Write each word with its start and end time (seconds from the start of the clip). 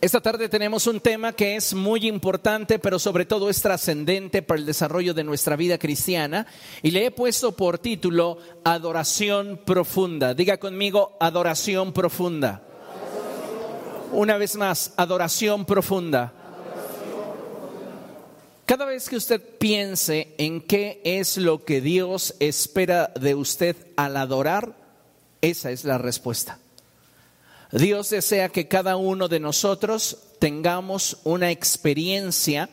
Esta 0.00 0.20
tarde 0.20 0.48
tenemos 0.48 0.86
un 0.86 1.00
tema 1.00 1.32
que 1.32 1.56
es 1.56 1.74
muy 1.74 2.06
importante, 2.06 2.78
pero 2.78 3.00
sobre 3.00 3.26
todo 3.26 3.50
es 3.50 3.60
trascendente 3.60 4.42
para 4.42 4.60
el 4.60 4.66
desarrollo 4.66 5.12
de 5.12 5.24
nuestra 5.24 5.56
vida 5.56 5.76
cristiana. 5.76 6.46
Y 6.82 6.92
le 6.92 7.06
he 7.06 7.10
puesto 7.10 7.50
por 7.50 7.80
título 7.80 8.38
Adoración 8.62 9.60
Profunda. 9.64 10.34
Diga 10.34 10.58
conmigo, 10.58 11.16
Adoración 11.18 11.92
Profunda. 11.92 12.62
Una 14.12 14.36
vez 14.36 14.54
más, 14.54 14.92
Adoración 14.96 15.64
Profunda. 15.64 16.32
Cada 18.66 18.84
vez 18.84 19.08
que 19.08 19.16
usted 19.16 19.42
piense 19.58 20.32
en 20.38 20.60
qué 20.60 21.00
es 21.02 21.38
lo 21.38 21.64
que 21.64 21.80
Dios 21.80 22.36
espera 22.38 23.10
de 23.18 23.34
usted 23.34 23.74
al 23.96 24.16
adorar, 24.16 24.76
esa 25.40 25.72
es 25.72 25.82
la 25.84 25.98
respuesta. 25.98 26.60
Dios 27.72 28.08
desea 28.08 28.48
que 28.48 28.66
cada 28.66 28.96
uno 28.96 29.28
de 29.28 29.40
nosotros 29.40 30.18
tengamos 30.38 31.18
una 31.24 31.50
experiencia 31.50 32.70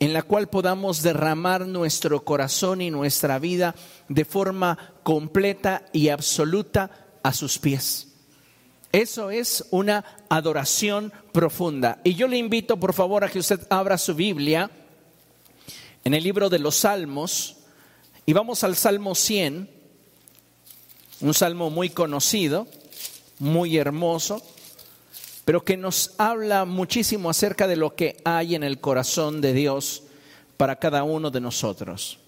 en 0.00 0.12
la 0.14 0.22
cual 0.22 0.48
podamos 0.48 1.02
derramar 1.02 1.66
nuestro 1.66 2.24
corazón 2.24 2.80
y 2.80 2.90
nuestra 2.90 3.38
vida 3.38 3.74
de 4.08 4.24
forma 4.24 4.94
completa 5.02 5.84
y 5.92 6.08
absoluta 6.08 6.90
a 7.22 7.34
sus 7.34 7.58
pies. 7.58 8.08
Eso 8.90 9.30
es 9.30 9.66
una 9.70 10.04
adoración 10.28 11.12
profunda. 11.32 12.00
Y 12.02 12.14
yo 12.14 12.26
le 12.26 12.38
invito, 12.38 12.78
por 12.78 12.94
favor, 12.94 13.24
a 13.24 13.28
que 13.28 13.38
usted 13.38 13.60
abra 13.70 13.98
su 13.98 14.14
Biblia 14.14 14.70
en 16.04 16.14
el 16.14 16.24
libro 16.24 16.48
de 16.48 16.58
los 16.58 16.76
Salmos 16.76 17.56
y 18.24 18.32
vamos 18.32 18.64
al 18.64 18.76
Salmo 18.76 19.14
100, 19.14 19.70
un 21.20 21.34
salmo 21.34 21.70
muy 21.70 21.90
conocido 21.90 22.66
muy 23.38 23.76
hermoso, 23.76 24.42
pero 25.44 25.64
que 25.64 25.76
nos 25.76 26.14
habla 26.18 26.64
muchísimo 26.64 27.30
acerca 27.30 27.66
de 27.66 27.76
lo 27.76 27.94
que 27.94 28.16
hay 28.24 28.54
en 28.54 28.62
el 28.62 28.80
corazón 28.80 29.40
de 29.40 29.52
Dios 29.52 30.04
para 30.56 30.76
cada 30.76 31.02
uno 31.02 31.30
de 31.30 31.40
nosotros. 31.40 32.18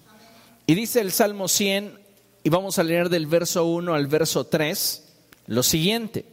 Y 0.67 0.75
dice 0.75 0.99
el 0.99 1.11
Salmo 1.11 1.47
100, 1.47 1.99
y 2.43 2.49
vamos 2.49 2.77
a 2.79 2.83
leer 2.83 3.09
del 3.09 3.27
verso 3.27 3.65
1 3.65 3.93
al 3.93 4.07
verso 4.07 4.45
3, 4.45 5.03
lo 5.47 5.63
siguiente. 5.63 6.25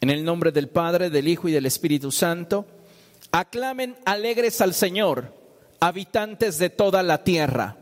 En 0.00 0.10
el 0.10 0.24
nombre 0.24 0.52
del 0.52 0.68
Padre, 0.68 1.10
del 1.10 1.28
Hijo 1.28 1.48
y 1.48 1.52
del 1.52 1.66
Espíritu 1.66 2.10
Santo, 2.10 2.66
aclamen 3.32 3.96
alegres 4.04 4.60
al 4.60 4.74
Señor, 4.74 5.32
habitantes 5.80 6.58
de 6.58 6.70
toda 6.70 7.02
la 7.02 7.24
tierra. 7.24 7.76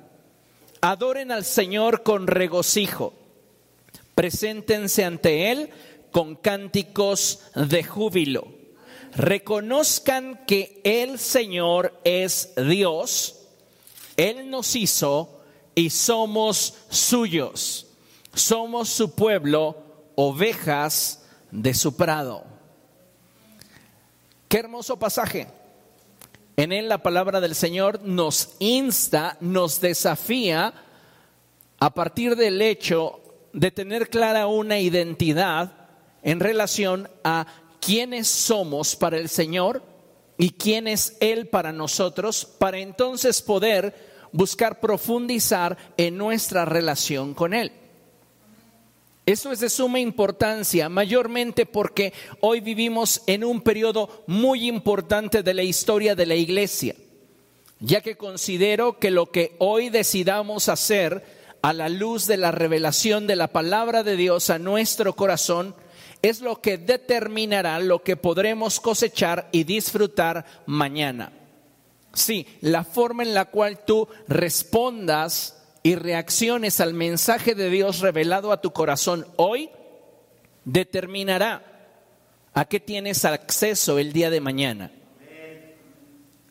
Adoren 0.80 1.30
al 1.30 1.44
Señor 1.44 2.02
con 2.02 2.26
regocijo. 2.26 3.14
Preséntense 4.14 5.04
ante 5.04 5.50
Él 5.50 5.70
con 6.10 6.36
cánticos 6.36 7.40
de 7.54 7.82
júbilo. 7.82 8.48
Reconozcan 9.14 10.44
que 10.46 10.80
el 10.84 11.18
Señor 11.18 11.98
es 12.04 12.54
Dios, 12.56 13.40
Él 14.16 14.50
nos 14.50 14.74
hizo 14.76 15.40
y 15.74 15.90
somos 15.90 16.74
suyos. 16.88 17.86
Somos 18.34 18.88
su 18.88 19.14
pueblo, 19.14 19.76
ovejas 20.14 21.24
de 21.50 21.74
su 21.74 21.96
prado. 21.96 22.44
Qué 24.48 24.58
hermoso 24.58 24.98
pasaje. 24.98 25.48
En 26.56 26.72
él 26.72 26.88
la 26.88 27.02
palabra 27.02 27.40
del 27.40 27.54
Señor 27.54 28.02
nos 28.02 28.56
insta, 28.58 29.36
nos 29.40 29.80
desafía 29.80 30.74
a 31.78 31.94
partir 31.94 32.36
del 32.36 32.60
hecho 32.60 33.21
de 33.52 33.70
tener 33.70 34.08
clara 34.08 34.46
una 34.46 34.78
identidad 34.78 35.72
en 36.22 36.40
relación 36.40 37.08
a 37.24 37.46
quiénes 37.80 38.28
somos 38.28 38.96
para 38.96 39.18
el 39.18 39.28
Señor 39.28 39.82
y 40.38 40.50
quién 40.50 40.88
es 40.88 41.16
Él 41.20 41.48
para 41.48 41.72
nosotros, 41.72 42.44
para 42.44 42.78
entonces 42.78 43.42
poder 43.42 43.94
buscar 44.32 44.80
profundizar 44.80 45.76
en 45.96 46.16
nuestra 46.16 46.64
relación 46.64 47.34
con 47.34 47.52
Él. 47.54 47.72
Eso 49.24 49.52
es 49.52 49.60
de 49.60 49.70
suma 49.70 50.00
importancia, 50.00 50.88
mayormente 50.88 51.64
porque 51.64 52.12
hoy 52.40 52.60
vivimos 52.60 53.22
en 53.26 53.44
un 53.44 53.60
periodo 53.60 54.24
muy 54.26 54.66
importante 54.66 55.44
de 55.44 55.54
la 55.54 55.62
historia 55.62 56.16
de 56.16 56.26
la 56.26 56.34
iglesia, 56.34 56.96
ya 57.78 58.00
que 58.00 58.16
considero 58.16 58.98
que 58.98 59.12
lo 59.12 59.30
que 59.30 59.54
hoy 59.60 59.90
decidamos 59.90 60.68
hacer 60.68 61.41
a 61.62 61.72
la 61.72 61.88
luz 61.88 62.26
de 62.26 62.36
la 62.36 62.50
revelación 62.50 63.26
de 63.26 63.36
la 63.36 63.48
palabra 63.48 64.02
de 64.02 64.16
Dios 64.16 64.50
a 64.50 64.58
nuestro 64.58 65.14
corazón 65.14 65.74
es 66.20 66.40
lo 66.40 66.60
que 66.60 66.76
determinará 66.76 67.78
lo 67.78 68.02
que 68.02 68.16
podremos 68.16 68.80
cosechar 68.80 69.48
y 69.52 69.64
disfrutar 69.64 70.44
mañana. 70.66 71.32
Sí, 72.12 72.46
la 72.60 72.84
forma 72.84 73.22
en 73.22 73.34
la 73.34 73.46
cual 73.46 73.84
tú 73.84 74.08
respondas 74.28 75.62
y 75.82 75.94
reacciones 75.94 76.80
al 76.80 76.94
mensaje 76.94 77.54
de 77.54 77.70
Dios 77.70 78.00
revelado 78.00 78.52
a 78.52 78.60
tu 78.60 78.72
corazón 78.72 79.26
hoy 79.36 79.70
determinará 80.64 81.64
a 82.54 82.64
qué 82.66 82.80
tienes 82.80 83.24
acceso 83.24 83.98
el 83.98 84.12
día 84.12 84.30
de 84.30 84.40
mañana. 84.40 84.92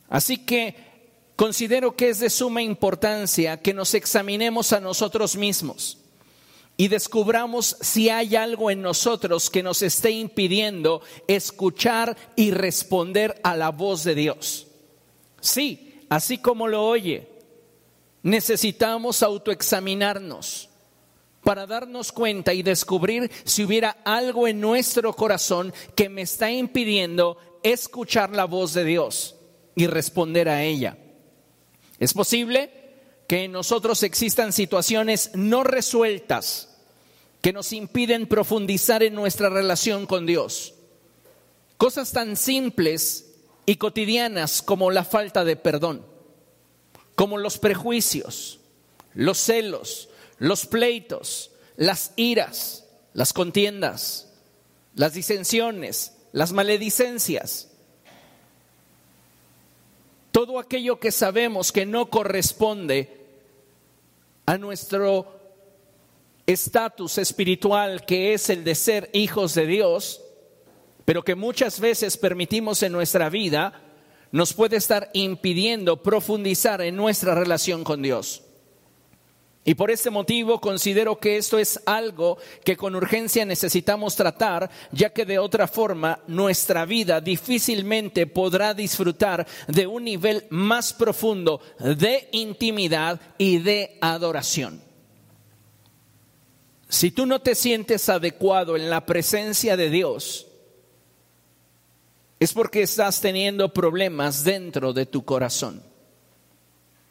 Así 0.09 0.37
que 0.37 0.90
considero 1.41 1.95
que 1.95 2.09
es 2.09 2.19
de 2.19 2.29
suma 2.29 2.61
importancia 2.61 3.59
que 3.59 3.73
nos 3.73 3.95
examinemos 3.95 4.73
a 4.73 4.79
nosotros 4.79 5.35
mismos 5.35 5.97
y 6.77 6.87
descubramos 6.87 7.77
si 7.81 8.09
hay 8.09 8.35
algo 8.35 8.69
en 8.69 8.83
nosotros 8.83 9.49
que 9.49 9.63
nos 9.63 9.81
esté 9.81 10.11
impidiendo 10.11 11.01
escuchar 11.27 12.15
y 12.35 12.51
responder 12.51 13.41
a 13.43 13.55
la 13.55 13.71
voz 13.71 14.03
de 14.03 14.13
Dios. 14.13 14.67
Sí, 15.39 16.03
así 16.09 16.37
como 16.37 16.67
lo 16.67 16.85
oye, 16.85 17.27
necesitamos 18.21 19.23
autoexaminarnos 19.23 20.69
para 21.43 21.65
darnos 21.65 22.11
cuenta 22.11 22.53
y 22.53 22.61
descubrir 22.61 23.31
si 23.45 23.63
hubiera 23.63 23.97
algo 24.05 24.47
en 24.47 24.61
nuestro 24.61 25.11
corazón 25.15 25.73
que 25.95 26.07
me 26.07 26.21
está 26.21 26.51
impidiendo 26.51 27.35
escuchar 27.63 28.29
la 28.29 28.45
voz 28.45 28.75
de 28.75 28.83
Dios 28.85 29.37
y 29.73 29.87
responder 29.87 30.47
a 30.47 30.61
ella. 30.61 30.99
Es 32.01 32.15
posible 32.15 32.71
que 33.27 33.43
en 33.43 33.51
nosotros 33.51 34.01
existan 34.01 34.53
situaciones 34.53 35.29
no 35.35 35.63
resueltas 35.63 36.67
que 37.41 37.53
nos 37.53 37.71
impiden 37.73 38.25
profundizar 38.25 39.03
en 39.03 39.13
nuestra 39.13 39.49
relación 39.49 40.07
con 40.07 40.25
Dios. 40.25 40.73
Cosas 41.77 42.11
tan 42.11 42.37
simples 42.37 43.35
y 43.67 43.75
cotidianas 43.75 44.63
como 44.63 44.89
la 44.89 45.03
falta 45.03 45.45
de 45.45 45.55
perdón, 45.55 46.03
como 47.13 47.37
los 47.37 47.59
prejuicios, 47.59 48.59
los 49.13 49.37
celos, 49.37 50.09
los 50.39 50.65
pleitos, 50.65 51.51
las 51.75 52.13
iras, 52.15 52.85
las 53.13 53.31
contiendas, 53.31 54.27
las 54.95 55.13
disensiones, 55.13 56.13
las 56.31 56.51
maledicencias. 56.51 57.70
Todo 60.31 60.59
aquello 60.59 60.99
que 60.99 61.11
sabemos 61.11 61.71
que 61.71 61.85
no 61.85 62.09
corresponde 62.09 63.17
a 64.45 64.57
nuestro 64.57 65.39
estatus 66.45 67.17
espiritual 67.17 68.05
que 68.05 68.33
es 68.33 68.49
el 68.49 68.63
de 68.63 68.75
ser 68.75 69.09
hijos 69.13 69.53
de 69.55 69.65
Dios, 69.65 70.21
pero 71.05 71.23
que 71.23 71.35
muchas 71.35 71.79
veces 71.79 72.17
permitimos 72.17 72.83
en 72.83 72.91
nuestra 72.91 73.29
vida, 73.29 73.81
nos 74.31 74.53
puede 74.53 74.77
estar 74.77 75.09
impidiendo 75.13 76.01
profundizar 76.01 76.81
en 76.81 76.95
nuestra 76.95 77.35
relación 77.35 77.83
con 77.83 78.01
Dios. 78.01 78.43
Y 79.63 79.75
por 79.75 79.91
este 79.91 80.09
motivo 80.09 80.59
considero 80.59 81.19
que 81.19 81.37
esto 81.37 81.59
es 81.59 81.79
algo 81.85 82.39
que 82.63 82.75
con 82.75 82.95
urgencia 82.95 83.45
necesitamos 83.45 84.15
tratar, 84.15 84.71
ya 84.91 85.11
que 85.11 85.23
de 85.23 85.37
otra 85.37 85.67
forma 85.67 86.19
nuestra 86.25 86.83
vida 86.85 87.21
difícilmente 87.21 88.25
podrá 88.25 88.73
disfrutar 88.73 89.47
de 89.67 89.85
un 89.85 90.05
nivel 90.05 90.45
más 90.49 90.93
profundo 90.93 91.61
de 91.79 92.27
intimidad 92.31 93.21
y 93.37 93.59
de 93.59 93.99
adoración. 94.01 94.81
Si 96.89 97.11
tú 97.11 97.27
no 97.27 97.39
te 97.39 97.53
sientes 97.53 98.09
adecuado 98.09 98.75
en 98.75 98.89
la 98.89 99.05
presencia 99.05 99.77
de 99.77 99.91
Dios, 99.91 100.47
es 102.39 102.51
porque 102.51 102.81
estás 102.81 103.21
teniendo 103.21 103.71
problemas 103.71 104.43
dentro 104.43 104.91
de 104.91 105.05
tu 105.05 105.23
corazón. 105.23 105.83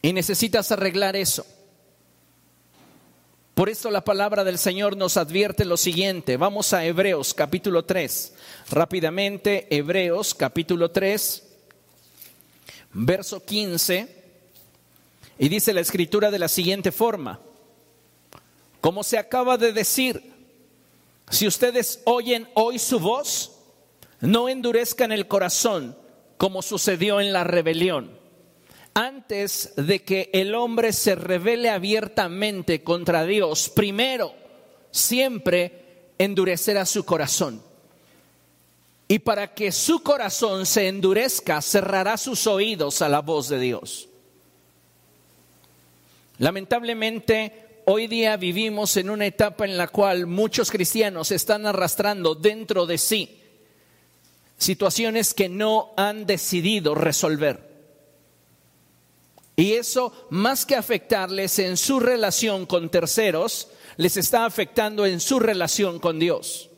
Y 0.03 0.13
necesitas 0.13 0.73
arreglar 0.73 1.15
eso. 1.15 1.47
Por 3.61 3.69
esto 3.69 3.91
la 3.91 4.03
palabra 4.03 4.43
del 4.43 4.57
Señor 4.57 4.97
nos 4.97 5.19
advierte 5.19 5.67
lo 5.67 5.77
siguiente. 5.77 6.39
Vamos 6.39 6.73
a 6.73 6.87
Hebreos 6.87 7.35
capítulo 7.35 7.85
3. 7.85 8.33
Rápidamente, 8.71 9.67
Hebreos 9.69 10.35
capítulo 10.35 10.91
3, 10.91 11.43
verso 12.95 13.45
15. 13.45 14.25
Y 15.39 15.49
dice 15.51 15.75
la 15.75 15.83
escritura 15.83 16.31
de 16.31 16.39
la 16.39 16.49
siguiente 16.49 16.91
forma. 16.91 17.39
Como 18.81 19.03
se 19.03 19.19
acaba 19.19 19.59
de 19.59 19.75
decir, 19.75 20.33
si 21.29 21.47
ustedes 21.47 22.01
oyen 22.07 22.49
hoy 22.55 22.79
su 22.79 22.99
voz, 22.99 23.59
no 24.21 24.49
endurezcan 24.49 25.13
el 25.13 25.29
corazón 25.29 25.99
como 26.39 26.63
sucedió 26.63 27.21
en 27.21 27.35
la 27.35 27.45
rebelión. 27.45 28.20
Antes 28.95 29.73
de 29.77 30.03
que 30.03 30.31
el 30.33 30.55
hombre 30.55 30.93
se 30.93 31.15
revele 31.15 31.71
abiertamente 31.71 32.83
contra 32.83 33.25
Dios, 33.25 33.69
primero, 33.69 34.35
siempre 34.91 36.13
endurecerá 36.19 36.85
su 36.85 37.05
corazón. 37.05 37.63
Y 39.07 39.21
para 39.21 39.55
que 39.55 39.73
su 39.73 40.03
corazón 40.03 40.67
se 40.67 40.89
endurezca, 40.89 41.63
cerrará 41.63 42.17
sus 42.17 42.47
oídos 42.47 43.03
a 43.03 43.09
la 43.09 43.21
voz 43.21 43.49
de 43.49 43.59
Dios. 43.59 44.09
Lamentablemente, 46.39 47.83
hoy 47.87 48.07
día 48.07 48.37
vivimos 48.37 48.97
en 48.97 49.11
una 49.11 49.27
etapa 49.27 49.65
en 49.65 49.77
la 49.77 49.89
cual 49.89 50.27
muchos 50.27 50.71
cristianos 50.71 51.31
están 51.33 51.67
arrastrando 51.67 52.35
dentro 52.35 52.87
de 52.87 52.99
sí 52.99 53.37
situaciones 54.61 55.33
que 55.33 55.49
no 55.49 55.91
han 55.97 56.27
decidido 56.27 56.95
resolver. 56.95 57.70
Y 59.61 59.75
eso, 59.75 60.11
más 60.31 60.65
que 60.65 60.75
afectarles 60.75 61.59
en 61.59 61.77
su 61.77 62.01
relación 62.01 62.65
con 62.65 62.89
terceros, 62.89 63.69
les 63.99 64.17
está 64.17 64.47
afectando 64.47 65.05
en 65.05 65.21
su 65.21 65.39
relación 65.39 65.99
con 65.99 66.19
Dios. 66.19 66.71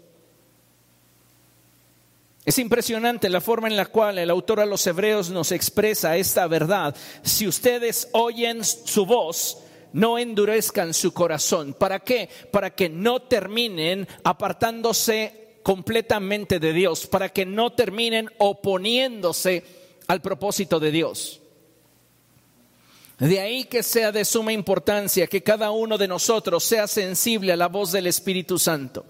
Es 2.44 2.58
impresionante 2.58 3.28
la 3.28 3.40
forma 3.40 3.68
en 3.68 3.76
la 3.76 3.86
cual 3.86 4.18
el 4.18 4.30
autor 4.30 4.58
a 4.58 4.66
los 4.66 4.84
hebreos 4.84 5.30
nos 5.30 5.52
expresa 5.52 6.16
esta 6.16 6.48
verdad. 6.48 6.96
Si 7.22 7.46
ustedes 7.46 8.08
oyen 8.14 8.64
su 8.64 9.06
voz, 9.06 9.58
no 9.92 10.18
endurezcan 10.18 10.92
su 10.92 11.14
corazón. 11.14 11.74
¿Para 11.74 12.00
qué? 12.00 12.28
Para 12.50 12.70
que 12.70 12.88
no 12.88 13.22
terminen 13.22 14.08
apartándose 14.24 15.58
completamente 15.62 16.58
de 16.58 16.72
Dios, 16.72 17.06
para 17.06 17.28
que 17.28 17.46
no 17.46 17.74
terminen 17.74 18.28
oponiéndose 18.38 19.62
al 20.08 20.20
propósito 20.20 20.80
de 20.80 20.90
Dios. 20.90 21.41
De 23.22 23.38
ahí 23.38 23.62
que 23.66 23.84
sea 23.84 24.10
de 24.10 24.24
suma 24.24 24.52
importancia 24.52 25.28
que 25.28 25.44
cada 25.44 25.70
uno 25.70 25.96
de 25.96 26.08
nosotros 26.08 26.64
sea 26.64 26.88
sensible 26.88 27.52
a 27.52 27.56
la 27.56 27.68
voz 27.68 27.92
del 27.92 28.08
Espíritu 28.08 28.58
Santo. 28.58 29.06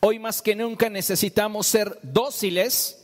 Hoy 0.00 0.18
más 0.18 0.42
que 0.42 0.54
nunca 0.54 0.90
necesitamos 0.90 1.66
ser 1.66 1.98
dóciles 2.02 3.02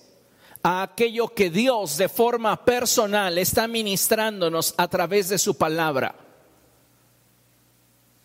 a 0.62 0.82
aquello 0.82 1.28
que 1.28 1.48
Dios 1.48 1.96
de 1.96 2.10
forma 2.10 2.66
personal 2.66 3.38
está 3.38 3.66
ministrándonos 3.66 4.74
a 4.76 4.88
través 4.88 5.30
de 5.30 5.38
su 5.38 5.56
palabra. 5.56 6.14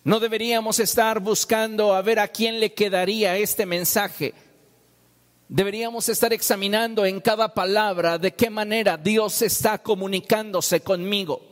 No 0.03 0.19
deberíamos 0.19 0.79
estar 0.79 1.21
buscando 1.21 1.95
a 1.95 2.01
ver 2.01 2.19
a 2.19 2.27
quién 2.27 2.59
le 2.59 2.73
quedaría 2.73 3.37
este 3.37 3.65
mensaje. 3.65 4.33
Deberíamos 5.47 6.09
estar 6.09 6.33
examinando 6.33 7.05
en 7.05 7.21
cada 7.21 7.53
palabra 7.53 8.17
de 8.17 8.33
qué 8.33 8.49
manera 8.49 8.97
Dios 8.97 9.41
está 9.41 9.77
comunicándose 9.77 10.81
conmigo. 10.81 11.49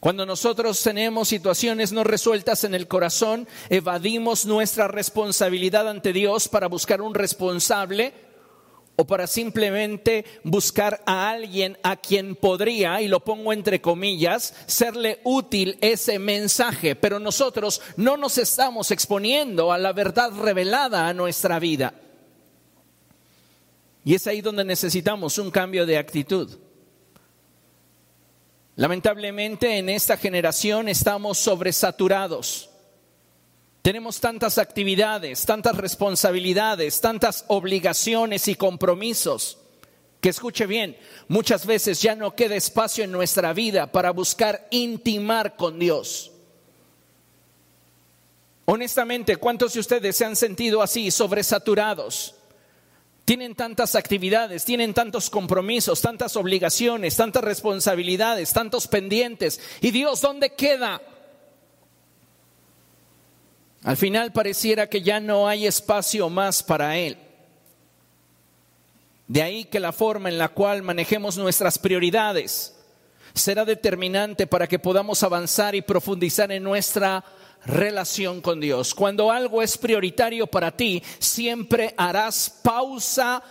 Cuando 0.00 0.24
nosotros 0.24 0.80
tenemos 0.80 1.28
situaciones 1.28 1.90
no 1.90 2.04
resueltas 2.04 2.62
en 2.62 2.74
el 2.74 2.86
corazón, 2.86 3.48
evadimos 3.68 4.46
nuestra 4.46 4.86
responsabilidad 4.86 5.88
ante 5.88 6.12
Dios 6.12 6.48
para 6.48 6.68
buscar 6.68 7.02
un 7.02 7.14
responsable 7.14 8.14
o 8.94 9.06
para 9.06 9.26
simplemente 9.26 10.24
buscar 10.44 11.02
a 11.04 11.30
alguien 11.30 11.78
a 11.82 11.96
quien 11.96 12.36
podría, 12.36 13.00
y 13.00 13.08
lo 13.08 13.20
pongo 13.20 13.52
entre 13.52 13.80
comillas, 13.80 14.54
serle 14.66 15.20
útil 15.24 15.78
ese 15.80 16.18
mensaje. 16.20 16.94
Pero 16.94 17.18
nosotros 17.18 17.80
no 17.96 18.16
nos 18.16 18.38
estamos 18.38 18.92
exponiendo 18.92 19.72
a 19.72 19.78
la 19.78 19.92
verdad 19.92 20.32
revelada 20.32 21.08
a 21.08 21.14
nuestra 21.14 21.58
vida. 21.58 21.94
Y 24.04 24.14
es 24.14 24.26
ahí 24.28 24.40
donde 24.40 24.64
necesitamos 24.64 25.38
un 25.38 25.50
cambio 25.50 25.86
de 25.86 25.98
actitud. 25.98 26.67
Lamentablemente 28.78 29.76
en 29.76 29.90
esta 29.90 30.16
generación 30.16 30.88
estamos 30.88 31.36
sobresaturados 31.36 32.70
tenemos 33.88 34.20
tantas 34.20 34.58
actividades, 34.58 35.46
tantas 35.46 35.74
responsabilidades, 35.74 37.00
tantas 37.00 37.46
obligaciones 37.48 38.46
y 38.46 38.54
compromisos, 38.54 39.56
que 40.20 40.28
escuche 40.28 40.66
bien, 40.66 40.94
muchas 41.26 41.64
veces 41.64 42.02
ya 42.02 42.14
no 42.14 42.34
queda 42.34 42.54
espacio 42.54 43.04
en 43.04 43.12
nuestra 43.12 43.54
vida 43.54 43.90
para 43.90 44.10
buscar 44.10 44.66
intimar 44.70 45.56
con 45.56 45.78
Dios. 45.78 46.30
Honestamente, 48.66 49.36
¿cuántos 49.36 49.72
de 49.72 49.80
ustedes 49.80 50.16
se 50.16 50.26
han 50.26 50.36
sentido 50.36 50.82
así, 50.82 51.10
sobresaturados? 51.10 52.34
Tienen 53.28 53.54
tantas 53.54 53.94
actividades, 53.94 54.64
tienen 54.64 54.94
tantos 54.94 55.28
compromisos, 55.28 56.00
tantas 56.00 56.34
obligaciones, 56.34 57.14
tantas 57.14 57.44
responsabilidades, 57.44 58.54
tantos 58.54 58.86
pendientes. 58.86 59.60
¿Y 59.82 59.90
Dios 59.90 60.22
dónde 60.22 60.54
queda? 60.54 61.02
Al 63.82 63.98
final 63.98 64.32
pareciera 64.32 64.88
que 64.88 65.02
ya 65.02 65.20
no 65.20 65.46
hay 65.46 65.66
espacio 65.66 66.30
más 66.30 66.62
para 66.62 66.96
Él. 66.96 67.18
De 69.26 69.42
ahí 69.42 69.66
que 69.66 69.78
la 69.78 69.92
forma 69.92 70.30
en 70.30 70.38
la 70.38 70.48
cual 70.48 70.82
manejemos 70.82 71.36
nuestras 71.36 71.78
prioridades 71.78 72.78
será 73.34 73.66
determinante 73.66 74.46
para 74.46 74.66
que 74.66 74.78
podamos 74.78 75.22
avanzar 75.22 75.74
y 75.74 75.82
profundizar 75.82 76.50
en 76.50 76.62
nuestra 76.62 77.22
relación 77.64 78.40
con 78.40 78.60
Dios. 78.60 78.94
Cuando 78.94 79.30
algo 79.30 79.62
es 79.62 79.76
prioritario 79.78 80.46
para 80.46 80.76
ti, 80.76 81.02
siempre 81.18 81.94
harás 81.96 82.50
pausa 82.62 83.42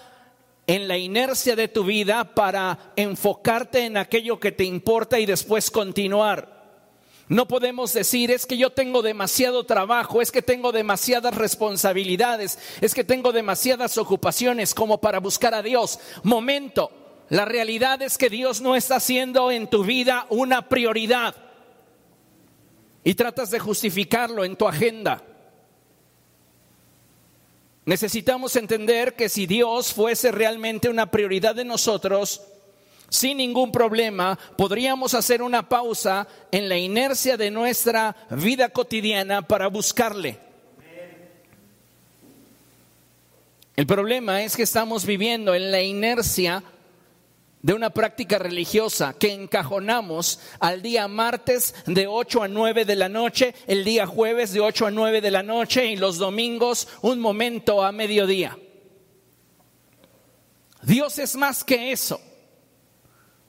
en 0.65 0.87
la 0.87 0.97
inercia 0.97 1.55
de 1.55 1.69
tu 1.69 1.85
vida 1.85 2.35
para 2.35 2.91
enfocarte 2.95 3.85
en 3.85 3.97
aquello 3.97 4.39
que 4.39 4.51
te 4.51 4.65
importa 4.65 5.19
y 5.19 5.25
después 5.25 5.71
continuar. 5.71 6.57
No 7.29 7.47
podemos 7.47 7.93
decir, 7.93 8.31
es 8.31 8.45
que 8.45 8.57
yo 8.57 8.69
tengo 8.69 9.01
demasiado 9.01 9.65
trabajo, 9.65 10.21
es 10.21 10.31
que 10.31 10.41
tengo 10.41 10.71
demasiadas 10.71 11.35
responsabilidades, 11.35 12.57
es 12.79 12.93
que 12.93 13.03
tengo 13.03 13.33
demasiadas 13.33 13.97
ocupaciones 13.97 14.73
como 14.73 14.99
para 14.99 15.19
buscar 15.19 15.53
a 15.53 15.61
Dios. 15.61 15.99
Momento, 16.23 16.89
la 17.29 17.43
realidad 17.43 18.01
es 18.01 18.17
que 18.17 18.29
Dios 18.29 18.61
no 18.61 18.75
está 18.77 18.97
haciendo 18.97 19.51
en 19.51 19.67
tu 19.67 19.83
vida 19.83 20.25
una 20.29 20.69
prioridad 20.69 21.35
y 23.07 23.15
tratas 23.15 23.49
de 23.51 23.59
justificarlo 23.59 24.43
en 24.43 24.57
tu 24.57 24.67
agenda. 24.67 25.23
Necesitamos 27.85 28.57
entender 28.57 29.15
que 29.15 29.29
si 29.29 29.45
Dios 29.45 29.93
fuese 29.93 30.29
realmente 30.29 30.89
una 30.89 31.09
prioridad 31.09 31.55
de 31.55 31.63
nosotros, 31.63 32.41
sin 33.07 33.37
ningún 33.37 33.71
problema, 33.71 34.37
podríamos 34.57 35.13
hacer 35.13 35.41
una 35.41 35.69
pausa 35.69 36.27
en 36.51 36.67
la 36.67 36.77
inercia 36.77 37.37
de 37.37 37.49
nuestra 37.49 38.13
vida 38.29 38.67
cotidiana 38.67 39.41
para 39.41 39.67
buscarle. 39.67 40.37
El 43.77 43.87
problema 43.87 44.43
es 44.43 44.57
que 44.57 44.63
estamos 44.63 45.05
viviendo 45.05 45.55
en 45.55 45.71
la 45.71 45.81
inercia 45.81 46.61
de 47.61 47.73
una 47.73 47.89
práctica 47.89 48.37
religiosa 48.37 49.15
que 49.17 49.33
encajonamos 49.33 50.39
al 50.59 50.81
día 50.81 51.07
martes 51.07 51.75
de 51.85 52.07
8 52.07 52.43
a 52.43 52.47
9 52.47 52.85
de 52.85 52.95
la 52.95 53.09
noche, 53.09 53.55
el 53.67 53.83
día 53.83 54.05
jueves 54.05 54.53
de 54.53 54.59
8 54.59 54.87
a 54.87 54.91
9 54.91 55.21
de 55.21 55.31
la 55.31 55.43
noche 55.43 55.85
y 55.87 55.95
los 55.95 56.17
domingos 56.17 56.87
un 57.01 57.19
momento 57.19 57.83
a 57.83 57.91
mediodía. 57.91 58.57
Dios 60.83 61.19
es 61.19 61.35
más 61.35 61.63
que 61.63 61.91
eso. 61.91 62.21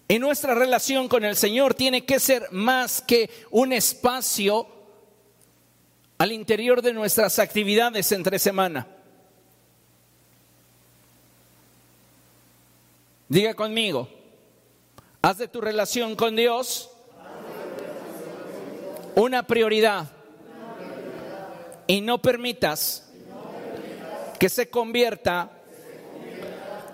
En 0.09 0.23
nuestra 0.23 0.55
relación 0.55 1.07
con 1.07 1.25
el 1.25 1.37
Señor 1.37 1.75
tiene 1.75 2.05
que 2.05 2.19
ser 2.19 2.49
más 2.51 3.03
que 3.03 3.31
un 3.51 3.75
espacio 3.75 4.67
al 6.17 6.33
interior 6.33 6.81
de 6.83 6.95
nuestras 6.95 7.39
actividades 7.39 8.11
entre 8.13 8.39
semana. 8.39 8.87
Diga 13.29 13.53
conmigo, 13.53 14.09
haz 15.21 15.37
de 15.37 15.49
tu 15.49 15.61
relación 15.61 16.17
con 16.17 16.35
Dios 16.35 16.91
una 19.15 19.47
prioridad 19.47 20.11
y 21.87 22.01
no 22.01 22.23
permitas 22.23 23.11
que 24.39 24.49
se 24.49 24.71
convierta 24.71 25.51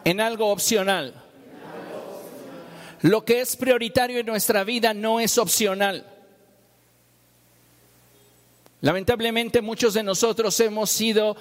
en 0.04 0.20
algo 0.20 0.50
opcional. 0.50 1.14
Lo 3.02 3.24
que 3.24 3.40
es 3.40 3.54
prioritario 3.54 4.18
en 4.18 4.26
nuestra 4.26 4.64
vida 4.64 4.92
no 4.92 5.20
es 5.20 5.38
opcional. 5.38 6.04
Lamentablemente 8.80 9.62
muchos 9.62 9.94
de 9.94 10.02
nosotros 10.02 10.58
hemos 10.60 11.00
ido 11.00 11.36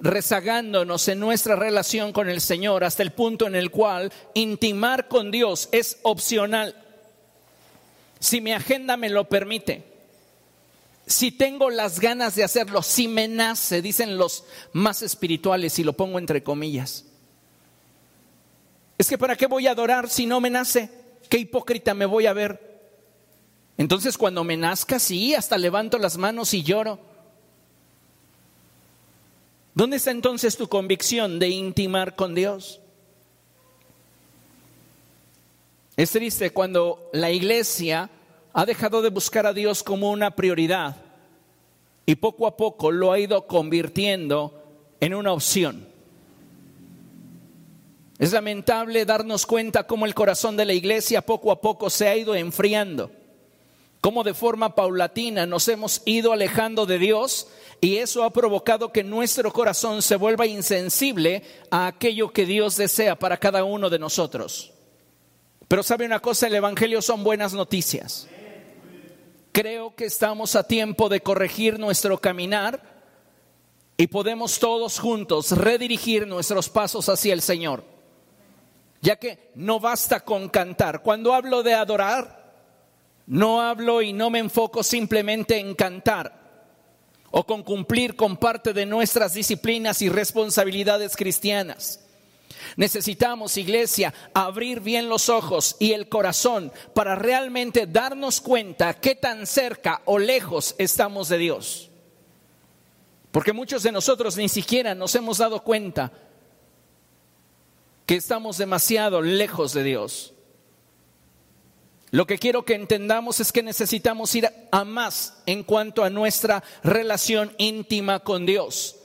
rezagándonos 0.00 1.08
en 1.08 1.20
nuestra 1.20 1.56
relación 1.56 2.12
con 2.12 2.28
el 2.28 2.40
Señor 2.40 2.84
hasta 2.84 3.02
el 3.02 3.12
punto 3.12 3.46
en 3.46 3.54
el 3.54 3.70
cual 3.70 4.12
intimar 4.34 5.08
con 5.08 5.30
Dios 5.30 5.68
es 5.72 5.98
opcional. 6.02 6.74
Si 8.18 8.40
mi 8.40 8.52
agenda 8.52 8.96
me 8.96 9.10
lo 9.10 9.28
permite, 9.28 9.84
si 11.06 11.32
tengo 11.32 11.70
las 11.70 12.00
ganas 12.00 12.34
de 12.36 12.44
hacerlo, 12.44 12.82
si 12.82 13.08
me 13.08 13.26
nace, 13.26 13.82
dicen 13.82 14.16
los 14.16 14.44
más 14.72 15.02
espirituales, 15.02 15.78
y 15.78 15.84
lo 15.84 15.94
pongo 15.94 16.18
entre 16.18 16.42
comillas. 16.42 17.04
Es 18.96 19.08
que 19.08 19.18
¿para 19.18 19.34
qué 19.34 19.46
voy 19.46 19.66
a 19.66 19.72
adorar 19.72 20.08
si 20.08 20.26
no 20.26 20.40
me 20.40 20.50
nace? 20.50 20.90
¿Qué 21.28 21.38
hipócrita 21.38 21.94
me 21.94 22.06
voy 22.06 22.26
a 22.26 22.32
ver? 22.32 22.70
Entonces 23.76 24.18
cuando 24.18 24.44
me 24.44 24.56
nazca, 24.56 24.98
sí, 24.98 25.34
hasta 25.34 25.56
levanto 25.56 25.98
las 25.98 26.16
manos 26.16 26.52
y 26.54 26.62
lloro. 26.62 27.09
¿Dónde 29.80 29.96
está 29.96 30.10
entonces 30.10 30.58
tu 30.58 30.68
convicción 30.68 31.38
de 31.38 31.48
intimar 31.48 32.14
con 32.14 32.34
Dios? 32.34 32.82
Es 35.96 36.10
triste 36.10 36.50
cuando 36.50 37.08
la 37.14 37.30
iglesia 37.30 38.10
ha 38.52 38.66
dejado 38.66 39.00
de 39.00 39.08
buscar 39.08 39.46
a 39.46 39.54
Dios 39.54 39.82
como 39.82 40.10
una 40.10 40.36
prioridad 40.36 40.96
y 42.04 42.16
poco 42.16 42.46
a 42.46 42.58
poco 42.58 42.90
lo 42.90 43.10
ha 43.10 43.18
ido 43.20 43.46
convirtiendo 43.46 44.62
en 45.00 45.14
una 45.14 45.32
opción. 45.32 45.88
Es 48.18 48.34
lamentable 48.34 49.06
darnos 49.06 49.46
cuenta 49.46 49.86
cómo 49.86 50.04
el 50.04 50.14
corazón 50.14 50.58
de 50.58 50.66
la 50.66 50.74
iglesia 50.74 51.22
poco 51.22 51.50
a 51.50 51.62
poco 51.62 51.88
se 51.88 52.06
ha 52.06 52.14
ido 52.14 52.34
enfriando, 52.34 53.10
cómo 54.00 54.24
de 54.24 54.34
forma 54.34 54.74
paulatina 54.74 55.46
nos 55.46 55.68
hemos 55.68 56.02
ido 56.04 56.32
alejando 56.32 56.86
de 56.86 56.98
Dios 56.98 57.48
y 57.80 57.96
eso 57.96 58.24
ha 58.24 58.30
provocado 58.30 58.92
que 58.92 59.04
nuestro 59.04 59.52
corazón 59.52 60.02
se 60.02 60.16
vuelva 60.16 60.46
insensible 60.46 61.42
a 61.70 61.86
aquello 61.86 62.32
que 62.32 62.46
Dios 62.46 62.76
desea 62.76 63.18
para 63.18 63.36
cada 63.36 63.64
uno 63.64 63.90
de 63.90 63.98
nosotros. 63.98 64.72
Pero 65.68 65.82
sabe 65.82 66.04
una 66.04 66.20
cosa, 66.20 66.46
el 66.46 66.54
Evangelio 66.54 67.00
son 67.00 67.22
buenas 67.22 67.54
noticias. 67.54 68.26
Creo 69.52 69.94
que 69.94 70.04
estamos 70.04 70.56
a 70.56 70.66
tiempo 70.66 71.08
de 71.08 71.20
corregir 71.20 71.78
nuestro 71.78 72.18
caminar 72.18 72.82
y 73.96 74.06
podemos 74.06 74.58
todos 74.58 74.98
juntos 74.98 75.52
redirigir 75.52 76.26
nuestros 76.26 76.68
pasos 76.68 77.08
hacia 77.08 77.32
el 77.32 77.42
Señor. 77.42 77.84
Ya 79.02 79.16
que 79.16 79.50
no 79.54 79.80
basta 79.80 80.20
con 80.20 80.48
cantar. 80.48 81.02
Cuando 81.02 81.34
hablo 81.34 81.62
de 81.62 81.74
adorar, 81.74 82.39
no 83.30 83.60
hablo 83.60 84.02
y 84.02 84.12
no 84.12 84.28
me 84.28 84.40
enfoco 84.40 84.82
simplemente 84.82 85.56
en 85.56 85.76
cantar 85.76 86.34
o 87.30 87.46
con 87.46 87.62
cumplir 87.62 88.16
con 88.16 88.36
parte 88.36 88.72
de 88.72 88.86
nuestras 88.86 89.34
disciplinas 89.34 90.02
y 90.02 90.08
responsabilidades 90.08 91.14
cristianas. 91.14 92.00
Necesitamos, 92.76 93.56
iglesia, 93.56 94.12
abrir 94.34 94.80
bien 94.80 95.08
los 95.08 95.28
ojos 95.28 95.76
y 95.78 95.92
el 95.92 96.08
corazón 96.08 96.72
para 96.92 97.14
realmente 97.14 97.86
darnos 97.86 98.40
cuenta 98.40 98.94
qué 98.94 99.14
tan 99.14 99.46
cerca 99.46 100.02
o 100.06 100.18
lejos 100.18 100.74
estamos 100.78 101.28
de 101.28 101.38
Dios. 101.38 101.88
Porque 103.30 103.52
muchos 103.52 103.84
de 103.84 103.92
nosotros 103.92 104.36
ni 104.36 104.48
siquiera 104.48 104.96
nos 104.96 105.14
hemos 105.14 105.38
dado 105.38 105.62
cuenta 105.62 106.10
que 108.06 108.16
estamos 108.16 108.58
demasiado 108.58 109.22
lejos 109.22 109.72
de 109.72 109.84
Dios. 109.84 110.34
Lo 112.12 112.26
que 112.26 112.38
quiero 112.38 112.64
que 112.64 112.74
entendamos 112.74 113.38
es 113.38 113.52
que 113.52 113.62
necesitamos 113.62 114.34
ir 114.34 114.48
a 114.70 114.84
más 114.84 115.42
en 115.46 115.62
cuanto 115.62 116.02
a 116.02 116.10
nuestra 116.10 116.62
relación 116.82 117.54
íntima 117.58 118.20
con 118.20 118.46
Dios. 118.46 118.96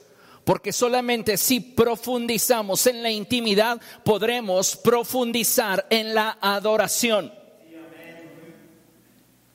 Porque 0.44 0.72
solamente 0.72 1.36
si 1.36 1.60
profundizamos 1.60 2.86
en 2.86 3.02
la 3.02 3.10
intimidad 3.10 3.80
podremos 4.04 4.76
profundizar 4.76 5.86
en 5.90 6.14
la 6.14 6.38
adoración. 6.40 7.32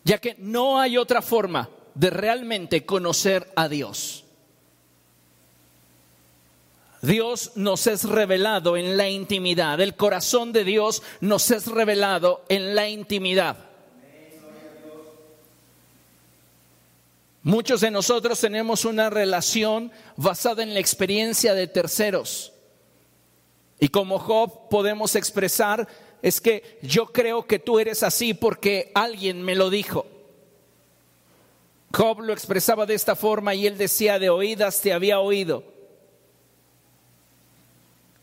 Ya 0.03 0.17
que 0.17 0.35
no 0.37 0.79
hay 0.79 0.97
otra 0.97 1.21
forma 1.21 1.69
de 1.93 2.09
realmente 2.09 2.85
conocer 2.85 3.51
a 3.55 3.67
Dios. 3.67 4.25
Dios 7.01 7.53
nos 7.55 7.87
es 7.87 8.03
revelado 8.03 8.77
en 8.77 8.95
la 8.95 9.09
intimidad. 9.09 9.79
El 9.81 9.95
corazón 9.95 10.53
de 10.53 10.63
Dios 10.63 11.01
nos 11.19 11.49
es 11.49 11.67
revelado 11.67 12.43
en 12.47 12.75
la 12.75 12.87
intimidad. 12.87 13.57
Muchos 17.43 17.81
de 17.81 17.89
nosotros 17.89 18.39
tenemos 18.39 18.85
una 18.85 19.09
relación 19.09 19.91
basada 20.15 20.61
en 20.61 20.75
la 20.75 20.79
experiencia 20.79 21.55
de 21.55 21.67
terceros. 21.67 22.53
Y 23.79 23.87
como 23.87 24.19
Job 24.19 24.69
podemos 24.69 25.15
expresar, 25.15 25.87
es 26.21 26.39
que 26.39 26.77
yo 26.83 27.07
creo 27.07 27.47
que 27.47 27.57
tú 27.57 27.79
eres 27.79 28.03
así 28.03 28.35
porque 28.35 28.91
alguien 28.93 29.41
me 29.41 29.55
lo 29.55 29.71
dijo. 29.71 30.05
Job 31.91 32.21
lo 32.21 32.31
expresaba 32.31 32.85
de 32.85 32.93
esta 32.93 33.15
forma 33.15 33.55
y 33.55 33.65
él 33.65 33.75
decía, 33.75 34.19
de 34.19 34.29
oídas 34.29 34.79
te 34.81 34.93
había 34.93 35.19
oído. 35.19 35.70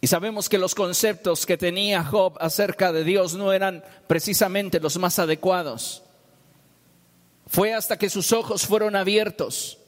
Y 0.01 0.07
sabemos 0.07 0.49
que 0.49 0.59
los 0.59 0.75
conceptos 0.75 1.45
que 1.45 1.57
tenía 1.57 2.05
Job 2.05 2.37
acerca 2.41 2.93
de 2.93 3.03
Dios 3.03 3.35
no 3.35 3.53
eran 3.53 3.85
precisamente 4.07 4.79
los 4.79 4.97
más 4.99 5.19
adecuados. 5.19 6.03
Fue 7.47 7.75
hasta 7.75 7.99
que 7.99 8.11
sus 8.11 8.33
ojos 8.33 8.67
fueron 8.67 8.95
abiertos 8.95 9.79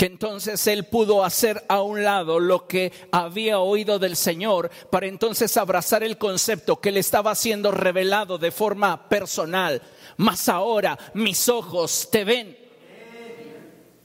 que 0.00 0.06
entonces 0.06 0.66
él 0.66 0.84
pudo 0.84 1.22
hacer 1.22 1.62
a 1.68 1.82
un 1.82 2.02
lado 2.02 2.40
lo 2.40 2.66
que 2.66 2.90
había 3.12 3.58
oído 3.58 3.98
del 3.98 4.16
Señor 4.16 4.70
para 4.88 5.06
entonces 5.06 5.58
abrazar 5.58 6.02
el 6.02 6.16
concepto 6.16 6.80
que 6.80 6.90
le 6.90 7.00
estaba 7.00 7.34
siendo 7.34 7.70
revelado 7.70 8.38
de 8.38 8.50
forma 8.50 9.10
personal. 9.10 9.82
Mas 10.16 10.48
ahora 10.48 10.98
mis 11.12 11.50
ojos 11.50 12.08
te 12.10 12.24
ven. 12.24 12.56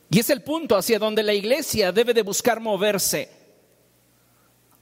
Y 0.10 0.20
es 0.20 0.30
el 0.30 0.42
punto 0.42 0.75
hacia 0.75 1.00
donde 1.00 1.24
la 1.24 1.34
iglesia 1.34 1.94
debe 1.94 2.13
de 2.13 2.24
buscar 2.24 2.60
moverse 2.60 3.44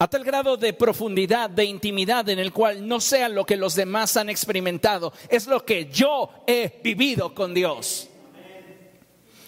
a 0.03 0.07
tal 0.09 0.25
grado 0.25 0.57
de 0.57 0.73
profundidad, 0.73 1.49
de 1.49 1.63
intimidad 1.63 2.27
en 2.27 2.37
el 2.37 2.51
cual 2.51 2.85
no 2.85 2.99
sea 2.99 3.29
lo 3.29 3.45
que 3.45 3.55
los 3.55 3.73
demás 3.73 4.17
han 4.17 4.29
experimentado, 4.29 5.13
es 5.29 5.47
lo 5.47 5.63
que 5.63 5.85
yo 5.85 6.29
he 6.45 6.81
vivido 6.83 7.33
con 7.33 7.53
Dios. 7.53 8.09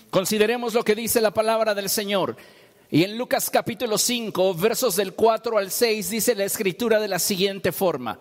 Consideremos 0.09 0.73
lo 0.73 0.85
que 0.85 0.95
dice 0.95 1.19
la 1.19 1.33
palabra 1.33 1.75
del 1.75 1.89
Señor. 1.89 2.37
Y 2.89 3.03
en 3.03 3.17
Lucas 3.17 3.49
capítulo 3.49 3.97
5, 3.97 4.53
versos 4.53 4.95
del 4.95 5.13
4 5.13 5.57
al 5.57 5.71
6, 5.71 6.09
dice 6.09 6.35
la 6.35 6.45
escritura 6.45 7.01
de 7.01 7.09
la 7.09 7.19
siguiente 7.19 7.73
forma. 7.73 8.17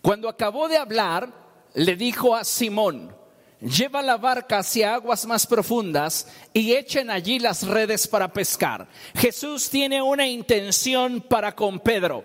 Cuando 0.00 0.28
acabó 0.28 0.68
de 0.68 0.76
hablar, 0.76 1.28
le 1.74 1.96
dijo 1.96 2.36
a 2.36 2.44
Simón, 2.44 3.12
lleva 3.60 4.02
la 4.02 4.16
barca 4.16 4.58
hacia 4.58 4.94
aguas 4.94 5.26
más 5.26 5.46
profundas 5.46 6.28
y 6.52 6.74
echen 6.74 7.10
allí 7.10 7.38
las 7.38 7.66
redes 7.66 8.06
para 8.06 8.32
pescar. 8.32 8.88
Jesús 9.14 9.68
tiene 9.68 10.00
una 10.02 10.26
intención 10.26 11.20
para 11.20 11.54
con 11.54 11.80
Pedro 11.80 12.24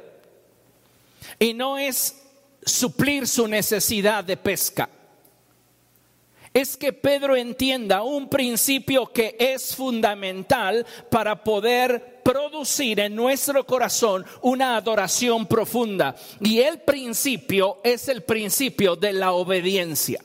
y 1.40 1.54
no 1.54 1.78
es 1.78 2.22
suplir 2.66 3.28
su 3.28 3.48
necesidad 3.48 4.24
de 4.24 4.38
pesca. 4.38 4.90
Es 6.54 6.78
que 6.78 6.94
Pedro 6.94 7.36
entienda 7.36 8.04
un 8.04 8.30
principio 8.30 9.12
que 9.12 9.36
es 9.40 9.75
fundamental 9.75 10.86
para 11.10 11.44
poder 11.44 12.22
producir 12.24 13.00
en 13.00 13.16
nuestro 13.16 13.66
corazón 13.66 14.24
una 14.44 14.78
adoración 14.78 15.48
profunda. 15.48 16.16
Y 16.42 16.60
el 16.60 16.82
principio 16.82 17.80
es 17.84 18.08
el 18.08 18.22
principio 18.22 18.96
de 18.96 19.13
la 19.13 19.32
obediencia. 19.34 20.22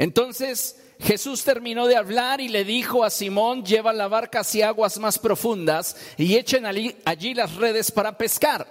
Entonces 0.00 0.80
Jesús 0.98 1.44
terminó 1.44 1.86
de 1.86 1.94
hablar 1.94 2.40
y 2.40 2.48
le 2.48 2.64
dijo 2.64 3.04
a 3.04 3.10
Simón, 3.10 3.66
lleva 3.66 3.92
la 3.92 4.08
barca 4.08 4.40
hacia 4.40 4.68
aguas 4.68 4.96
más 4.98 5.18
profundas 5.18 5.94
y 6.16 6.36
echen 6.36 6.64
allí, 6.64 7.34
las 7.34 7.54
redes 7.56 7.90
para 7.90 8.16
pescar. 8.16 8.66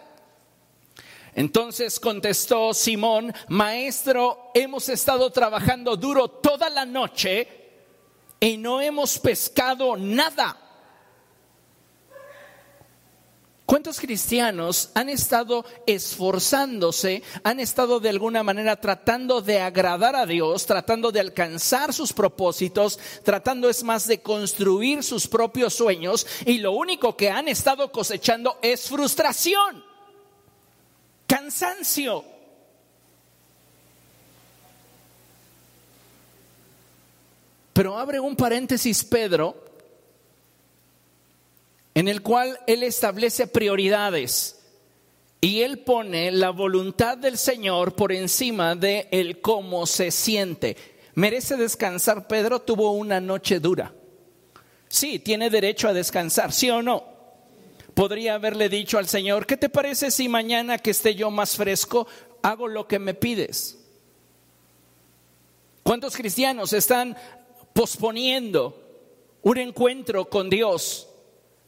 Entonces 1.35 1.99
contestó 1.99 2.73
Simón, 2.73 3.31
maestro, 3.47 4.49
hemos 4.55 4.89
estado 4.89 5.29
trabajando 5.29 5.95
duro 5.95 6.29
toda 6.29 6.67
la 6.67 6.83
noche 6.83 7.47
y 8.39 8.57
no 8.57 8.81
hemos 8.81 9.19
pescado 9.19 9.97
nada. 9.97 10.57
¿Cuántos 13.69 13.99
cristianos 13.99 14.89
han 14.95 15.09
estado 15.09 15.63
esforzándose, 15.85 17.21
han 17.43 17.59
estado 17.59 17.99
de 17.99 18.09
alguna 18.09 18.41
manera 18.41 18.81
tratando 18.81 19.41
de 19.41 19.59
agradar 19.61 20.15
a 20.15 20.25
Dios, 20.25 20.65
tratando 20.65 21.11
de 21.11 21.19
alcanzar 21.19 21.93
sus 21.93 22.11
propósitos, 22.11 22.97
tratando 23.23 23.69
es 23.69 23.83
más 23.83 24.07
de 24.07 24.23
construir 24.23 25.03
sus 25.03 25.27
propios 25.27 25.75
sueños 25.75 26.25
y 26.47 26.57
lo 26.57 26.71
único 26.71 27.15
que 27.15 27.29
han 27.29 27.47
estado 27.47 27.91
cosechando 27.91 28.57
es 28.63 28.89
frustración, 28.89 29.85
cansancio? 31.27 32.25
Pero 37.73 37.99
abre 37.99 38.19
un 38.19 38.35
paréntesis 38.35 39.03
Pedro 39.03 39.68
en 41.93 42.07
el 42.07 42.21
cual 42.21 42.59
Él 42.67 42.83
establece 42.83 43.47
prioridades 43.47 44.59
y 45.41 45.61
Él 45.61 45.79
pone 45.79 46.31
la 46.31 46.49
voluntad 46.49 47.17
del 47.17 47.37
Señor 47.37 47.95
por 47.95 48.11
encima 48.11 48.75
de 48.75 49.07
el 49.11 49.41
cómo 49.41 49.85
se 49.85 50.11
siente. 50.11 50.75
¿Merece 51.15 51.57
descansar 51.57 52.27
Pedro? 52.27 52.61
Tuvo 52.61 52.91
una 52.91 53.19
noche 53.19 53.59
dura. 53.59 53.93
Sí, 54.87 55.19
tiene 55.19 55.49
derecho 55.49 55.87
a 55.87 55.93
descansar, 55.93 56.51
¿sí 56.51 56.69
o 56.69 56.81
no? 56.81 57.03
Podría 57.93 58.35
haberle 58.35 58.69
dicho 58.69 58.97
al 58.97 59.07
Señor, 59.07 59.45
¿qué 59.45 59.57
te 59.57 59.69
parece 59.69 60.11
si 60.11 60.29
mañana 60.29 60.77
que 60.77 60.91
esté 60.91 61.15
yo 61.15 61.31
más 61.31 61.57
fresco 61.57 62.07
hago 62.41 62.67
lo 62.67 62.87
que 62.87 62.99
me 62.99 63.13
pides? 63.13 63.77
¿Cuántos 65.83 66.15
cristianos 66.15 66.71
están 66.71 67.17
posponiendo 67.73 68.81
un 69.41 69.57
encuentro 69.57 70.29
con 70.29 70.49
Dios? 70.49 71.08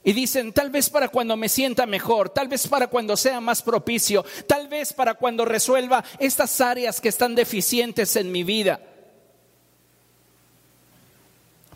Y 0.03 0.13
dicen, 0.13 0.51
tal 0.51 0.71
vez 0.71 0.89
para 0.89 1.09
cuando 1.09 1.37
me 1.37 1.47
sienta 1.47 1.85
mejor, 1.85 2.29
tal 2.29 2.47
vez 2.47 2.67
para 2.67 2.87
cuando 2.87 3.15
sea 3.15 3.39
más 3.39 3.61
propicio, 3.61 4.25
tal 4.47 4.67
vez 4.67 4.93
para 4.93 5.13
cuando 5.13 5.45
resuelva 5.45 6.03
estas 6.17 6.59
áreas 6.59 6.99
que 6.99 7.09
están 7.09 7.35
deficientes 7.35 8.15
en 8.15 8.31
mi 8.31 8.43
vida. 8.43 8.79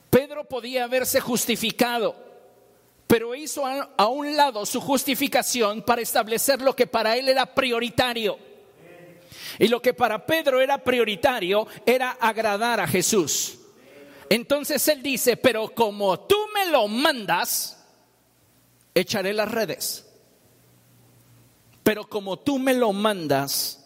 Pedro 0.09 0.45
podía 0.45 0.85
haberse 0.85 1.19
justificado, 1.19 2.15
pero 3.05 3.35
hizo 3.35 3.63
a 3.65 4.07
un 4.07 4.35
lado 4.35 4.65
su 4.65 4.81
justificación 4.81 5.83
para 5.83 6.01
establecer 6.01 6.61
lo 6.61 6.75
que 6.75 6.87
para 6.87 7.15
él 7.17 7.29
era 7.29 7.45
prioritario. 7.53 8.39
Y 9.59 9.67
lo 9.67 9.81
que 9.81 9.93
para 9.93 10.25
Pedro 10.25 10.59
era 10.61 10.79
prioritario 10.79 11.67
era 11.85 12.11
agradar 12.11 12.79
a 12.79 12.87
Jesús. 12.87 13.59
Entonces 14.29 14.87
él 14.87 15.03
dice, 15.03 15.37
pero 15.37 15.69
como 15.69 16.19
tú 16.21 16.37
me 16.53 16.71
lo 16.71 16.87
mandas, 16.87 17.74
echaré 18.95 19.33
las 19.33 19.51
redes. 19.51 20.05
Pero 21.83 22.09
como 22.09 22.39
tú 22.39 22.57
me 22.57 22.73
lo 22.73 22.93
mandas, 22.93 23.85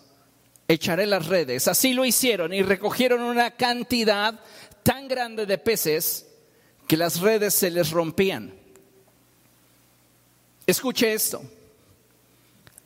echaré 0.67 1.05
las 1.05 1.25
redes. 1.25 1.67
Así 1.67 1.93
lo 1.93 2.05
hicieron 2.05 2.53
y 2.53 2.61
recogieron 2.61 3.21
una 3.21 3.51
cantidad 3.51 4.39
tan 4.83 5.09
grande 5.09 5.45
de 5.45 5.57
peces 5.57 6.27
que 6.87 6.95
las 6.95 7.19
redes 7.19 7.53
se 7.53 7.69
les 7.69 7.91
rompían. 7.91 8.53
Escuche 10.65 11.11
esto. 11.11 11.41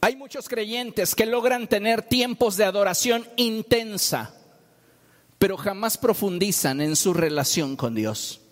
Hay 0.02 0.16
muchos 0.16 0.50
creyentes 0.50 1.16
que 1.16 1.26
logran 1.26 1.68
tener 1.68 2.02
tiempos 2.02 2.58
de 2.58 2.66
adoración 2.66 3.28
intensa, 3.38 4.34
pero 5.38 5.56
jamás 5.56 5.98
profundizan 5.98 6.82
en 6.82 6.96
su 6.96 7.14
relación 7.14 7.76
con 7.76 7.96
Dios. 7.96 8.43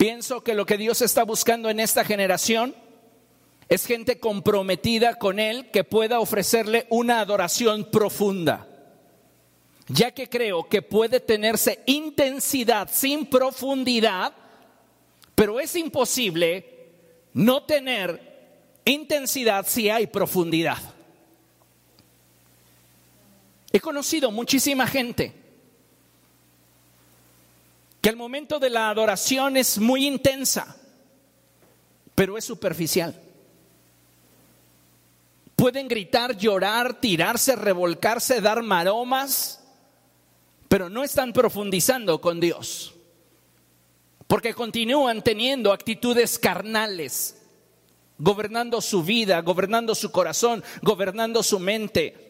Pienso 0.00 0.42
que 0.42 0.54
lo 0.54 0.64
que 0.64 0.78
Dios 0.78 1.02
está 1.02 1.24
buscando 1.24 1.68
en 1.68 1.78
esta 1.78 2.06
generación 2.06 2.74
es 3.68 3.84
gente 3.84 4.18
comprometida 4.18 5.16
con 5.16 5.38
Él 5.38 5.70
que 5.70 5.84
pueda 5.84 6.20
ofrecerle 6.20 6.86
una 6.88 7.20
adoración 7.20 7.84
profunda. 7.90 8.66
Ya 9.88 10.12
que 10.12 10.30
creo 10.30 10.66
que 10.70 10.80
puede 10.80 11.20
tenerse 11.20 11.80
intensidad 11.84 12.88
sin 12.90 13.26
profundidad, 13.26 14.32
pero 15.34 15.60
es 15.60 15.76
imposible 15.76 16.64
no 17.34 17.64
tener 17.64 18.80
intensidad 18.86 19.66
si 19.68 19.90
hay 19.90 20.06
profundidad. 20.06 20.78
He 23.70 23.80
conocido 23.80 24.30
muchísima 24.30 24.86
gente 24.86 25.39
que 28.00 28.08
el 28.08 28.16
momento 28.16 28.58
de 28.58 28.70
la 28.70 28.88
adoración 28.88 29.56
es 29.56 29.78
muy 29.78 30.06
intensa, 30.06 30.76
pero 32.14 32.38
es 32.38 32.44
superficial. 32.44 33.20
Pueden 35.54 35.88
gritar, 35.88 36.36
llorar, 36.38 37.00
tirarse, 37.00 37.54
revolcarse, 37.56 38.40
dar 38.40 38.62
maromas, 38.62 39.62
pero 40.68 40.88
no 40.88 41.04
están 41.04 41.32
profundizando 41.32 42.20
con 42.20 42.40
Dios, 42.40 42.94
porque 44.26 44.54
continúan 44.54 45.22
teniendo 45.22 45.72
actitudes 45.72 46.38
carnales, 46.38 47.36
gobernando 48.16 48.80
su 48.80 49.02
vida, 49.02 49.40
gobernando 49.42 49.94
su 49.94 50.10
corazón, 50.10 50.64
gobernando 50.80 51.42
su 51.42 51.58
mente 51.58 52.29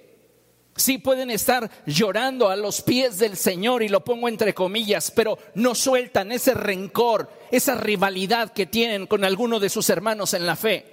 Sí 0.76 0.98
pueden 0.98 1.30
estar 1.30 1.70
llorando 1.84 2.48
a 2.48 2.56
los 2.56 2.80
pies 2.80 3.18
del 3.18 3.36
Señor 3.36 3.82
y 3.82 3.88
lo 3.88 4.04
pongo 4.04 4.28
entre 4.28 4.54
comillas, 4.54 5.10
pero 5.10 5.38
no 5.54 5.74
sueltan 5.74 6.32
ese 6.32 6.54
rencor, 6.54 7.30
esa 7.50 7.74
rivalidad 7.74 8.52
que 8.52 8.66
tienen 8.66 9.06
con 9.06 9.24
alguno 9.24 9.60
de 9.60 9.68
sus 9.68 9.90
hermanos 9.90 10.32
en 10.32 10.46
la 10.46 10.56
fe. 10.56 10.86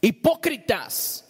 Hipócritas. 0.00 1.24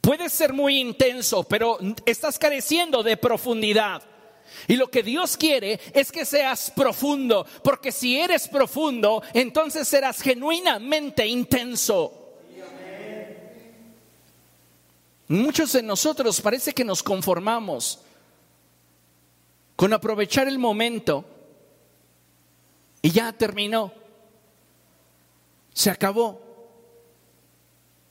Puedes 0.00 0.32
ser 0.32 0.52
muy 0.52 0.80
intenso, 0.80 1.44
pero 1.44 1.78
estás 2.04 2.38
careciendo 2.38 3.02
de 3.02 3.16
profundidad. 3.16 4.02
Y 4.66 4.76
lo 4.76 4.90
que 4.90 5.02
Dios 5.02 5.36
quiere 5.36 5.80
es 5.94 6.12
que 6.12 6.24
seas 6.24 6.72
profundo, 6.74 7.46
porque 7.62 7.92
si 7.92 8.18
eres 8.18 8.48
profundo, 8.48 9.22
entonces 9.32 9.88
serás 9.88 10.20
genuinamente 10.20 11.26
intenso. 11.26 12.21
Muchos 15.28 15.72
de 15.72 15.82
nosotros 15.82 16.40
parece 16.40 16.72
que 16.72 16.84
nos 16.84 17.02
conformamos 17.02 18.00
con 19.76 19.92
aprovechar 19.92 20.48
el 20.48 20.58
momento 20.58 21.24
y 23.00 23.10
ya 23.10 23.32
terminó. 23.32 23.92
Se 25.72 25.90
acabó. 25.90 26.40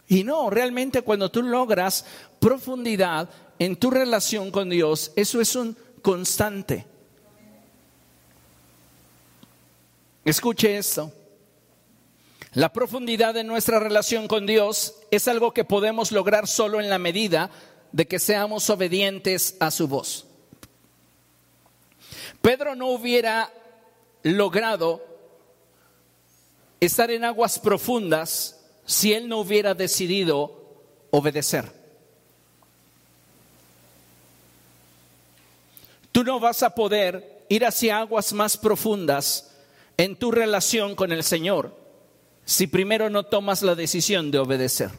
Y 0.07 0.23
no, 0.23 0.49
realmente 0.49 1.03
cuando 1.03 1.31
tú 1.31 1.41
logras 1.41 2.05
profundidad 2.39 3.29
en 3.59 3.77
tu 3.77 3.91
relación 3.91 4.51
con 4.51 4.69
Dios, 4.69 5.11
eso 5.15 5.39
es 5.39 5.55
un 5.55 5.77
constante. 6.01 6.85
Escuche 10.25 10.77
esto. 10.77 11.11
La 12.53 12.73
profundidad 12.73 13.33
de 13.33 13.45
nuestra 13.45 13.79
relación 13.79 14.27
con 14.27 14.45
Dios 14.45 14.95
es 15.09 15.29
algo 15.29 15.53
que 15.53 15.63
podemos 15.63 16.11
lograr 16.11 16.47
solo 16.47 16.81
en 16.81 16.89
la 16.89 16.97
medida 16.97 17.49
de 17.93 18.07
que 18.07 18.19
seamos 18.19 18.69
obedientes 18.69 19.55
a 19.61 19.71
su 19.71 19.87
voz. 19.87 20.25
Pedro 22.41 22.75
no 22.75 22.87
hubiera 22.87 23.53
logrado 24.23 25.01
estar 26.81 27.09
en 27.09 27.23
aguas 27.23 27.57
profundas 27.57 28.59
si 28.85 29.13
él 29.13 29.29
no 29.29 29.39
hubiera 29.39 29.73
decidido 29.73 30.81
obedecer. 31.11 31.71
Tú 36.11 36.25
no 36.25 36.41
vas 36.41 36.63
a 36.63 36.75
poder 36.75 37.45
ir 37.47 37.65
hacia 37.65 37.99
aguas 37.99 38.33
más 38.33 38.57
profundas 38.57 39.55
en 39.95 40.17
tu 40.17 40.31
relación 40.31 40.95
con 40.95 41.13
el 41.13 41.23
Señor 41.23 41.80
si 42.45 42.67
primero 42.67 43.09
no 43.09 43.23
tomas 43.23 43.61
la 43.61 43.75
decisión 43.75 44.31
de 44.31 44.39
obedecer. 44.39 44.91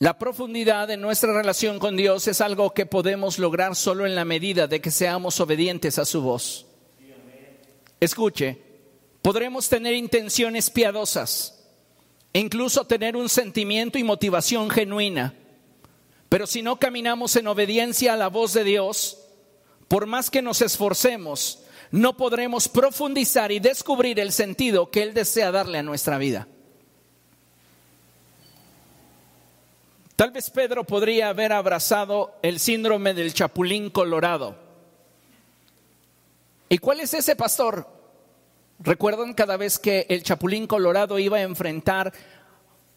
La 0.00 0.16
profundidad 0.16 0.86
de 0.86 0.96
nuestra 0.96 1.32
relación 1.32 1.80
con 1.80 1.96
Dios 1.96 2.28
es 2.28 2.40
algo 2.40 2.72
que 2.72 2.86
podemos 2.86 3.40
lograr 3.40 3.74
solo 3.74 4.06
en 4.06 4.14
la 4.14 4.24
medida 4.24 4.68
de 4.68 4.80
que 4.80 4.92
seamos 4.92 5.40
obedientes 5.40 5.98
a 5.98 6.04
su 6.04 6.22
voz. 6.22 6.66
Escuche, 7.98 8.62
podremos 9.22 9.68
tener 9.68 9.94
intenciones 9.94 10.70
piadosas, 10.70 11.64
incluso 12.32 12.86
tener 12.86 13.16
un 13.16 13.28
sentimiento 13.28 13.98
y 13.98 14.04
motivación 14.04 14.70
genuina, 14.70 15.34
pero 16.28 16.46
si 16.46 16.62
no 16.62 16.78
caminamos 16.78 17.34
en 17.34 17.48
obediencia 17.48 18.12
a 18.12 18.16
la 18.16 18.28
voz 18.28 18.52
de 18.52 18.62
Dios, 18.62 19.18
por 19.88 20.06
más 20.06 20.30
que 20.30 20.42
nos 20.42 20.60
esforcemos, 20.62 21.64
no 21.90 22.16
podremos 22.16 22.68
profundizar 22.68 23.50
y 23.50 23.58
descubrir 23.58 24.20
el 24.20 24.32
sentido 24.32 24.90
que 24.90 25.02
Él 25.02 25.14
desea 25.14 25.50
darle 25.50 25.78
a 25.78 25.82
nuestra 25.82 26.18
vida. 26.18 26.46
Tal 30.14 30.30
vez 30.32 30.50
Pedro 30.50 30.84
podría 30.84 31.30
haber 31.30 31.52
abrazado 31.52 32.34
el 32.42 32.58
síndrome 32.58 33.14
del 33.14 33.32
chapulín 33.32 33.88
colorado. 33.88 34.56
¿Y 36.68 36.78
cuál 36.78 37.00
es 37.00 37.14
ese 37.14 37.36
pastor? 37.36 37.86
¿Recuerdan 38.80 39.32
cada 39.32 39.56
vez 39.56 39.78
que 39.78 40.06
el 40.08 40.22
chapulín 40.22 40.66
colorado 40.66 41.18
iba 41.18 41.38
a 41.38 41.42
enfrentar 41.42 42.12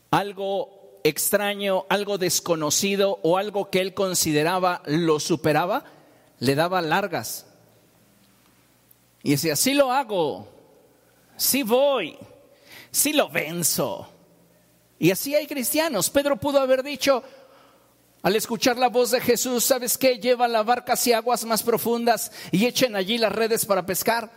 algo 0.10 1.00
extraño, 1.04 1.86
algo 1.90 2.18
desconocido 2.18 3.20
o 3.24 3.38
algo 3.38 3.70
que 3.70 3.80
él 3.82 3.94
consideraba 3.94 4.82
lo 4.86 5.20
superaba? 5.20 5.86
Le 6.42 6.56
daba 6.56 6.82
largas. 6.82 7.46
Y 9.24 9.32
decía, 9.32 9.56
sí 9.56 9.76
lo 9.76 9.92
hago, 9.92 10.48
sí 11.38 11.62
voy, 11.62 12.18
sí 12.90 13.14
lo 13.14 13.30
venzo. 13.30 14.10
Y 14.98 15.12
así 15.12 15.36
hay 15.36 15.46
cristianos. 15.46 16.10
Pedro 16.10 16.38
pudo 16.38 16.60
haber 16.60 16.82
dicho, 16.82 17.24
al 18.24 18.36
escuchar 18.36 18.78
la 18.78 18.90
voz 18.90 19.12
de 19.12 19.22
Jesús, 19.22 19.64
¿sabes 19.64 20.00
qué? 20.00 20.18
Lleva 20.18 20.48
la 20.48 20.64
barca 20.64 20.94
hacia 20.94 21.18
aguas 21.18 21.46
más 21.46 21.62
profundas 21.62 22.32
y 22.52 22.66
echen 22.66 22.96
allí 22.96 23.20
las 23.20 23.32
redes 23.32 23.64
para 23.64 23.86
pescar. 23.86 24.32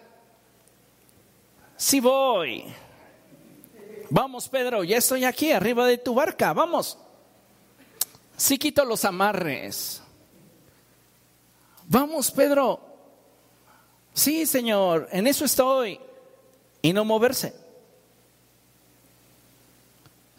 Sí 1.76 2.00
voy. 2.00 2.64
vamos 4.10 4.48
Pedro, 4.50 4.84
ya 4.84 4.98
estoy 4.98 5.24
aquí 5.24 5.52
arriba 5.52 5.86
de 5.86 5.96
tu 5.96 6.14
barca, 6.14 6.52
vamos. 6.52 6.98
Sí 8.36 8.58
quito 8.58 8.84
los 8.84 9.06
amarres. 9.06 10.03
Vamos 11.88 12.30
Pedro. 12.30 12.80
Sí, 14.12 14.46
Señor, 14.46 15.08
en 15.12 15.26
eso 15.26 15.44
estoy. 15.44 15.98
Y 16.82 16.92
no 16.92 17.04
moverse. 17.04 17.54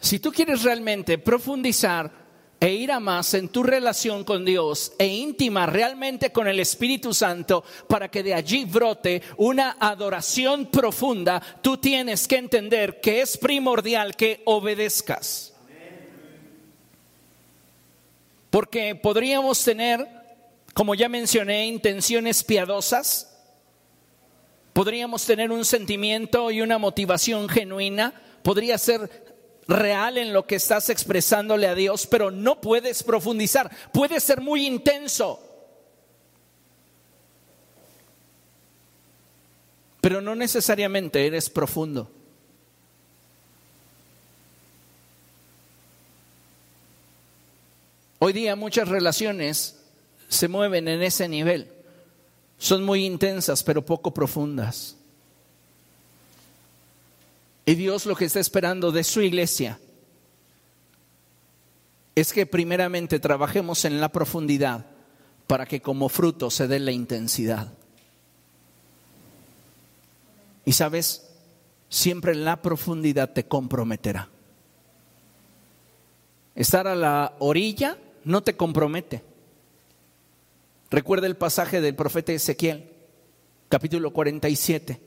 Si 0.00 0.18
tú 0.18 0.30
quieres 0.32 0.62
realmente 0.62 1.18
profundizar 1.18 2.10
e 2.58 2.72
ir 2.72 2.90
a 2.90 3.00
más 3.00 3.34
en 3.34 3.48
tu 3.48 3.62
relación 3.62 4.24
con 4.24 4.44
Dios 4.44 4.92
e 4.98 5.06
íntima 5.06 5.66
realmente 5.66 6.32
con 6.32 6.46
el 6.46 6.58
Espíritu 6.60 7.12
Santo 7.12 7.64
para 7.88 8.08
que 8.08 8.22
de 8.22 8.32
allí 8.32 8.64
brote 8.64 9.22
una 9.36 9.76
adoración 9.78 10.66
profunda, 10.66 11.42
tú 11.60 11.76
tienes 11.76 12.26
que 12.26 12.36
entender 12.36 13.00
que 13.00 13.20
es 13.20 13.36
primordial 13.36 14.16
que 14.16 14.42
obedezcas. 14.46 15.52
Porque 18.50 18.94
podríamos 18.94 19.62
tener, 19.62 20.08
como 20.76 20.94
ya 20.94 21.08
mencioné, 21.08 21.68
intenciones 21.68 22.44
piadosas, 22.44 23.34
podríamos 24.74 25.24
tener 25.24 25.50
un 25.50 25.64
sentimiento 25.64 26.50
y 26.50 26.60
una 26.60 26.76
motivación 26.76 27.48
genuina, 27.48 28.12
podría 28.42 28.76
ser 28.76 29.24
real 29.66 30.18
en 30.18 30.34
lo 30.34 30.46
que 30.46 30.56
estás 30.56 30.90
expresándole 30.90 31.66
a 31.66 31.74
Dios, 31.74 32.06
pero 32.06 32.30
no 32.30 32.60
puedes 32.60 33.02
profundizar. 33.02 33.74
Puede 33.90 34.20
ser 34.20 34.42
muy 34.42 34.66
intenso, 34.66 35.40
pero 40.02 40.20
no 40.20 40.34
necesariamente 40.34 41.26
eres 41.26 41.48
profundo. 41.48 42.10
Hoy 48.18 48.34
día 48.34 48.54
muchas 48.56 48.88
relaciones 48.88 49.85
se 50.28 50.48
mueven 50.48 50.88
en 50.88 51.02
ese 51.02 51.28
nivel. 51.28 51.70
Son 52.58 52.84
muy 52.84 53.04
intensas, 53.04 53.62
pero 53.62 53.84
poco 53.84 54.12
profundas. 54.12 54.96
Y 57.64 57.74
Dios 57.74 58.06
lo 58.06 58.14
que 58.14 58.26
está 58.26 58.40
esperando 58.40 58.92
de 58.92 59.04
su 59.04 59.20
iglesia 59.20 59.78
es 62.14 62.32
que 62.32 62.46
primeramente 62.46 63.18
trabajemos 63.18 63.84
en 63.84 64.00
la 64.00 64.10
profundidad 64.10 64.86
para 65.46 65.66
que 65.66 65.82
como 65.82 66.08
fruto 66.08 66.50
se 66.50 66.66
dé 66.66 66.78
la 66.78 66.92
intensidad. 66.92 67.72
Y 70.64 70.72
sabes, 70.72 71.28
siempre 71.88 72.34
la 72.34 72.62
profundidad 72.62 73.32
te 73.32 73.46
comprometerá. 73.46 74.28
Estar 76.54 76.86
a 76.86 76.96
la 76.96 77.34
orilla 77.38 77.98
no 78.24 78.42
te 78.42 78.56
compromete. 78.56 79.22
Recuerda 80.90 81.26
el 81.26 81.36
pasaje 81.36 81.80
del 81.80 81.96
profeta 81.96 82.32
Ezequiel, 82.32 82.88
capítulo 83.68 84.12
47. 84.12 85.00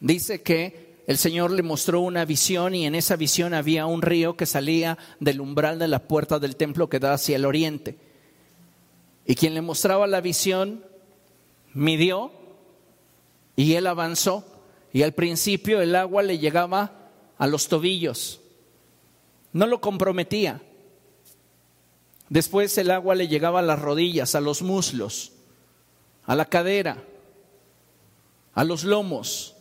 Dice 0.00 0.42
que 0.42 0.88
el 1.06 1.18
Señor 1.18 1.52
le 1.52 1.62
mostró 1.62 2.00
una 2.00 2.24
visión 2.24 2.74
y 2.74 2.84
en 2.84 2.96
esa 2.96 3.14
visión 3.14 3.54
había 3.54 3.86
un 3.86 4.02
río 4.02 4.36
que 4.36 4.44
salía 4.44 4.98
del 5.20 5.40
umbral 5.40 5.78
de 5.78 5.88
la 5.88 6.06
puerta 6.08 6.40
del 6.40 6.56
templo 6.56 6.88
que 6.88 6.98
da 6.98 7.14
hacia 7.14 7.36
el 7.36 7.44
oriente. 7.44 7.96
Y 9.24 9.36
quien 9.36 9.54
le 9.54 9.60
mostraba 9.60 10.06
la 10.08 10.20
visión 10.20 10.84
midió 11.74 12.32
y 13.54 13.74
él 13.74 13.86
avanzó 13.86 14.44
y 14.92 15.02
al 15.02 15.12
principio 15.12 15.80
el 15.80 15.94
agua 15.94 16.22
le 16.22 16.38
llegaba 16.38 17.10
a 17.38 17.46
los 17.46 17.68
tobillos. 17.68 18.40
No 19.52 19.66
lo 19.66 19.80
comprometía. 19.80 20.60
Después 22.28 22.76
el 22.78 22.90
agua 22.90 23.14
le 23.14 23.28
llegaba 23.28 23.60
a 23.60 23.62
las 23.62 23.78
rodillas, 23.78 24.34
a 24.34 24.40
los 24.40 24.62
muslos, 24.62 25.32
a 26.24 26.36
la 26.36 26.44
cadera, 26.44 27.02
a 28.54 28.64
los 28.64 28.84
lomos. 28.84 29.54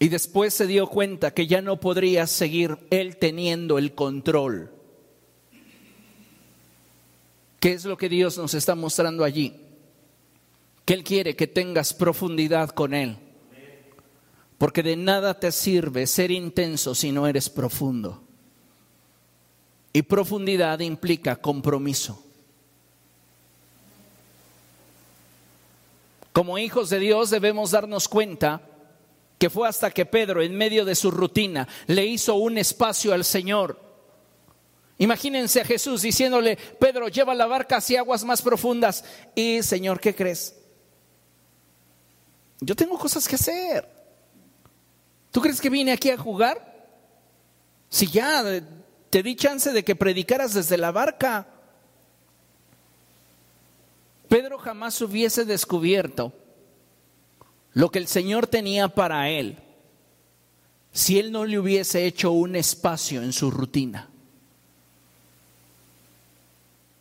Y 0.00 0.08
después 0.08 0.54
se 0.54 0.66
dio 0.66 0.88
cuenta 0.88 1.32
que 1.32 1.46
ya 1.46 1.60
no 1.60 1.80
podría 1.80 2.26
seguir 2.26 2.78
él 2.90 3.16
teniendo 3.16 3.78
el 3.78 3.94
control. 3.94 4.72
¿Qué 7.60 7.72
es 7.72 7.84
lo 7.84 7.96
que 7.96 8.08
Dios 8.08 8.38
nos 8.38 8.54
está 8.54 8.74
mostrando 8.74 9.24
allí? 9.24 9.54
Que 10.84 10.94
Él 10.94 11.02
quiere 11.02 11.34
que 11.34 11.48
tengas 11.48 11.92
profundidad 11.92 12.70
con 12.70 12.94
Él. 12.94 13.16
Porque 14.58 14.82
de 14.82 14.96
nada 14.96 15.38
te 15.38 15.52
sirve 15.52 16.06
ser 16.06 16.30
intenso 16.30 16.94
si 16.94 17.12
no 17.12 17.26
eres 17.26 17.50
profundo. 17.50 18.22
Y 19.98 20.02
profundidad 20.02 20.78
implica 20.78 21.34
compromiso. 21.34 22.24
Como 26.32 26.56
hijos 26.56 26.88
de 26.88 27.00
Dios 27.00 27.30
debemos 27.30 27.72
darnos 27.72 28.06
cuenta 28.06 28.62
que 29.40 29.50
fue 29.50 29.66
hasta 29.68 29.90
que 29.90 30.06
Pedro, 30.06 30.40
en 30.40 30.56
medio 30.56 30.84
de 30.84 30.94
su 30.94 31.10
rutina, 31.10 31.66
le 31.88 32.06
hizo 32.06 32.36
un 32.36 32.58
espacio 32.58 33.12
al 33.12 33.24
Señor. 33.24 33.76
Imagínense 34.98 35.62
a 35.62 35.64
Jesús 35.64 36.02
diciéndole, 36.02 36.54
Pedro, 36.54 37.08
lleva 37.08 37.34
la 37.34 37.48
barca 37.48 37.78
hacia 37.78 37.98
aguas 37.98 38.22
más 38.22 38.40
profundas. 38.40 39.04
Y, 39.34 39.64
Señor, 39.64 39.98
¿qué 39.98 40.14
crees? 40.14 40.54
Yo 42.60 42.76
tengo 42.76 42.96
cosas 42.96 43.26
que 43.26 43.34
hacer. 43.34 43.88
¿Tú 45.32 45.40
crees 45.40 45.60
que 45.60 45.68
vine 45.68 45.90
aquí 45.90 46.10
a 46.10 46.16
jugar? 46.16 46.86
Si 47.88 48.06
ya 48.06 48.44
te 49.10 49.22
di 49.22 49.36
chance 49.36 49.72
de 49.72 49.84
que 49.84 49.96
predicaras 49.96 50.54
desde 50.54 50.76
la 50.76 50.92
barca. 50.92 51.46
Pedro 54.28 54.58
jamás 54.58 55.00
hubiese 55.00 55.44
descubierto 55.44 56.32
lo 57.72 57.90
que 57.90 57.98
el 57.98 58.06
Señor 58.06 58.46
tenía 58.46 58.88
para 58.88 59.30
él 59.30 59.58
si 60.92 61.18
él 61.18 61.30
no 61.30 61.44
le 61.44 61.58
hubiese 61.58 62.06
hecho 62.06 62.32
un 62.32 62.56
espacio 62.56 63.22
en 63.22 63.32
su 63.32 63.50
rutina. 63.50 64.08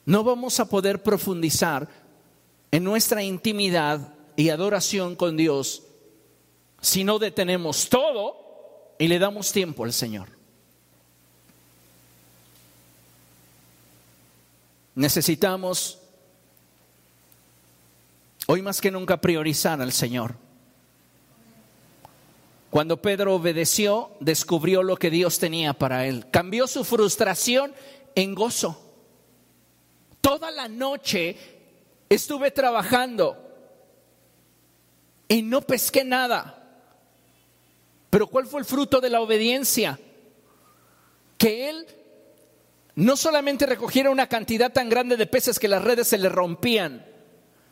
No 0.06 0.24
vamos 0.24 0.60
a 0.60 0.70
poder 0.70 1.02
profundizar 1.02 1.90
en 2.72 2.84
nuestra 2.84 3.24
intimidad 3.24 4.14
y 4.36 4.50
adoración 4.50 5.16
con 5.16 5.36
Dios 5.36 5.84
si 6.80 7.04
no 7.04 7.18
detenemos 7.18 7.90
todo 7.90 8.36
y 9.00 9.08
le 9.08 9.20
damos 9.20 9.52
tiempo 9.52 9.84
al 9.84 9.94
Señor. 9.94 10.37
Necesitamos 14.98 16.00
hoy 18.48 18.64
más 18.64 18.82
que 18.82 18.90
nunca 18.90 19.22
priorizar 19.22 19.80
al 19.80 19.92
Señor. 19.92 20.34
Cuando 22.72 23.00
Pedro 23.00 23.36
obedeció, 23.36 24.10
descubrió 24.20 24.82
lo 24.82 24.98
que 24.98 25.12
Dios 25.12 25.38
tenía 25.38 25.74
para 25.74 26.08
él. 26.08 26.26
Cambió 26.32 26.66
su 26.66 26.84
frustración 26.84 27.74
en 28.16 28.34
gozo. 28.34 28.82
Toda 30.20 30.50
la 30.50 30.68
noche 30.68 31.38
estuve 32.10 32.50
trabajando 32.50 33.38
y 35.28 35.44
no 35.44 35.62
pesqué 35.62 36.04
nada. 36.04 36.56
Pero 38.10 38.26
¿cuál 38.26 38.48
fue 38.48 38.62
el 38.62 38.66
fruto 38.66 39.00
de 39.00 39.12
la 39.12 39.22
obediencia? 39.22 40.00
Que 41.38 41.70
él 41.70 41.86
no 42.98 43.16
solamente 43.16 43.68
recogiera 43.68 44.10
una 44.10 44.28
cantidad 44.28 44.74
tan 44.74 44.90
grande 44.90 45.18
de 45.18 45.28
peces 45.28 45.60
que 45.60 45.68
las 45.68 45.84
redes 45.84 46.08
se 46.08 46.18
le 46.18 46.30
rompían, 46.30 47.06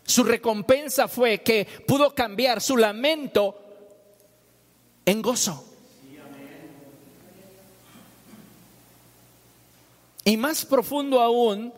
su 0.04 0.24
recompensa 0.24 1.08
fue 1.08 1.42
que 1.42 1.68
pudo 1.88 2.14
cambiar 2.14 2.62
su 2.62 2.78
lamento 2.78 3.60
en 5.04 5.24
gozo. 5.24 5.66
Y 10.24 10.38
más 10.38 10.64
profundo 10.64 11.20
aún, 11.20 11.74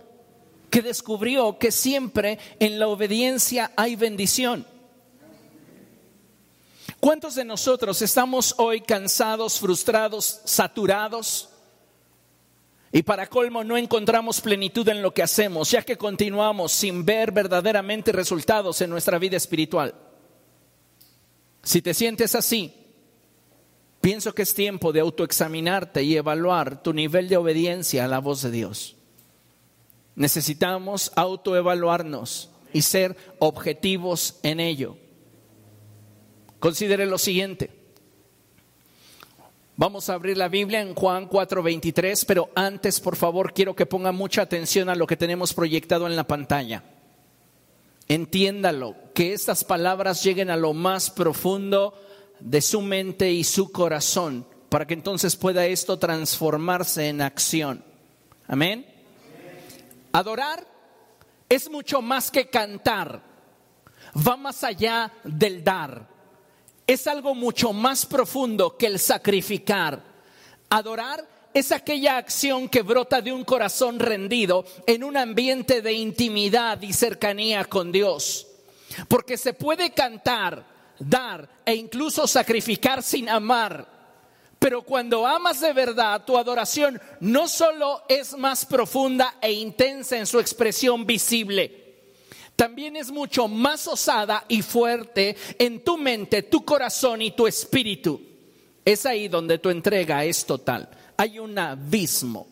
que 0.69 0.81
descubrió 0.81 1.57
que 1.57 1.71
siempre 1.71 2.39
en 2.59 2.79
la 2.79 2.89
obediencia 2.89 3.71
hay 3.77 3.95
bendición. 3.95 4.67
¿Cuántos 6.99 7.35
de 7.35 7.45
nosotros 7.45 8.01
estamos 8.01 8.55
hoy 8.57 8.81
cansados, 8.81 9.57
frustrados, 9.57 10.41
saturados? 10.43 11.49
Y 12.91 13.03
para 13.03 13.27
colmo 13.27 13.63
no 13.63 13.77
encontramos 13.77 14.41
plenitud 14.41 14.87
en 14.89 15.01
lo 15.01 15.13
que 15.13 15.23
hacemos, 15.23 15.71
ya 15.71 15.81
que 15.81 15.97
continuamos 15.97 16.71
sin 16.71 17.03
ver 17.05 17.31
verdaderamente 17.31 18.11
resultados 18.11 18.81
en 18.81 18.89
nuestra 18.89 19.19
vida 19.19 19.37
espiritual. 19.37 19.93
Si 21.63 21.81
te 21.81 21.93
sientes 21.93 22.33
así, 22.33 22.73
Pienso 24.01 24.33
que 24.33 24.43
es 24.43 24.53
tiempo 24.53 24.93
de 24.93 24.99
autoexaminarte 24.99 26.03
y 26.03 26.15
evaluar 26.15 26.81
tu 26.81 26.93
nivel 26.93 27.27
de 27.27 27.37
obediencia 27.37 28.05
a 28.05 28.07
la 28.07 28.19
voz 28.19 28.41
de 28.41 28.51
Dios. 28.51 28.95
Necesitamos 30.15 31.11
autoevaluarnos 31.15 32.49
y 32.73 32.83
ser 32.83 33.17
objetivos 33.39 34.39
en 34.43 34.59
ello. 34.59 34.97
Considere 36.59 37.05
lo 37.05 37.17
siguiente. 37.17 37.76
Vamos 39.79 40.09
a 40.09 40.15
abrir 40.15 40.37
la 40.37 40.47
Biblia 40.47 40.81
en 40.81 40.95
Juan 40.95 41.29
4:23, 41.29 42.25
pero 42.25 42.49
antes, 42.55 42.99
por 42.99 43.15
favor, 43.15 43.53
quiero 43.53 43.75
que 43.75 43.85
ponga 43.85 44.11
mucha 44.11 44.41
atención 44.41 44.89
a 44.89 44.95
lo 44.95 45.05
que 45.05 45.15
tenemos 45.15 45.53
proyectado 45.53 46.07
en 46.07 46.15
la 46.15 46.25
pantalla. 46.25 46.83
Entiéndalo, 48.07 48.95
que 49.13 49.33
estas 49.33 49.63
palabras 49.63 50.23
lleguen 50.23 50.49
a 50.49 50.57
lo 50.57 50.73
más 50.73 51.11
profundo 51.11 51.93
de 52.39 52.59
su 52.61 52.81
mente 52.81 53.31
y 53.31 53.43
su 53.43 53.71
corazón, 53.71 54.47
para 54.69 54.87
que 54.87 54.95
entonces 54.95 55.35
pueda 55.35 55.67
esto 55.67 55.99
transformarse 55.99 57.09
en 57.09 57.21
acción. 57.21 57.83
Amén. 58.47 58.83
Adorar 60.11 60.65
es 61.49 61.69
mucho 61.69 62.01
más 62.01 62.31
que 62.31 62.49
cantar, 62.49 63.21
va 64.27 64.37
más 64.37 64.63
allá 64.63 65.13
del 65.23 65.63
dar 65.63 66.16
es 66.87 67.05
algo 67.05 67.35
mucho 67.35 67.73
más 67.73 68.05
profundo 68.05 68.77
que 68.77 68.87
el 68.87 68.97
sacrificar. 68.97 70.01
Adorar 70.69 71.27
es 71.53 71.71
aquella 71.73 72.17
acción 72.17 72.69
que 72.69 72.81
brota 72.81 73.21
de 73.21 73.33
un 73.33 73.43
corazón 73.43 73.99
rendido 73.99 74.65
en 74.85 75.03
un 75.03 75.17
ambiente 75.17 75.81
de 75.81 75.93
intimidad 75.93 76.81
y 76.81 76.93
cercanía 76.93 77.65
con 77.65 77.91
Dios. 77.91 78.47
Porque 79.09 79.37
se 79.37 79.53
puede 79.53 79.91
cantar, 79.91 80.65
dar 80.97 81.49
e 81.65 81.75
incluso 81.75 82.25
sacrificar 82.25 83.03
sin 83.03 83.27
amar. 83.27 83.87
Pero 84.59 84.81
cuando 84.81 85.27
amas 85.27 85.59
de 85.59 85.73
verdad, 85.73 86.23
tu 86.25 86.37
adoración 86.37 87.01
no 87.19 87.47
solo 87.47 88.03
es 88.07 88.35
más 88.37 88.65
profunda 88.65 89.35
e 89.41 89.51
intensa 89.51 90.17
en 90.17 90.25
su 90.25 90.39
expresión 90.39 91.05
visible, 91.05 91.86
también 92.57 92.95
es 92.95 93.11
mucho 93.11 93.47
más 93.47 93.87
osada 93.87 94.43
y 94.47 94.63
fuerte 94.63 95.37
en 95.59 95.83
tu 95.83 95.95
mente, 95.95 96.41
tu 96.41 96.65
corazón 96.65 97.21
y 97.21 97.31
tu 97.31 97.45
espíritu. 97.45 98.19
Es 98.83 99.05
ahí 99.05 99.27
donde 99.27 99.59
tu 99.59 99.69
entrega 99.69 100.25
es 100.25 100.43
total. 100.43 100.89
Hay 101.17 101.37
un 101.37 101.57
abismo 101.57 102.47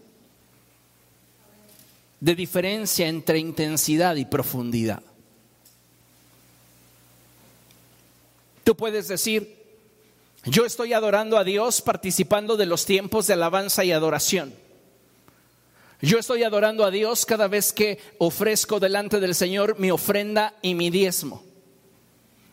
de 2.19 2.35
diferencia 2.35 3.07
entre 3.07 3.39
intensidad 3.39 4.15
y 4.15 4.25
profundidad. 4.25 5.01
Tú 8.63 8.75
puedes 8.75 9.07
decir, 9.07 9.57
yo 10.45 10.65
estoy 10.65 10.93
adorando 10.93 11.39
a 11.39 11.43
Dios 11.43 11.81
participando 11.81 12.57
de 12.57 12.67
los 12.67 12.85
tiempos 12.85 13.25
de 13.25 13.33
alabanza 13.33 13.83
y 13.83 13.91
adoración. 13.91 14.53
Yo 16.01 16.19
estoy 16.19 16.43
adorando 16.43 16.85
a 16.85 16.91
Dios 16.91 17.25
cada 17.25 17.47
vez 17.47 17.71
que 17.71 17.99
ofrezco 18.17 18.79
delante 18.79 19.19
del 19.19 19.33
Señor 19.33 19.79
mi 19.79 19.91
ofrenda 19.91 20.55
y 20.61 20.75
mi 20.75 20.89
diezmo. 20.89 21.43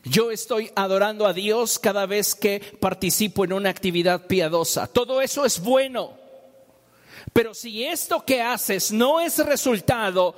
Yo 0.04 0.30
estoy 0.30 0.70
adorando 0.74 1.26
a 1.26 1.32
Dios 1.32 1.78
cada 1.78 2.06
vez 2.06 2.34
que 2.34 2.60
participo 2.80 3.44
en 3.44 3.52
una 3.52 3.70
actividad 3.70 4.26
piadosa. 4.26 4.86
Todo 4.86 5.20
eso 5.20 5.44
es 5.44 5.60
bueno. 5.60 6.18
Pero 7.32 7.54
si 7.54 7.84
esto 7.84 8.24
que 8.24 8.42
haces 8.42 8.90
no 8.90 9.20
es 9.20 9.38
resultado 9.38 10.34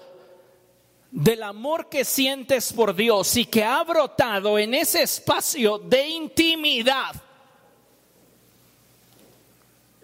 del 1.10 1.42
amor 1.42 1.88
que 1.88 2.04
sientes 2.04 2.72
por 2.72 2.94
Dios 2.94 3.36
y 3.36 3.46
que 3.46 3.64
ha 3.64 3.82
brotado 3.84 4.58
en 4.58 4.74
ese 4.74 5.02
espacio 5.02 5.78
de 5.78 6.08
intimidad, 6.08 7.14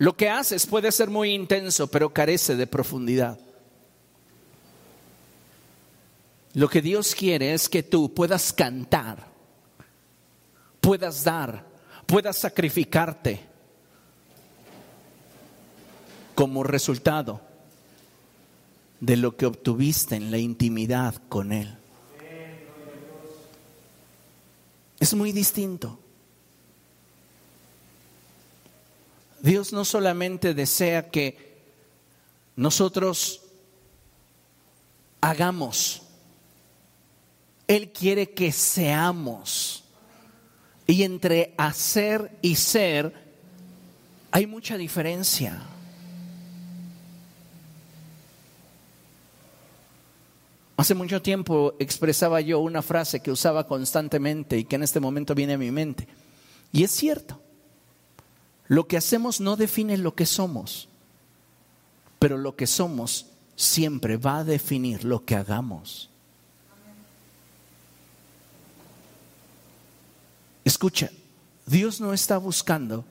lo 0.01 0.17
que 0.17 0.31
haces 0.31 0.67
puede 0.67 0.91
ser 0.93 1.11
muy 1.11 1.35
intenso, 1.35 1.87
pero 1.87 2.11
carece 2.11 2.57
de 2.57 2.67
profundidad. 2.67 3.39
Lo 6.55 6.71
que 6.71 6.81
Dios 6.81 7.15
quiere 7.15 7.53
es 7.53 7.69
que 7.69 7.83
tú 7.83 8.15
puedas 8.15 8.51
cantar, 8.55 9.27
puedas 10.81 11.23
dar, 11.23 11.67
puedas 12.07 12.39
sacrificarte 12.39 13.41
como 16.35 16.63
resultado 16.63 17.43
de 19.01 19.19
lo 19.19 19.37
que 19.37 19.45
obtuviste 19.45 20.17
en 20.17 20.31
la 20.31 20.39
intimidad 20.39 21.15
con 21.29 21.53
Él. 21.53 21.77
Es 24.99 25.13
muy 25.13 25.33
distinto. 25.33 26.00
Dios 29.43 29.73
no 29.73 29.85
solamente 29.85 30.55
desea 30.55 31.11
que 31.11 31.51
nosotros 32.57 33.43
hagamos, 35.21 36.03
Él 37.67 37.91
quiere 37.91 38.31
que 38.31 38.53
seamos. 38.53 39.85
Y 40.87 41.05
entre 41.05 41.55
hacer 41.57 42.37
y 42.43 42.57
ser 42.57 43.15
hay 44.33 44.47
mucha 44.47 44.77
diferencia. 44.77 45.63
Hace 50.77 50.95
mucho 50.95 51.23
tiempo 51.23 51.75
expresaba 51.79 52.41
yo 52.41 52.59
una 52.59 52.83
frase 52.83 53.21
que 53.21 53.31
usaba 53.31 53.67
constantemente 53.67 54.59
y 54.59 54.65
que 54.65 54.77
en 54.77 54.83
este 54.83 54.99
momento 54.99 55.35
viene 55.35 55.53
a 55.53 55.59
mi 55.59 55.71
mente. 55.71 56.09
Y 56.73 56.85
es 56.85 56.91
cierto. 56.91 57.41
Lo 58.71 58.87
que 58.87 58.97
hacemos 58.97 59.41
no 59.41 59.57
define 59.57 59.99
lo 59.99 60.15
que 60.15 60.27
somos, 60.27 60.87
pero 62.21 62.39
lo 62.39 62.55
que 62.55 62.69
somos 62.69 63.27
siempre 63.57 64.17
va 64.17 64.39
a 64.39 64.45
definir 64.45 65.03
lo 65.03 65.25
que 65.25 65.35
hagamos. 65.35 66.09
Escucha, 70.65 71.11
Dios 71.67 72.01
no 72.01 72.13
está 72.13 72.39
buscando 72.39 73.05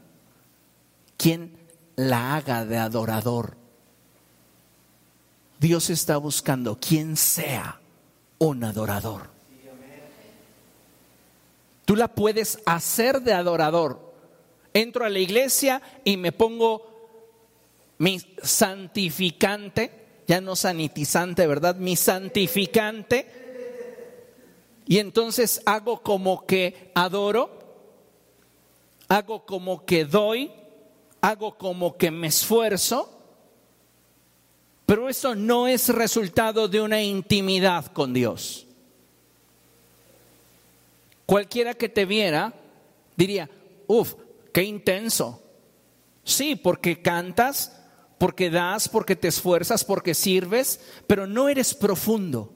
quien 1.18 1.52
la 1.98 2.38
haga 2.38 2.64
de 2.64 2.78
adorador. 2.78 3.58
Dios 5.60 5.90
está 5.90 6.16
buscando 6.16 6.80
quien 6.80 7.18
sea 7.18 7.82
un 8.38 8.64
adorador. 8.64 9.30
Tú 11.84 11.98
la 11.98 12.08
puedes 12.08 12.60
hacer 12.66 13.22
de 13.24 13.34
adorador, 13.34 14.09
entro 14.74 15.06
a 15.06 15.10
la 15.10 15.20
iglesia 15.20 15.82
y 16.04 16.18
me 16.18 16.32
pongo 16.32 16.90
mi 17.98 18.20
santificante, 18.42 19.92
ya 20.28 20.42
no 20.42 20.56
sanitizante, 20.56 21.46
¿verdad? 21.48 21.76
Mi 21.76 21.96
santificante. 21.96 23.28
Y 24.88 25.00
entonces 25.00 25.62
hago 25.66 26.02
como 26.02 26.46
que 26.46 26.92
adoro, 26.96 27.60
hago 29.08 29.46
como 29.46 29.86
que 29.86 30.06
doy, 30.06 30.52
hago 31.22 31.58
como 31.58 31.98
que 31.98 32.10
me 32.10 32.28
esfuerzo, 32.28 33.16
pero 34.86 35.10
eso 35.10 35.36
no 35.36 35.68
es 35.68 35.90
resultado 35.90 36.68
de 36.68 36.82
una 36.82 37.02
intimidad 37.04 37.86
con 37.88 38.14
Dios. 38.14 38.66
Cualquiera 41.26 41.76
que 41.76 41.90
te 41.90 42.06
viera 42.06 42.54
diría, 43.16 43.48
uff, 43.86 44.16
Intenso. 44.64 45.44
Sí, 46.24 46.56
porque 46.56 47.02
cantas, 47.02 47.72
porque 48.18 48.50
das, 48.50 48.90
porque 48.90 49.16
te 49.16 49.28
esfuerzas, 49.28 49.84
porque 49.84 50.14
sirves, 50.14 50.80
pero 51.08 51.26
no 51.28 51.50
eres 51.50 51.74
profundo. 51.74 52.54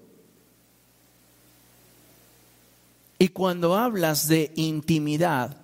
Y 3.18 3.30
cuando 3.30 3.76
hablas 3.76 4.28
de 4.28 4.52
intimidad, 4.56 5.58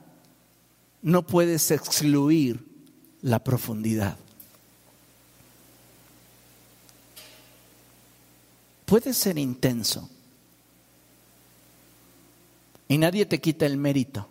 no 1.02 1.28
puedes 1.28 1.72
excluir 1.72 2.66
la 3.22 3.44
profundidad. 3.44 4.18
Puedes 8.86 9.18
ser 9.18 9.38
intenso 9.38 10.10
y 12.88 12.98
nadie 12.98 13.26
te 13.26 13.40
quita 13.40 13.66
el 13.66 13.78
mérito 13.78 14.29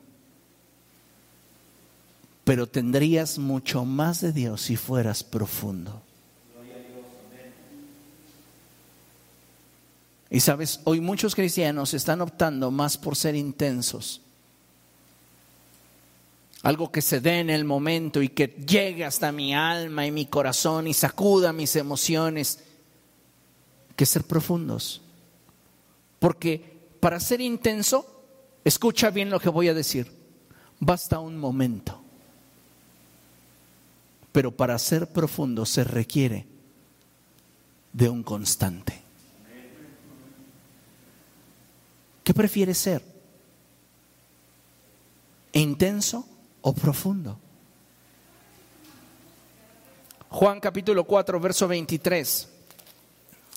pero 2.49 2.67
tendrías 2.67 3.37
mucho 3.37 3.85
más 3.85 4.23
de 4.23 4.33
Dios 4.33 4.63
si 4.63 4.77
fueras 4.77 5.23
profundo. 5.23 6.01
Y 10.31 10.41
sabes, 10.41 10.81
hoy 10.85 11.03
muchos 11.03 11.35
cristianos 11.35 11.93
están 11.93 12.23
optando 12.23 12.71
más 12.71 12.97
por 12.97 13.17
ser 13.17 13.35
intensos. 13.35 14.23
Algo 16.63 16.91
que 16.91 17.03
se 17.03 17.21
dé 17.21 17.41
en 17.41 17.51
el 17.51 17.67
momento 17.67 18.23
y 18.23 18.31
que 18.31 18.47
llegue 18.47 19.05
hasta 19.05 19.31
mi 19.31 19.55
alma 19.55 20.07
y 20.07 20.11
mi 20.11 20.25
corazón 20.25 20.87
y 20.87 20.95
sacuda 20.95 21.53
mis 21.53 21.77
emociones, 21.77 22.61
que 23.95 24.07
ser 24.07 24.25
profundos. 24.25 25.03
Porque 26.19 26.79
para 26.99 27.21
ser 27.21 27.43
intenso, 27.43 28.07
escucha 28.65 29.11
bien 29.11 29.29
lo 29.29 29.39
que 29.39 29.51
voy 29.51 29.69
a 29.69 29.75
decir, 29.75 30.11
basta 30.81 31.19
un 31.19 31.37
momento 31.37 32.08
pero 34.39 34.53
para 34.53 34.79
ser 34.79 35.09
profundo 35.09 35.67
se 35.67 35.83
requiere 35.83 36.47
de 37.93 38.09
un 38.09 38.23
constante. 38.23 39.03
¿Qué 42.23 42.33
prefieres 42.33 42.79
ser? 42.79 43.03
¿Intenso 45.55 46.25
o 46.61 46.73
profundo? 46.73 47.37
Juan 50.29 50.61
capítulo 50.61 51.03
4, 51.03 51.41
verso 51.41 51.67
23. 51.67 52.49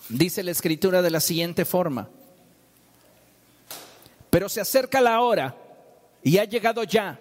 Dice 0.10 0.41
la 0.41 0.50
escritura 0.50 1.04
de 1.04 1.12
la 1.12 1.20
siguiente 1.20 1.63
forma. 1.63 2.10
Pero 4.32 4.50
se 4.50 4.62
acerca 4.62 5.00
la 5.00 5.22
hora 5.22 5.56
y 6.24 6.39
ha 6.39 6.46
llegado 6.46 6.84
ya 6.84 7.20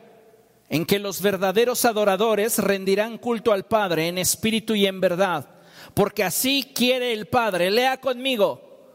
en 0.71 0.87
que 0.87 1.01
los 1.01 1.21
verdaderos 1.21 1.85
adoradores 1.85 2.59
rendirán 2.59 3.19
culto 3.19 3.53
al 3.53 3.67
Padre 3.67 4.07
en 4.07 4.19
espíritu 4.19 4.77
y 4.77 4.87
en 4.87 5.01
verdad, 5.01 5.47
porque 5.95 6.23
así 6.23 6.71
quiere 6.73 7.13
el 7.13 7.27
Padre. 7.27 7.73
Lea 7.73 8.01
conmigo, 8.01 8.95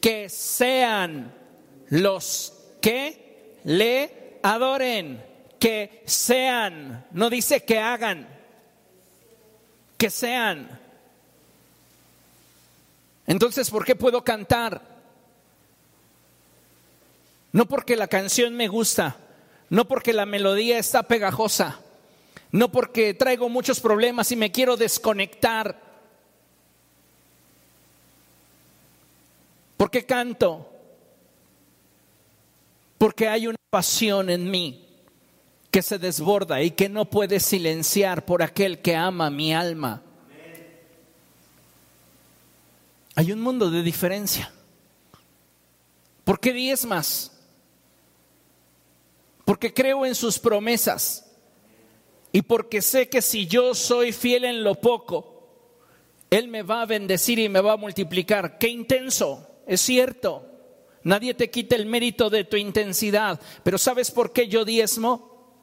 que 0.00 0.28
sean 0.28 1.34
los 1.88 2.54
que 2.80 3.58
le 3.64 4.38
adoren, 4.44 5.24
que 5.58 6.04
sean, 6.06 7.04
no 7.10 7.28
dice 7.28 7.64
que 7.64 7.80
hagan, 7.80 8.28
que 9.96 10.10
sean. 10.10 10.80
Entonces, 13.26 13.68
¿por 13.70 13.84
qué 13.84 13.96
puedo 13.96 14.22
cantar? 14.22 14.80
No 17.50 17.66
porque 17.66 17.96
la 17.96 18.06
canción 18.06 18.54
me 18.54 18.68
gusta, 18.68 19.16
no 19.70 19.86
porque 19.86 20.12
la 20.12 20.26
melodía 20.26 20.78
está 20.78 21.02
pegajosa, 21.02 21.80
no 22.52 22.70
porque 22.72 23.14
traigo 23.14 23.48
muchos 23.48 23.80
problemas 23.80 24.32
y 24.32 24.36
me 24.36 24.50
quiero 24.50 24.76
desconectar. 24.76 25.80
¿Por 29.76 29.90
qué 29.90 30.04
canto? 30.06 30.68
Porque 32.96 33.28
hay 33.28 33.46
una 33.46 33.58
pasión 33.70 34.30
en 34.30 34.50
mí 34.50 34.84
que 35.70 35.82
se 35.82 35.98
desborda 35.98 36.62
y 36.62 36.70
que 36.70 36.88
no 36.88 37.04
puede 37.04 37.38
silenciar 37.40 38.24
por 38.24 38.42
aquel 38.42 38.80
que 38.80 38.96
ama 38.96 39.30
mi 39.30 39.54
alma. 39.54 40.02
Hay 43.14 43.32
un 43.32 43.40
mundo 43.40 43.70
de 43.70 43.82
diferencia. 43.82 44.52
¿Por 46.24 46.40
qué 46.40 46.52
diezmas? 46.52 47.37
Porque 49.48 49.72
creo 49.72 50.04
en 50.04 50.14
sus 50.14 50.38
promesas 50.38 51.24
y 52.32 52.42
porque 52.42 52.82
sé 52.82 53.08
que 53.08 53.22
si 53.22 53.46
yo 53.46 53.74
soy 53.74 54.12
fiel 54.12 54.44
en 54.44 54.62
lo 54.62 54.74
poco, 54.74 55.48
Él 56.28 56.48
me 56.48 56.62
va 56.62 56.82
a 56.82 56.84
bendecir 56.84 57.38
y 57.38 57.48
me 57.48 57.62
va 57.62 57.72
a 57.72 57.76
multiplicar. 57.78 58.58
Qué 58.58 58.68
intenso, 58.68 59.48
es 59.66 59.80
cierto. 59.80 60.44
Nadie 61.02 61.32
te 61.32 61.48
quita 61.48 61.76
el 61.76 61.86
mérito 61.86 62.28
de 62.28 62.44
tu 62.44 62.58
intensidad, 62.58 63.40
pero 63.62 63.78
¿sabes 63.78 64.10
por 64.10 64.34
qué 64.34 64.48
yo 64.48 64.66
diezmo? 64.66 65.54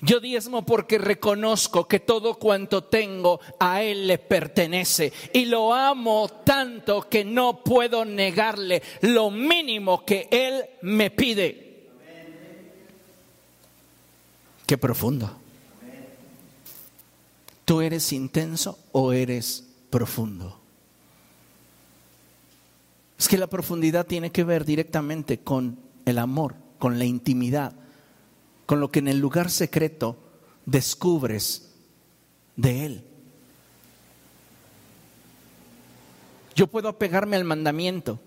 Yo 0.00 0.20
diezmo 0.20 0.64
porque 0.64 0.96
reconozco 0.96 1.88
que 1.88 1.98
todo 1.98 2.34
cuanto 2.38 2.84
tengo 2.84 3.40
a 3.58 3.82
Él 3.82 4.06
le 4.06 4.18
pertenece 4.18 5.12
y 5.32 5.46
lo 5.46 5.74
amo 5.74 6.28
tanto 6.44 7.08
que 7.08 7.24
no 7.24 7.64
puedo 7.64 8.04
negarle 8.04 8.80
lo 9.00 9.32
mínimo 9.32 10.04
que 10.04 10.28
Él 10.30 10.64
me 10.82 11.10
pide. 11.10 11.69
Qué 14.70 14.78
profundo. 14.78 15.28
¿Tú 17.64 17.80
eres 17.80 18.12
intenso 18.12 18.78
o 18.92 19.12
eres 19.12 19.66
profundo? 19.90 20.60
Es 23.18 23.26
que 23.26 23.36
la 23.36 23.48
profundidad 23.48 24.06
tiene 24.06 24.30
que 24.30 24.44
ver 24.44 24.64
directamente 24.64 25.40
con 25.40 25.76
el 26.04 26.18
amor, 26.18 26.54
con 26.78 27.00
la 27.00 27.04
intimidad 27.04 27.72
con 28.64 28.78
lo 28.78 28.92
que 28.92 29.00
en 29.00 29.08
el 29.08 29.18
lugar 29.18 29.50
secreto 29.50 30.16
descubres 30.66 31.72
de 32.54 32.86
Él. 32.86 33.04
Yo 36.54 36.68
puedo 36.68 36.88
apegarme 36.88 37.34
al 37.34 37.42
mandamiento 37.42 38.20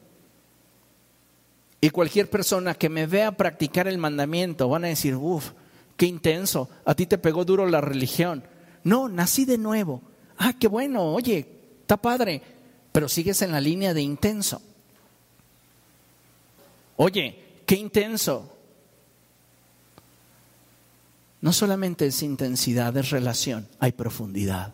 y 1.79 1.89
cualquier 1.89 2.29
persona 2.29 2.73
que 2.73 2.89
me 2.89 3.07
vea 3.07 3.31
practicar 3.31 3.87
el 3.87 3.97
mandamiento 3.97 4.67
van 4.67 4.83
a 4.83 4.89
decir, 4.89 5.15
uff, 5.15 5.51
qué 5.97 6.05
intenso, 6.05 6.69
a 6.85 6.95
ti 6.95 7.05
te 7.05 7.17
pegó 7.17 7.45
duro 7.45 7.65
la 7.67 7.81
religión. 7.81 8.43
No, 8.83 9.09
nací 9.09 9.45
de 9.45 9.57
nuevo. 9.57 10.01
Ah, 10.37 10.53
qué 10.59 10.67
bueno, 10.67 11.13
oye, 11.13 11.47
está 11.81 11.97
padre, 11.97 12.41
pero 12.91 13.07
sigues 13.07 13.41
en 13.41 13.51
la 13.51 13.61
línea 13.61 13.93
de 13.93 14.01
intenso. 14.01 14.61
Oye, 16.95 17.61
qué 17.65 17.75
intenso, 17.75 18.53
no 21.43 21.51
solamente 21.51 22.07
es 22.07 22.23
intensidad, 22.23 22.95
es 22.95 23.09
relación, 23.09 23.67
hay 23.79 23.91
profundidad. 23.91 24.73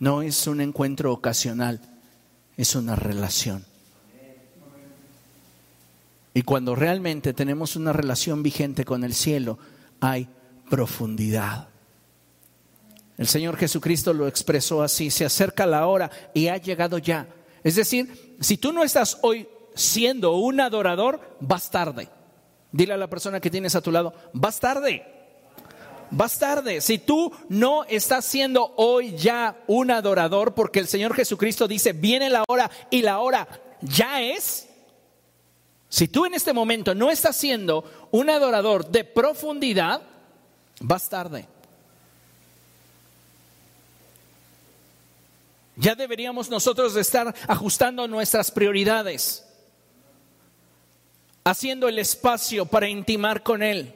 No 0.00 0.22
es 0.22 0.48
un 0.48 0.60
encuentro 0.60 1.12
ocasional, 1.12 1.80
es 2.56 2.74
una 2.74 2.96
relación. 2.96 3.64
Y 6.32 6.42
cuando 6.42 6.74
realmente 6.74 7.32
tenemos 7.32 7.76
una 7.76 7.92
relación 7.92 8.42
vigente 8.42 8.84
con 8.84 9.04
el 9.04 9.14
cielo, 9.14 9.58
hay 10.00 10.28
profundidad. 10.68 11.68
El 13.18 13.26
Señor 13.26 13.56
Jesucristo 13.56 14.14
lo 14.14 14.26
expresó 14.26 14.82
así, 14.82 15.10
se 15.10 15.26
acerca 15.26 15.66
la 15.66 15.86
hora 15.86 16.10
y 16.32 16.48
ha 16.48 16.56
llegado 16.56 16.98
ya. 16.98 17.28
Es 17.62 17.76
decir, 17.76 18.36
si 18.40 18.56
tú 18.56 18.72
no 18.72 18.82
estás 18.82 19.18
hoy 19.22 19.46
siendo 19.74 20.36
un 20.36 20.60
adorador, 20.60 21.36
vas 21.40 21.70
tarde. 21.70 22.08
Dile 22.72 22.94
a 22.94 22.96
la 22.96 23.10
persona 23.10 23.40
que 23.40 23.50
tienes 23.50 23.74
a 23.74 23.82
tu 23.82 23.90
lado, 23.90 24.14
vas 24.32 24.58
tarde. 24.60 25.04
Vas 26.10 26.38
tarde. 26.38 26.80
Si 26.80 26.98
tú 26.98 27.32
no 27.48 27.84
estás 27.84 28.24
siendo 28.24 28.72
hoy 28.76 29.14
ya 29.16 29.62
un 29.66 29.90
adorador, 29.90 30.54
porque 30.54 30.78
el 30.78 30.88
Señor 30.88 31.14
Jesucristo 31.14 31.68
dice, 31.68 31.92
viene 31.92 32.30
la 32.30 32.44
hora 32.48 32.70
y 32.90 33.02
la 33.02 33.18
hora 33.18 33.46
ya 33.82 34.22
es. 34.22 34.69
Si 35.90 36.08
tú 36.08 36.24
en 36.24 36.34
este 36.34 36.54
momento 36.54 36.94
no 36.94 37.10
estás 37.10 37.36
siendo 37.36 38.08
un 38.12 38.30
adorador 38.30 38.86
de 38.88 39.04
profundidad, 39.04 40.00
vas 40.80 41.08
tarde. 41.08 41.46
Ya 45.76 45.94
deberíamos 45.94 46.48
nosotros 46.48 46.96
estar 46.96 47.34
ajustando 47.48 48.06
nuestras 48.06 48.50
prioridades 48.50 49.44
haciendo 51.42 51.88
el 51.88 51.98
espacio 51.98 52.66
para 52.66 52.88
intimar 52.88 53.42
con 53.42 53.62
Él, 53.62 53.94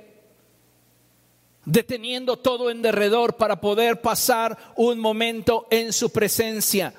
deteniendo 1.64 2.38
todo 2.38 2.70
en 2.70 2.82
derredor 2.82 3.36
para 3.36 3.60
poder 3.60 4.00
pasar 4.00 4.58
un 4.76 4.98
momento 4.98 5.66
en 5.70 5.92
su 5.92 6.10
presencia 6.10 6.94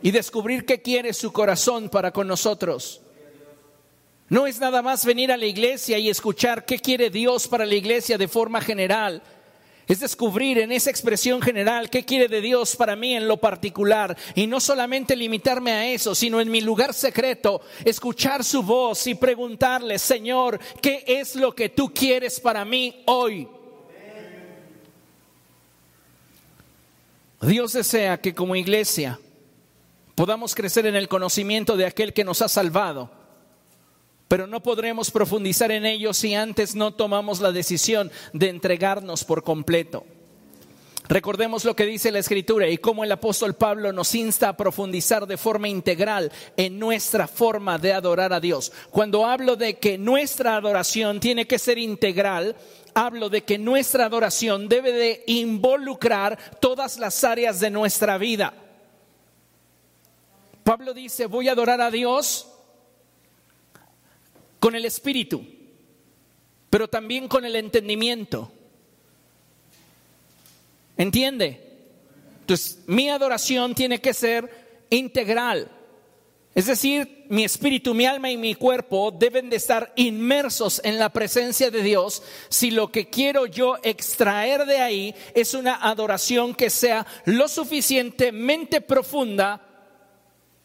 y 0.00 0.10
descubrir 0.10 0.64
qué 0.64 0.80
quiere 0.80 1.12
su 1.12 1.32
corazón 1.32 1.88
para 1.88 2.12
con 2.12 2.28
nosotros. 2.28 3.02
No 4.28 4.46
es 4.46 4.60
nada 4.60 4.82
más 4.82 5.06
venir 5.06 5.32
a 5.32 5.38
la 5.38 5.46
iglesia 5.46 5.98
y 5.98 6.10
escuchar 6.10 6.66
qué 6.66 6.78
quiere 6.78 7.08
Dios 7.08 7.48
para 7.48 7.64
la 7.64 7.74
iglesia 7.74 8.18
de 8.18 8.28
forma 8.28 8.60
general. 8.60 9.22
Es 9.86 10.00
descubrir 10.00 10.58
en 10.58 10.70
esa 10.70 10.90
expresión 10.90 11.40
general 11.40 11.88
qué 11.88 12.04
quiere 12.04 12.28
de 12.28 12.42
Dios 12.42 12.76
para 12.76 12.94
mí 12.94 13.14
en 13.14 13.26
lo 13.26 13.38
particular. 13.38 14.14
Y 14.34 14.46
no 14.46 14.60
solamente 14.60 15.16
limitarme 15.16 15.72
a 15.72 15.86
eso, 15.88 16.14
sino 16.14 16.42
en 16.42 16.50
mi 16.50 16.60
lugar 16.60 16.92
secreto, 16.92 17.62
escuchar 17.86 18.44
su 18.44 18.62
voz 18.62 19.06
y 19.06 19.14
preguntarle, 19.14 19.98
Señor, 19.98 20.60
¿qué 20.82 21.04
es 21.06 21.34
lo 21.34 21.54
que 21.54 21.70
tú 21.70 21.94
quieres 21.94 22.38
para 22.38 22.66
mí 22.66 23.02
hoy? 23.06 23.48
Dios 27.40 27.72
desea 27.72 28.20
que 28.20 28.34
como 28.34 28.56
iglesia 28.56 29.18
podamos 30.14 30.54
crecer 30.54 30.84
en 30.84 30.96
el 30.96 31.08
conocimiento 31.08 31.78
de 31.78 31.86
aquel 31.86 32.12
que 32.12 32.24
nos 32.24 32.42
ha 32.42 32.48
salvado 32.48 33.17
pero 34.28 34.46
no 34.46 34.62
podremos 34.62 35.10
profundizar 35.10 35.72
en 35.72 35.86
ello 35.86 36.12
si 36.12 36.34
antes 36.34 36.74
no 36.74 36.92
tomamos 36.92 37.40
la 37.40 37.50
decisión 37.50 38.12
de 38.32 38.50
entregarnos 38.50 39.24
por 39.24 39.42
completo. 39.42 40.04
Recordemos 41.08 41.64
lo 41.64 41.74
que 41.74 41.86
dice 41.86 42.12
la 42.12 42.18
Escritura 42.18 42.68
y 42.68 42.76
cómo 42.76 43.02
el 43.02 43.10
apóstol 43.10 43.54
Pablo 43.54 43.92
nos 43.94 44.14
insta 44.14 44.50
a 44.50 44.56
profundizar 44.58 45.26
de 45.26 45.38
forma 45.38 45.66
integral 45.66 46.30
en 46.54 46.78
nuestra 46.78 47.26
forma 47.26 47.78
de 47.78 47.94
adorar 47.94 48.34
a 48.34 48.40
Dios. 48.40 48.70
Cuando 48.90 49.24
hablo 49.24 49.56
de 49.56 49.78
que 49.78 49.96
nuestra 49.96 50.56
adoración 50.56 51.18
tiene 51.18 51.46
que 51.46 51.58
ser 51.58 51.78
integral, 51.78 52.56
hablo 52.92 53.30
de 53.30 53.42
que 53.42 53.56
nuestra 53.56 54.04
adoración 54.04 54.68
debe 54.68 54.92
de 54.92 55.24
involucrar 55.28 56.38
todas 56.60 56.98
las 56.98 57.24
áreas 57.24 57.58
de 57.58 57.70
nuestra 57.70 58.18
vida. 58.18 58.52
Pablo 60.62 60.92
dice, 60.92 61.24
voy 61.24 61.48
a 61.48 61.52
adorar 61.52 61.80
a 61.80 61.90
Dios 61.90 62.48
con 64.58 64.74
el 64.74 64.84
espíritu, 64.84 65.44
pero 66.70 66.88
también 66.88 67.28
con 67.28 67.44
el 67.44 67.56
entendimiento. 67.56 68.52
¿Entiende? 70.96 71.68
Entonces, 72.40 72.80
mi 72.86 73.08
adoración 73.08 73.74
tiene 73.74 74.00
que 74.00 74.14
ser 74.14 74.86
integral. 74.90 75.70
Es 76.54 76.66
decir, 76.66 77.26
mi 77.28 77.44
espíritu, 77.44 77.94
mi 77.94 78.04
alma 78.04 78.30
y 78.30 78.36
mi 78.36 78.54
cuerpo 78.54 79.12
deben 79.12 79.48
de 79.48 79.56
estar 79.56 79.92
inmersos 79.94 80.80
en 80.82 80.98
la 80.98 81.10
presencia 81.10 81.70
de 81.70 81.82
Dios 81.82 82.22
si 82.48 82.72
lo 82.72 82.90
que 82.90 83.08
quiero 83.08 83.46
yo 83.46 83.76
extraer 83.82 84.64
de 84.64 84.78
ahí 84.78 85.14
es 85.34 85.54
una 85.54 85.76
adoración 85.76 86.54
que 86.54 86.68
sea 86.68 87.06
lo 87.26 87.46
suficientemente 87.46 88.80
profunda 88.80 89.60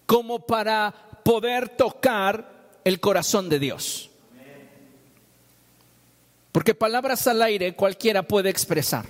como 0.08 0.40
para 0.40 1.22
poder 1.24 1.70
tocar 1.70 2.53
el 2.84 3.00
corazón 3.00 3.50
de 3.50 3.60
Dios. 3.60 4.10
Porque 6.52 6.76
palabras 6.76 7.26
al 7.28 7.42
aire 7.42 7.76
cualquiera 7.76 8.24
puede 8.24 8.50
expresar. 8.50 9.06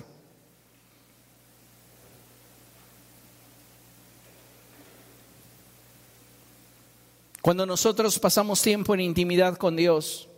Cuando 7.42 7.66
nosotros 7.66 8.18
pasamos 8.18 8.62
tiempo 8.62 8.94
en 8.94 9.00
intimidad 9.00 9.58
con 9.58 9.76
Dios, 9.76 10.28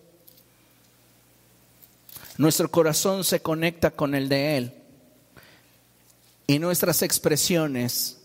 nuestro 2.37 2.68
corazón 2.68 3.22
se 3.22 3.41
conecta 3.41 3.93
con 3.93 4.16
el 4.16 4.28
de 4.28 4.57
Él 4.57 4.74
y 6.49 6.59
nuestras 6.59 7.03
expresiones 7.03 8.18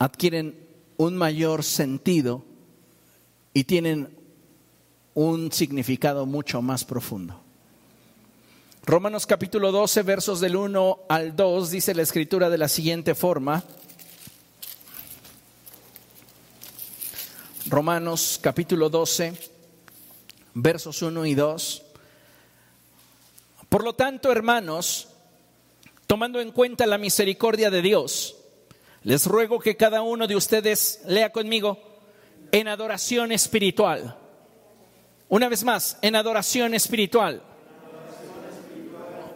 adquieren 0.00 0.58
un 0.96 1.16
mayor 1.16 1.62
sentido 1.62 2.44
y 3.54 3.64
tienen 3.64 4.18
un 5.14 5.52
significado 5.52 6.26
mucho 6.26 6.60
más 6.60 6.84
profundo. 6.84 7.40
Romanos 8.84 9.26
capítulo 9.26 9.72
12, 9.72 10.02
versos 10.02 10.40
del 10.40 10.56
1 10.56 10.98
al 11.08 11.36
2, 11.36 11.70
dice 11.70 11.94
la 11.94 12.02
escritura 12.02 12.50
de 12.50 12.58
la 12.58 12.68
siguiente 12.68 13.14
forma. 13.14 13.62
Romanos 17.66 18.38
capítulo 18.42 18.90
12, 18.90 19.38
versos 20.54 21.00
1 21.00 21.24
y 21.24 21.34
2. 21.34 21.82
Por 23.68 23.84
lo 23.84 23.94
tanto, 23.94 24.30
hermanos, 24.32 25.08
tomando 26.06 26.40
en 26.40 26.50
cuenta 26.50 26.86
la 26.86 26.98
misericordia 26.98 27.70
de 27.70 27.82
Dios, 27.82 28.36
les 29.04 29.26
ruego 29.26 29.60
que 29.60 29.76
cada 29.76 30.02
uno 30.02 30.26
de 30.26 30.36
ustedes 30.36 31.00
lea 31.06 31.30
conmigo 31.30 31.93
en 32.54 32.68
adoración 32.68 33.32
espiritual. 33.32 34.16
Una 35.28 35.48
vez 35.48 35.64
más, 35.64 35.98
en 36.02 36.14
adoración 36.14 36.72
espiritual. 36.72 37.42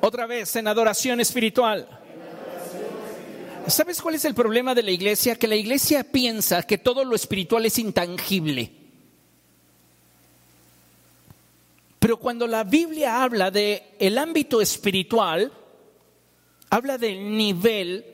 Otra 0.00 0.24
vez, 0.26 0.54
en 0.54 0.68
adoración 0.68 1.20
espiritual. 1.20 1.88
¿Sabes 3.66 4.00
cuál 4.00 4.14
es 4.14 4.24
el 4.24 4.34
problema 4.34 4.72
de 4.72 4.84
la 4.84 4.92
iglesia? 4.92 5.34
Que 5.34 5.48
la 5.48 5.56
iglesia 5.56 6.04
piensa 6.04 6.62
que 6.62 6.78
todo 6.78 7.04
lo 7.04 7.16
espiritual 7.16 7.66
es 7.66 7.80
intangible. 7.80 8.70
Pero 11.98 12.18
cuando 12.18 12.46
la 12.46 12.62
Biblia 12.62 13.24
habla 13.24 13.50
de 13.50 13.96
el 13.98 14.16
ámbito 14.16 14.60
espiritual, 14.60 15.50
habla 16.70 16.96
del 16.98 17.36
nivel 17.36 18.06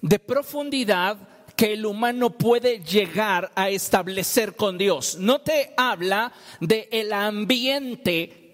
de 0.00 0.18
profundidad 0.18 1.35
que 1.56 1.72
el 1.72 1.86
humano 1.86 2.30
puede 2.30 2.80
llegar 2.80 3.50
a 3.54 3.70
establecer 3.70 4.54
con 4.54 4.76
Dios. 4.76 5.16
No 5.18 5.40
te 5.40 5.72
habla 5.76 6.32
del 6.60 6.86
el 6.90 7.12
ambiente 7.12 8.46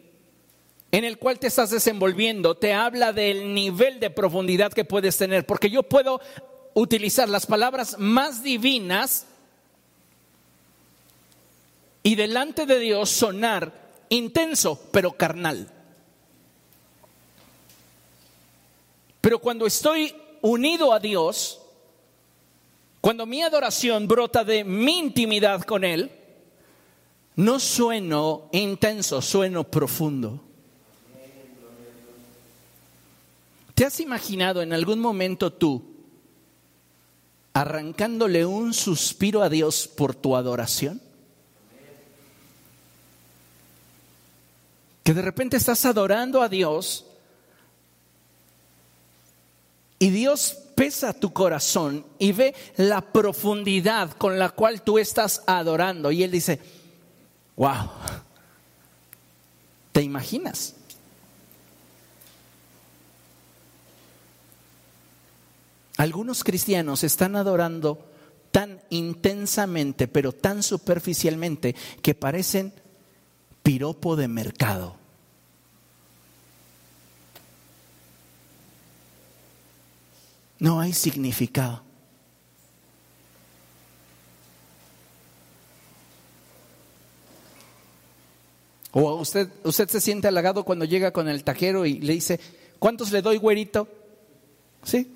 en 0.93 1.05
el 1.05 1.19
cual 1.19 1.39
te 1.39 1.47
estás 1.47 1.71
desenvolviendo 1.71 2.55
te 2.55 2.75
habla 2.75 3.13
del 3.13 3.55
nivel 3.55 3.99
de 3.99 4.11
profundidad 4.11 4.73
que 4.73 4.85
puedes 4.85 5.17
tener, 5.17 5.47
porque 5.47 5.71
yo 5.71 5.83
puedo 5.83 6.21
utilizar 6.75 7.29
las 7.29 7.47
palabras 7.47 7.97
más 7.99 8.43
divinas 8.43 9.27
y 12.03 12.15
delante 12.15 12.67
de 12.67 12.79
Dios 12.79 13.09
sonar 13.09 13.73
intenso, 14.11 14.81
pero 14.93 15.13
carnal. 15.13 15.69
Pero 19.23 19.39
cuando 19.39 19.67
estoy 19.67 20.15
unido 20.43 20.93
a 20.93 20.99
Dios, 20.99 21.62
cuando 23.03 23.27
mi 23.27 23.43
adoración 23.43 24.07
brota 24.07 24.45
de 24.45 24.63
mi 24.63 25.01
intimidad 25.01 25.63
con 25.63 25.83
Él, 25.83 26.13
no 27.35 27.59
sueno 27.59 28.49
intenso, 28.53 29.21
sueno 29.21 29.65
profundo. 29.65 30.41
¿Te 33.75 33.85
has 33.85 33.99
imaginado 33.99 34.63
en 34.63 34.73
algún 34.73 35.01
momento 35.01 35.53
tú 35.53 35.83
arrancándole 37.55 38.47
un 38.47 38.73
suspiro 38.73 39.43
a 39.43 39.49
Dios 39.49 39.89
por 39.89 40.15
tu 40.15 40.37
adoración? 40.37 41.03
Que 45.03 45.13
de 45.13 45.23
repente 45.23 45.57
estás 45.57 45.85
adorando 45.87 46.41
a 46.41 46.49
Dios 46.49 47.05
y 49.99 50.11
Dios 50.11 50.62
pesa 50.75 51.13
tu 51.13 51.33
corazón 51.33 52.05
y 52.19 52.33
ve 52.33 52.55
la 52.77 53.01
profundidad 53.01 54.13
con 54.13 54.39
la 54.39 54.51
cual 54.51 54.83
tú 54.83 54.99
estás 54.99 55.43
adorando. 55.47 56.11
Y 56.11 56.23
Él 56.23 56.31
dice, 56.31 56.61
wow, 57.57 57.89
¿te 59.93 60.03
imaginas? 60.03 60.75
Algunos 65.97 66.43
cristianos 66.43 67.05
están 67.05 67.37
adorando 67.37 68.13
tan 68.51 68.81
intensamente, 68.91 70.09
pero 70.09 70.33
tan 70.33 70.63
superficialmente, 70.63 71.75
que 72.03 72.15
parecen 72.15 72.73
piropo 73.63 74.17
de 74.17 74.29
mercado. 74.29 75.02
No 80.63 80.79
hay 80.79 80.93
significado. 80.93 81.83
O 88.93 89.15
usted, 89.17 89.49
usted 89.65 89.89
se 89.89 90.01
siente 90.01 90.29
halagado 90.29 90.63
cuando 90.63 90.85
llega 90.85 91.11
con 91.11 91.29
el 91.29 91.43
tajero 91.43 91.85
y 91.85 91.99
le 91.99 92.13
dice, 92.13 92.39
¿cuántos 92.79 93.11
le 93.11 93.23
doy, 93.23 93.39
güerito? 93.39 93.89
¿Sí? 94.85 95.13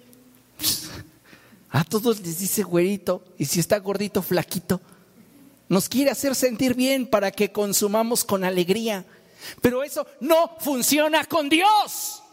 A 1.70 1.84
todos 1.84 2.20
les 2.22 2.40
dice 2.40 2.64
güerito, 2.64 3.22
y 3.38 3.44
si 3.44 3.60
está 3.60 3.78
gordito, 3.78 4.22
flaquito. 4.22 4.80
Nos 5.68 5.88
quiere 5.88 6.10
hacer 6.10 6.34
sentir 6.34 6.74
bien 6.74 7.06
para 7.06 7.30
que 7.30 7.52
consumamos 7.52 8.24
con 8.24 8.42
alegría. 8.42 9.04
Pero 9.62 9.84
eso 9.84 10.08
no 10.18 10.56
funciona 10.58 11.24
con 11.24 11.48
Dios. 11.48 12.24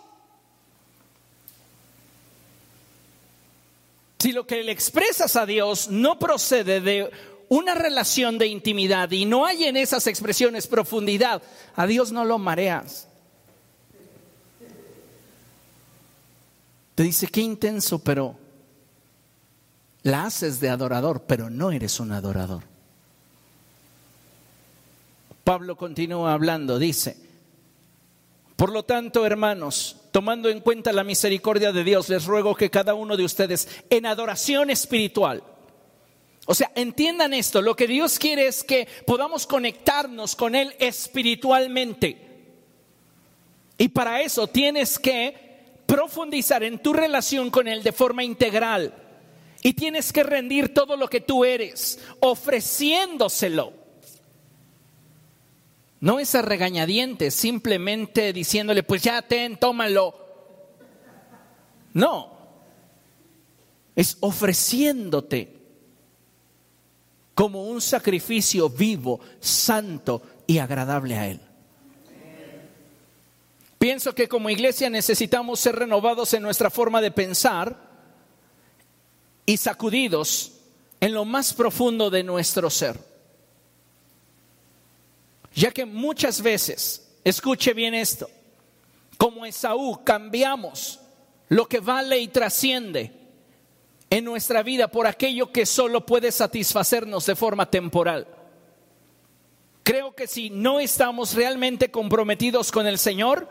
Si 4.24 4.32
lo 4.32 4.48
que 4.48 4.64
le 4.64 4.72
expresas 4.72 5.36
a 5.36 5.46
Dios 5.46 5.90
no 5.90 6.18
procede 6.18 6.80
de 6.80 7.12
una 7.50 7.76
relación 7.76 8.38
de 8.38 8.48
intimidad 8.48 9.12
y 9.12 9.26
no 9.26 9.46
hay 9.46 9.66
en 9.66 9.76
esas 9.76 10.08
expresiones 10.08 10.66
profundidad, 10.66 11.44
a 11.76 11.86
Dios 11.86 12.14
no 12.14 12.24
lo 12.24 12.38
mareas. 12.38 13.10
Te 16.96 17.04
dice, 17.04 17.28
qué 17.28 17.42
intenso, 17.42 18.00
pero 18.00 18.38
la 20.04 20.24
haces 20.24 20.62
de 20.62 20.70
adorador, 20.70 21.24
pero 21.24 21.50
no 21.50 21.72
eres 21.72 22.00
un 22.00 22.14
adorador. 22.14 22.64
Pablo 25.44 25.76
continúa 25.76 26.32
hablando, 26.32 26.80
dice, 26.80 27.18
por 28.56 28.72
lo 28.72 28.84
tanto, 28.84 29.26
hermanos, 29.26 29.98
tomando 30.14 30.48
en 30.48 30.60
cuenta 30.60 30.94
la 30.94 31.04
misericordia 31.04 31.72
de 31.72 31.84
Dios, 31.84 32.08
les 32.08 32.26
ruego 32.26 32.54
que 32.54 32.70
cada 32.70 32.94
uno 32.94 33.18
de 33.18 33.26
ustedes 33.26 33.68
en 33.90 34.06
adoración 34.06 34.70
espiritual, 34.70 35.44
o 36.46 36.54
sea, 36.54 36.72
entiendan 36.76 37.34
esto, 37.34 37.64
lo 37.64 37.76
que 37.76 37.88
Dios 37.88 38.20
quiere 38.20 38.46
es 38.46 38.64
que 38.64 38.88
podamos 39.08 39.48
conectarnos 39.48 40.36
con 40.36 40.54
Él 40.54 40.76
espiritualmente. 40.78 42.18
Y 43.80 43.88
para 43.88 44.22
eso 44.22 44.46
tienes 44.46 45.00
que 45.00 45.36
profundizar 45.88 46.64
en 46.64 46.78
tu 46.78 46.94
relación 46.94 47.50
con 47.50 47.68
Él 47.68 47.82
de 47.82 47.92
forma 47.92 48.24
integral. 48.24 48.94
Y 49.64 49.74
tienes 49.74 50.14
que 50.14 50.22
rendir 50.22 50.76
todo 50.76 50.96
lo 50.96 51.08
que 51.08 51.22
tú 51.22 51.44
eres, 51.44 52.00
ofreciéndoselo. 52.20 53.83
No 56.04 56.20
es 56.20 56.36
a 56.36 56.42
regañadientes, 56.42 57.34
simplemente 57.34 58.34
diciéndole, 58.34 58.84
pues 58.84 59.02
ya 59.04 59.22
ten, 59.22 59.56
tómalo. 59.56 60.14
No, 61.94 62.30
es 63.96 64.18
ofreciéndote 64.20 65.62
como 67.34 67.64
un 67.68 67.80
sacrificio 67.80 68.68
vivo, 68.70 69.22
santo 69.40 70.22
y 70.46 70.58
agradable 70.58 71.16
a 71.16 71.28
Él. 71.30 71.40
Pienso 73.80 74.14
que 74.14 74.28
como 74.28 74.50
iglesia 74.50 74.90
necesitamos 74.90 75.62
ser 75.62 75.78
renovados 75.78 76.34
en 76.34 76.44
nuestra 76.44 76.70
forma 76.70 77.00
de 77.00 77.12
pensar 77.12 77.78
y 79.46 79.56
sacudidos 79.56 80.52
en 81.00 81.14
lo 81.14 81.24
más 81.24 81.54
profundo 81.54 82.10
de 82.10 82.24
nuestro 82.24 82.70
ser. 82.70 83.13
Ya 85.56 85.72
que 85.72 85.86
muchas 85.86 86.42
veces, 86.42 87.18
escuche 87.24 87.74
bien 87.74 87.94
esto, 87.94 88.30
como 89.18 89.46
Esaú 89.46 90.04
cambiamos 90.04 91.00
lo 91.50 91.68
que 91.68 91.80
vale 91.80 92.20
y 92.20 92.28
trasciende 92.28 93.12
en 94.10 94.26
nuestra 94.26 94.64
vida 94.64 94.88
por 94.88 95.08
aquello 95.08 95.52
que 95.52 95.66
solo 95.66 96.06
puede 96.06 96.32
satisfacernos 96.32 97.26
de 97.26 97.36
forma 97.36 97.70
temporal. 97.70 98.28
Creo 99.84 100.16
que 100.16 100.28
si 100.28 100.50
no 100.50 100.80
estamos 100.80 101.36
realmente 101.36 101.92
comprometidos 101.92 102.72
con 102.72 102.88
el 102.88 102.98
Señor, 102.98 103.50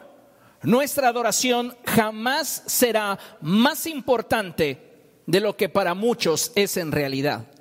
nuestra 0.62 1.09
adoración 1.09 1.76
jamás 1.84 2.64
será 2.66 3.18
más 3.40 3.86
importante 3.86 4.92
de 5.26 5.40
lo 5.40 5.57
que 5.57 5.68
para 5.68 5.94
muchos 5.94 6.53
es 6.55 6.76
en 6.76 6.90
realidad. 6.90 7.51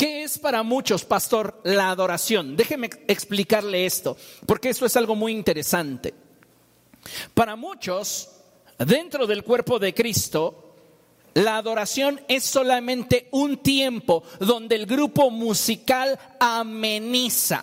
¿Qué 0.00 0.22
es 0.22 0.38
para 0.38 0.62
muchos, 0.62 1.04
pastor, 1.04 1.60
la 1.62 1.90
adoración? 1.90 2.56
Déjeme 2.56 2.88
explicarle 3.06 3.84
esto, 3.84 4.16
porque 4.46 4.70
eso 4.70 4.86
es 4.86 4.96
algo 4.96 5.14
muy 5.14 5.30
interesante. 5.30 6.14
Para 7.34 7.54
muchos, 7.54 8.30
dentro 8.78 9.26
del 9.26 9.44
cuerpo 9.44 9.78
de 9.78 9.92
Cristo, 9.92 10.74
la 11.34 11.58
adoración 11.58 12.18
es 12.28 12.44
solamente 12.44 13.28
un 13.32 13.58
tiempo 13.58 14.22
donde 14.38 14.76
el 14.76 14.86
grupo 14.86 15.30
musical 15.30 16.18
ameniza, 16.38 17.60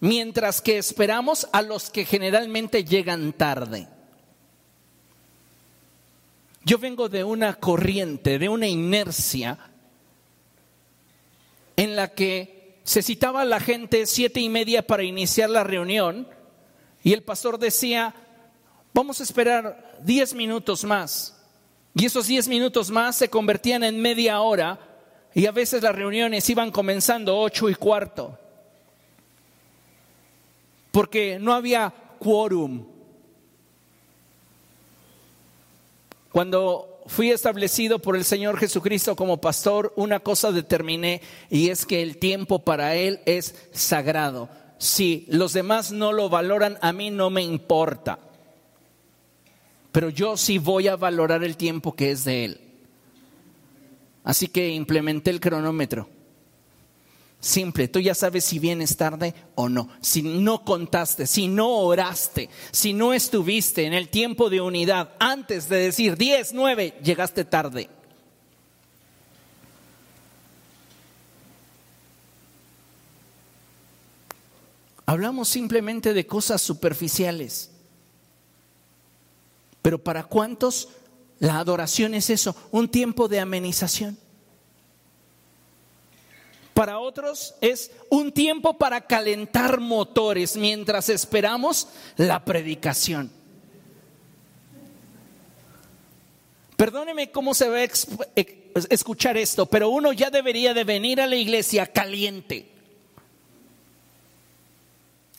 mientras 0.00 0.60
que 0.60 0.76
esperamos 0.76 1.48
a 1.52 1.62
los 1.62 1.88
que 1.88 2.04
generalmente 2.04 2.84
llegan 2.84 3.32
tarde. 3.32 3.88
Yo 6.66 6.76
vengo 6.76 7.08
de 7.08 7.24
una 7.24 7.54
corriente, 7.54 8.38
de 8.38 8.50
una 8.50 8.68
inercia 8.68 9.58
en 11.78 11.94
la 11.94 12.08
que 12.08 12.80
se 12.82 13.02
citaba 13.02 13.42
a 13.42 13.44
la 13.44 13.60
gente 13.60 14.04
siete 14.04 14.40
y 14.40 14.48
media 14.48 14.84
para 14.84 15.04
iniciar 15.04 15.48
la 15.48 15.62
reunión 15.62 16.26
y 17.04 17.12
el 17.12 17.22
pastor 17.22 17.56
decía, 17.56 18.16
vamos 18.92 19.20
a 19.20 19.22
esperar 19.22 19.96
diez 20.02 20.34
minutos 20.34 20.82
más. 20.82 21.40
Y 21.94 22.04
esos 22.04 22.26
diez 22.26 22.48
minutos 22.48 22.90
más 22.90 23.14
se 23.14 23.30
convertían 23.30 23.84
en 23.84 24.02
media 24.02 24.40
hora 24.40 24.80
y 25.32 25.46
a 25.46 25.52
veces 25.52 25.84
las 25.84 25.94
reuniones 25.94 26.50
iban 26.50 26.72
comenzando 26.72 27.38
ocho 27.38 27.70
y 27.70 27.76
cuarto. 27.76 28.36
Porque 30.90 31.38
no 31.38 31.52
había 31.54 31.94
quórum. 32.18 32.86
Cuando 36.32 36.97
fui 37.08 37.30
establecido 37.30 37.98
por 37.98 38.14
el 38.14 38.24
Señor 38.24 38.58
Jesucristo 38.58 39.16
como 39.16 39.40
pastor, 39.40 39.92
una 39.96 40.20
cosa 40.20 40.52
determiné 40.52 41.22
y 41.50 41.70
es 41.70 41.86
que 41.86 42.02
el 42.02 42.18
tiempo 42.18 42.60
para 42.60 42.94
Él 42.94 43.20
es 43.26 43.56
sagrado. 43.72 44.48
Si 44.78 45.26
los 45.28 45.54
demás 45.54 45.90
no 45.90 46.12
lo 46.12 46.28
valoran, 46.28 46.78
a 46.82 46.92
mí 46.92 47.10
no 47.10 47.30
me 47.30 47.42
importa. 47.42 48.20
Pero 49.90 50.10
yo 50.10 50.36
sí 50.36 50.58
voy 50.58 50.86
a 50.86 50.96
valorar 50.96 51.42
el 51.42 51.56
tiempo 51.56 51.96
que 51.96 52.12
es 52.12 52.24
de 52.24 52.44
Él. 52.44 52.60
Así 54.22 54.46
que 54.46 54.68
implementé 54.68 55.30
el 55.30 55.40
cronómetro. 55.40 56.08
Simple, 57.40 57.86
tú 57.86 58.00
ya 58.00 58.16
sabes 58.16 58.44
si 58.44 58.58
vienes 58.58 58.96
tarde 58.96 59.32
o 59.54 59.68
no. 59.68 59.88
Si 60.00 60.22
no 60.22 60.64
contaste, 60.64 61.26
si 61.26 61.46
no 61.46 61.68
oraste, 61.68 62.50
si 62.72 62.92
no 62.92 63.12
estuviste 63.12 63.84
en 63.84 63.94
el 63.94 64.08
tiempo 64.08 64.50
de 64.50 64.60
unidad 64.60 65.14
antes 65.20 65.68
de 65.68 65.76
decir 65.76 66.16
10, 66.16 66.52
9, 66.52 66.98
llegaste 67.02 67.44
tarde. 67.44 67.88
Hablamos 75.06 75.48
simplemente 75.48 76.12
de 76.12 76.26
cosas 76.26 76.60
superficiales. 76.60 77.70
Pero 79.80 80.02
para 80.02 80.24
cuántos 80.24 80.88
la 81.38 81.60
adoración 81.60 82.14
es 82.14 82.30
eso, 82.30 82.54
un 82.72 82.90
tiempo 82.90 83.28
de 83.28 83.40
amenización. 83.40 84.18
Para 86.78 87.00
otros 87.00 87.56
es 87.60 87.90
un 88.08 88.30
tiempo 88.30 88.78
para 88.78 89.00
calentar 89.00 89.80
motores 89.80 90.56
mientras 90.56 91.08
esperamos 91.08 91.88
la 92.16 92.44
predicación. 92.44 93.32
Perdóneme 96.76 97.32
cómo 97.32 97.52
se 97.54 97.68
va 97.68 97.78
a 97.78 98.84
escuchar 98.90 99.36
esto, 99.36 99.66
pero 99.66 99.88
uno 99.88 100.12
ya 100.12 100.30
debería 100.30 100.72
de 100.72 100.84
venir 100.84 101.20
a 101.20 101.26
la 101.26 101.34
iglesia 101.34 101.84
caliente. 101.84 102.70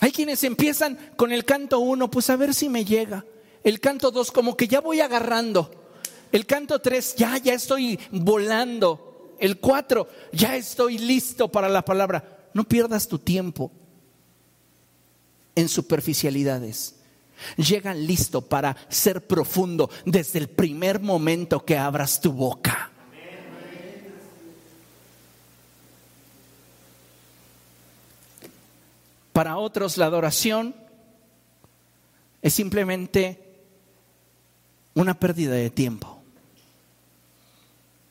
Hay 0.02 0.12
quienes 0.12 0.44
empiezan 0.44 1.00
con 1.16 1.32
el 1.32 1.46
canto 1.46 1.80
uno, 1.80 2.12
pues 2.12 2.30
a 2.30 2.36
ver 2.36 2.54
si 2.54 2.68
me 2.68 2.84
llega. 2.84 3.24
El 3.64 3.80
canto 3.80 4.12
dos, 4.12 4.34
como 4.34 4.58
que 4.58 4.68
ya 4.68 4.82
voy 4.82 5.00
agarrando. 5.00 5.72
El 6.34 6.46
canto 6.46 6.80
tres, 6.82 7.16
ya, 7.16 7.38
ya 7.38 7.54
estoy 7.54 7.98
volando. 8.12 9.09
El 9.40 9.60
cuatro, 9.60 10.08
ya 10.32 10.56
estoy 10.56 10.98
listo 10.98 11.48
para 11.48 11.70
la 11.70 11.84
palabra. 11.84 12.50
No 12.54 12.64
pierdas 12.64 13.08
tu 13.08 13.20
tiempo 13.20 13.72
en 15.56 15.70
superficialidades. 15.70 16.96
Llega 17.56 17.94
listo 17.94 18.42
para 18.42 18.76
ser 18.90 19.26
profundo 19.26 19.90
desde 20.06 20.40
el 20.40 20.50
primer 20.50 21.00
momento 21.00 21.64
que 21.64 21.78
abras 21.78 22.20
tu 22.20 22.34
boca. 22.34 22.92
Para 29.32 29.58
otros 29.58 29.98
la 29.98 30.08
adoración 30.08 30.76
es 32.42 32.54
simplemente 32.54 33.42
una 34.96 35.18
pérdida 35.18 35.54
de 35.54 35.70
tiempo. 35.70 36.19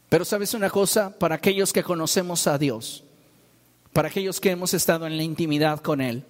Pero 0.08 0.24
sabes 0.24 0.54
una 0.54 0.70
cosa, 0.70 1.18
para 1.18 1.34
aquellos 1.34 1.72
que 1.72 1.82
conocemos 1.82 2.46
a 2.46 2.56
Dios, 2.56 3.04
para 3.92 4.08
aquellos 4.08 4.40
que 4.40 4.50
hemos 4.50 4.72
estado 4.74 5.06
en 5.06 5.16
la 5.16 5.22
intimidad 5.22 5.80
con 5.80 6.00
Él, 6.00 6.24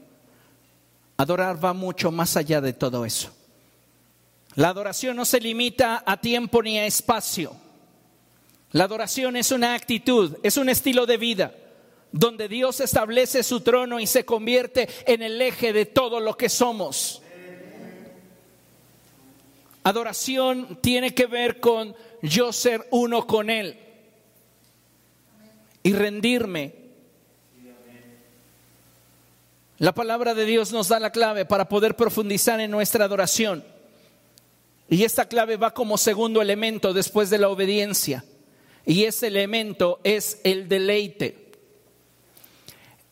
adorar 1.17 1.63
va 1.63 1.73
mucho 1.73 2.11
más 2.11 2.37
allá 2.37 2.61
de 2.61 2.73
todo 2.73 3.05
eso. 3.05 3.31
La 4.55 4.71
adoración 4.71 5.17
no 5.17 5.25
se 5.25 5.41
limita 5.41 6.03
a 6.05 6.21
tiempo 6.21 6.63
ni 6.63 6.79
a 6.79 6.87
espacio. 6.87 7.55
La 8.73 8.85
adoración 8.85 9.37
es 9.37 9.53
una 9.53 9.75
actitud, 9.75 10.37
es 10.43 10.57
un 10.57 10.69
estilo 10.69 11.07
de 11.07 11.17
vida, 11.17 11.55
donde 12.11 12.49
Dios 12.49 12.81
establece 12.81 13.43
su 13.43 13.61
trono 13.61 14.01
y 14.01 14.07
se 14.07 14.25
convierte 14.25 14.89
en 15.07 15.23
el 15.23 15.41
eje 15.41 15.73
de 15.73 15.87
todo 15.87 16.19
lo 16.19 16.37
que 16.37 16.49
somos. 16.49 17.23
Adoración 19.85 20.79
tiene 20.83 21.15
que 21.15 21.27
ver 21.27 21.61
con 21.61 21.95
yo 22.23 22.53
ser 22.53 22.87
uno 22.91 23.27
con 23.27 23.51
Él 23.51 23.79
y 25.83 25.93
rendirme. 25.93 26.75
La 29.79 29.95
palabra 29.95 30.35
de 30.35 30.45
Dios 30.45 30.73
nos 30.73 30.89
da 30.89 30.99
la 30.99 31.13
clave 31.13 31.45
para 31.45 31.69
poder 31.69 31.95
profundizar 31.95 32.61
en 32.61 32.71
nuestra 32.71 33.05
adoración. 33.05 33.65
Y 34.91 35.05
esta 35.05 35.29
clave 35.29 35.57
va 35.57 35.73
como 35.73 35.99
segundo 35.99 36.43
elemento 36.43 36.93
después 36.93 37.31
de 37.31 37.39
la 37.39 37.49
obediencia. 37.49 38.25
Y 38.85 39.05
ese 39.05 39.29
elemento 39.29 40.01
es 40.03 40.41
el 40.45 40.69
deleite. 40.69 41.49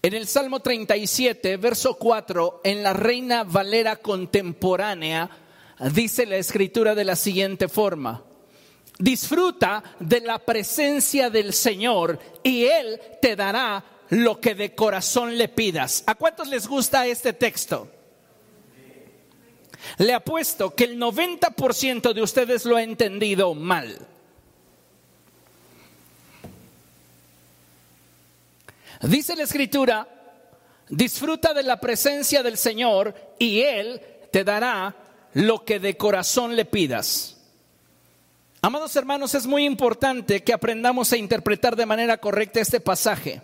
En 0.02 0.14
el 0.14 0.26
Salmo 0.26 0.60
37, 0.60 1.56
verso 1.56 1.94
4, 1.94 2.62
en 2.64 2.82
la 2.82 2.92
Reina 2.92 3.44
Valera 3.44 3.96
contemporánea, 3.96 5.28
dice 5.92 6.26
la 6.26 6.36
escritura 6.36 6.94
de 6.94 7.04
la 7.04 7.16
siguiente 7.16 7.68
forma. 7.68 8.25
Disfruta 8.98 9.82
de 10.00 10.20
la 10.20 10.38
presencia 10.38 11.28
del 11.28 11.52
Señor 11.52 12.18
y 12.42 12.64
Él 12.64 13.00
te 13.20 13.36
dará 13.36 13.84
lo 14.10 14.40
que 14.40 14.54
de 14.54 14.74
corazón 14.74 15.36
le 15.36 15.48
pidas. 15.48 16.02
¿A 16.06 16.14
cuántos 16.14 16.48
les 16.48 16.66
gusta 16.66 17.06
este 17.06 17.32
texto? 17.32 17.90
Le 19.98 20.14
apuesto 20.14 20.74
que 20.74 20.84
el 20.84 20.98
90% 20.98 22.12
de 22.12 22.22
ustedes 22.22 22.64
lo 22.64 22.76
ha 22.76 22.82
entendido 22.82 23.54
mal. 23.54 23.98
Dice 29.02 29.36
la 29.36 29.44
escritura, 29.44 30.08
disfruta 30.88 31.52
de 31.52 31.62
la 31.62 31.78
presencia 31.78 32.42
del 32.42 32.56
Señor 32.56 33.14
y 33.38 33.60
Él 33.60 34.00
te 34.32 34.42
dará 34.42 34.94
lo 35.34 35.64
que 35.64 35.78
de 35.78 35.96
corazón 35.96 36.56
le 36.56 36.64
pidas. 36.64 37.35
Amados 38.66 38.96
hermanos, 38.96 39.32
es 39.36 39.46
muy 39.46 39.64
importante 39.64 40.42
que 40.42 40.52
aprendamos 40.52 41.12
a 41.12 41.16
interpretar 41.16 41.76
de 41.76 41.86
manera 41.86 42.18
correcta 42.18 42.60
este 42.60 42.80
pasaje, 42.80 43.40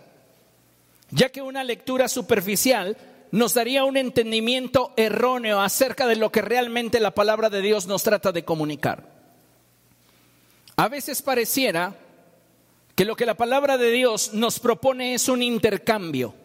ya 1.11 1.29
que 1.29 1.41
una 1.41 1.63
lectura 1.63 2.09
superficial 2.09 2.97
nos 3.31 3.53
daría 3.53 3.85
un 3.85 3.95
entendimiento 3.95 4.91
erróneo 4.97 5.61
acerca 5.61 6.07
de 6.07 6.17
lo 6.17 6.29
que 6.29 6.41
realmente 6.41 6.99
la 6.99 7.11
palabra 7.11 7.49
de 7.49 7.61
Dios 7.61 7.87
nos 7.87 8.03
trata 8.03 8.33
de 8.33 8.43
comunicar. 8.43 9.07
A 10.75 10.89
veces 10.89 11.21
pareciera 11.21 11.95
que 12.93 13.05
lo 13.05 13.15
que 13.15 13.25
la 13.25 13.37
palabra 13.37 13.77
de 13.77 13.91
Dios 13.91 14.33
nos 14.33 14.59
propone 14.59 15.13
es 15.13 15.29
un 15.29 15.41
intercambio. 15.41 16.35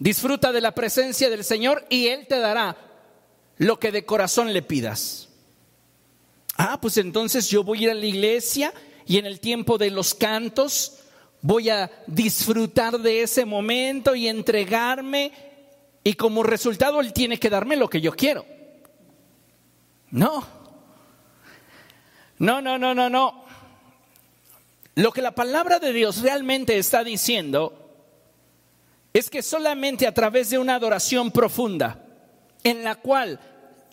Disfruta 0.00 0.50
de 0.50 0.62
la 0.62 0.74
presencia 0.74 1.30
del 1.30 1.44
Señor 1.44 1.84
y 1.90 2.08
Él 2.08 2.26
te 2.26 2.40
dará 2.40 2.76
lo 3.58 3.78
que 3.78 3.92
de 3.92 4.04
corazón 4.04 4.52
le 4.52 4.62
pidas. 4.62 5.23
Ah, 6.56 6.78
pues 6.80 6.96
entonces 6.98 7.48
yo 7.48 7.64
voy 7.64 7.80
a 7.80 7.82
ir 7.82 7.90
a 7.90 7.94
la 7.94 8.06
iglesia 8.06 8.72
y 9.06 9.18
en 9.18 9.26
el 9.26 9.40
tiempo 9.40 9.76
de 9.78 9.90
los 9.90 10.14
cantos 10.14 11.00
voy 11.42 11.68
a 11.68 11.90
disfrutar 12.06 12.98
de 12.98 13.22
ese 13.22 13.44
momento 13.44 14.14
y 14.14 14.28
entregarme 14.28 15.32
y 16.02 16.14
como 16.14 16.42
resultado 16.42 17.00
Él 17.00 17.12
tiene 17.12 17.38
que 17.38 17.50
darme 17.50 17.76
lo 17.76 17.88
que 17.88 18.00
yo 18.00 18.12
quiero. 18.12 18.46
No. 20.10 20.46
No, 22.38 22.60
no, 22.60 22.78
no, 22.78 22.94
no, 22.94 23.10
no. 23.10 23.44
Lo 24.94 25.12
que 25.12 25.22
la 25.22 25.34
palabra 25.34 25.80
de 25.80 25.92
Dios 25.92 26.22
realmente 26.22 26.78
está 26.78 27.02
diciendo 27.02 27.80
es 29.12 29.28
que 29.28 29.42
solamente 29.42 30.06
a 30.06 30.14
través 30.14 30.50
de 30.50 30.58
una 30.58 30.76
adoración 30.76 31.30
profunda, 31.30 32.04
en 32.62 32.84
la 32.84 32.96
cual 32.96 33.40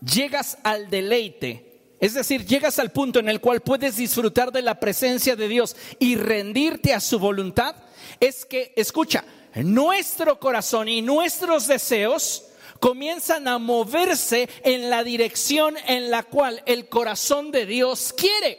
llegas 0.01 0.57
al 0.63 0.89
deleite, 0.89 1.70
es 2.01 2.15
decir, 2.15 2.47
llegas 2.47 2.79
al 2.79 2.91
punto 2.91 3.19
en 3.19 3.29
el 3.29 3.39
cual 3.39 3.61
puedes 3.61 3.95
disfrutar 3.95 4.51
de 4.51 4.63
la 4.63 4.79
presencia 4.79 5.35
de 5.35 5.47
Dios 5.47 5.75
y 5.99 6.15
rendirte 6.15 6.95
a 6.95 6.99
su 6.99 7.19
voluntad, 7.19 7.75
es 8.19 8.43
que, 8.43 8.73
escucha, 8.75 9.23
nuestro 9.53 10.39
corazón 10.39 10.89
y 10.89 11.03
nuestros 11.03 11.67
deseos 11.67 12.45
comienzan 12.79 13.47
a 13.47 13.59
moverse 13.59 14.49
en 14.63 14.89
la 14.89 15.03
dirección 15.03 15.75
en 15.85 16.09
la 16.09 16.23
cual 16.23 16.63
el 16.65 16.89
corazón 16.89 17.51
de 17.51 17.67
Dios 17.67 18.15
quiere. 18.17 18.57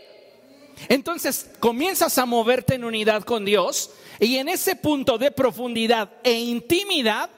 Entonces 0.88 1.50
comienzas 1.58 2.18
a 2.18 2.26
moverte 2.26 2.76
en 2.76 2.84
unidad 2.84 3.24
con 3.24 3.44
Dios 3.44 3.90
y 4.20 4.36
en 4.36 4.48
ese 4.48 4.76
punto 4.76 5.18
de 5.18 5.32
profundidad 5.32 6.10
e 6.22 6.38
intimidad, 6.38 7.28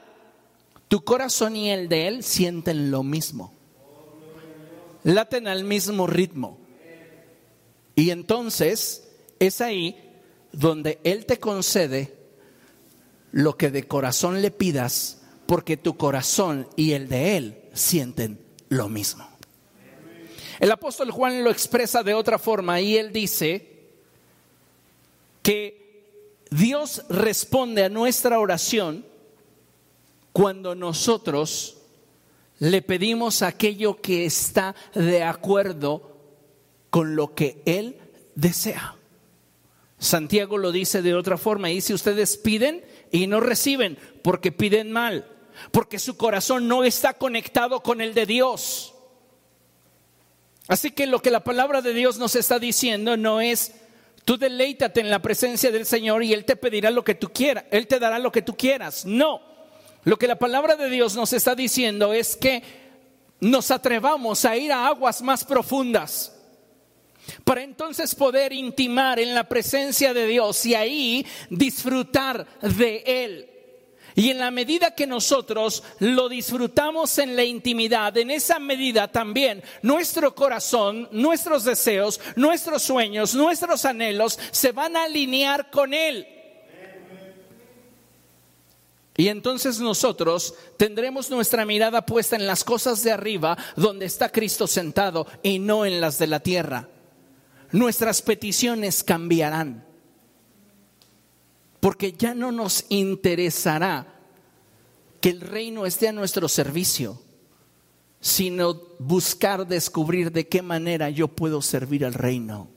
tu 0.87 1.03
corazón 1.03 1.55
y 1.55 1.71
el 1.71 1.89
de 1.89 2.07
Él 2.07 2.23
sienten 2.23 2.91
lo 2.91 3.01
mismo. 3.01 3.54
Laten 5.05 5.47
al 5.47 5.63
mismo 5.63 6.07
ritmo. 6.07 6.57
Y 7.95 8.09
entonces 8.09 9.07
es 9.39 9.61
ahí 9.61 9.97
donde 10.51 10.99
Él 11.03 11.25
te 11.25 11.39
concede 11.39 12.13
lo 13.31 13.55
que 13.55 13.71
de 13.71 13.87
corazón 13.87 14.41
le 14.41 14.51
pidas 14.51 15.21
porque 15.45 15.77
tu 15.77 15.95
corazón 15.95 16.67
y 16.75 16.91
el 16.91 17.07
de 17.07 17.37
Él 17.37 17.61
sienten 17.73 18.39
lo 18.69 18.89
mismo. 18.89 19.29
El 20.59 20.71
apóstol 20.71 21.11
Juan 21.11 21.43
lo 21.43 21.51
expresa 21.51 22.01
de 22.01 22.13
otra 22.13 22.39
forma 22.39 22.79
y 22.79 22.97
él 22.97 23.11
dice 23.11 23.89
que 25.43 25.85
Dios 26.49 27.03
responde 27.09 27.83
a 27.83 27.89
nuestra 27.89 28.39
oración 28.39 29.05
cuando 30.31 30.75
nosotros 30.75 31.74
le 32.59 32.81
pedimos 32.81 33.41
aquello 33.41 34.01
que 34.01 34.25
está 34.25 34.75
de 34.93 35.23
acuerdo 35.23 36.17
con 36.89 37.15
lo 37.15 37.35
que 37.35 37.61
Él 37.65 37.97
desea. 38.35 38.95
Santiago 39.97 40.57
lo 40.57 40.71
dice 40.71 41.01
de 41.01 41.15
otra 41.15 41.37
forma, 41.37 41.69
y 41.69 41.75
dice, 41.75 41.93
ustedes 41.93 42.37
piden 42.37 42.83
y 43.11 43.27
no 43.27 43.39
reciben 43.39 43.97
porque 44.21 44.51
piden 44.51 44.91
mal 44.91 45.31
porque 45.71 45.99
su 45.99 46.17
corazón 46.17 46.67
no 46.67 46.83
está 46.83 47.13
conectado 47.13 47.81
con 47.81 48.01
el 48.01 48.13
de 48.13 48.25
Dios. 48.25 48.93
Así 50.67 50.91
que 50.91 51.05
lo 51.05 51.21
que 51.21 51.31
la 51.31 51.43
palabra 51.43 51.81
de 51.81 51.93
Dios 51.93 52.17
nos 52.17 52.35
está 52.35 52.59
diciendo 52.59 53.17
no 53.17 53.39
es, 53.41 53.73
tú 54.23 54.37
deleítate 54.37 54.99
en 54.99 55.09
la 55.09 55.21
presencia 55.21 55.71
del 55.71 55.85
Señor 55.85 56.23
y 56.23 56.33
Él 56.33 56.45
te 56.45 56.55
pedirá 56.55 56.89
lo 56.89 57.03
que 57.03 57.15
tú 57.15 57.31
quieras, 57.31 57.65
Él 57.71 57.87
te 57.87 57.99
dará 57.99 58.19
lo 58.19 58.31
que 58.31 58.41
tú 58.41 58.55
quieras. 58.57 59.05
No, 59.05 59.41
lo 60.05 60.17
que 60.17 60.27
la 60.27 60.39
palabra 60.39 60.75
de 60.75 60.89
Dios 60.89 61.15
nos 61.15 61.33
está 61.33 61.55
diciendo 61.55 62.13
es 62.13 62.35
que 62.35 62.63
nos 63.41 63.71
atrevamos 63.71 64.45
a 64.45 64.55
ir 64.55 64.71
a 64.71 64.87
aguas 64.87 65.21
más 65.21 65.43
profundas 65.43 66.31
para 67.43 67.63
entonces 67.63 68.13
poder 68.13 68.53
intimar 68.53 69.19
en 69.19 69.33
la 69.33 69.45
presencia 69.45 70.13
de 70.13 70.27
Dios 70.27 70.65
y 70.65 70.75
ahí 70.75 71.25
disfrutar 71.49 72.45
de 72.61 73.03
Él. 73.05 73.49
Y 74.13 74.29
en 74.29 74.37
la 74.37 74.49
medida 74.49 74.95
que 74.95 75.07
nosotros 75.07 75.83
lo 75.99 76.29
disfrutamos 76.29 77.17
en 77.17 77.35
la 77.35 77.43
intimidad, 77.43 78.15
en 78.15 78.31
esa 78.31 78.59
medida 78.59 79.11
también 79.11 79.61
nuestro 79.81 80.33
corazón, 80.33 81.09
nuestros 81.11 81.65
deseos, 81.65 82.21
nuestros 82.35 82.83
sueños, 82.83 83.35
nuestros 83.35 83.83
anhelos 83.83 84.39
se 84.51 84.71
van 84.71 84.95
a 84.95 85.03
alinear 85.05 85.69
con 85.69 85.93
Él. 85.93 86.34
Y 89.17 89.29
entonces 89.29 89.79
nosotros 89.79 90.55
tendremos 90.77 91.29
nuestra 91.29 91.65
mirada 91.65 92.05
puesta 92.05 92.35
en 92.35 92.47
las 92.47 92.63
cosas 92.63 93.01
de 93.03 93.11
arriba, 93.11 93.57
donde 93.75 94.05
está 94.05 94.29
Cristo 94.29 94.67
sentado, 94.67 95.25
y 95.41 95.59
no 95.59 95.85
en 95.85 96.01
las 96.01 96.17
de 96.19 96.27
la 96.27 96.41
tierra. 96.41 96.89
Nuestras 97.71 98.21
peticiones 98.21 99.03
cambiarán 99.03 99.85
porque 101.85 102.13
ya 102.13 102.33
no 102.33 102.51
nos 102.51 102.87
interesará 102.89 104.07
que 105.21 105.29
el 105.29 105.39
reino 105.39 105.85
esté 105.85 106.07
a 106.07 106.13
nuestro 106.13 106.47
servicio, 106.47 107.21
sino 108.19 108.81
buscar 108.97 109.67
descubrir 109.67 110.31
de 110.31 110.47
qué 110.47 110.63
manera 110.63 111.11
yo 111.11 111.27
puedo 111.27 111.61
servir 111.61 112.03
al 112.03 112.15
reino. 112.15 112.69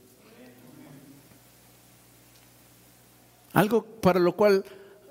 Algo 3.54 3.82
para 3.82 4.20
lo 4.20 4.36
cual 4.36 4.62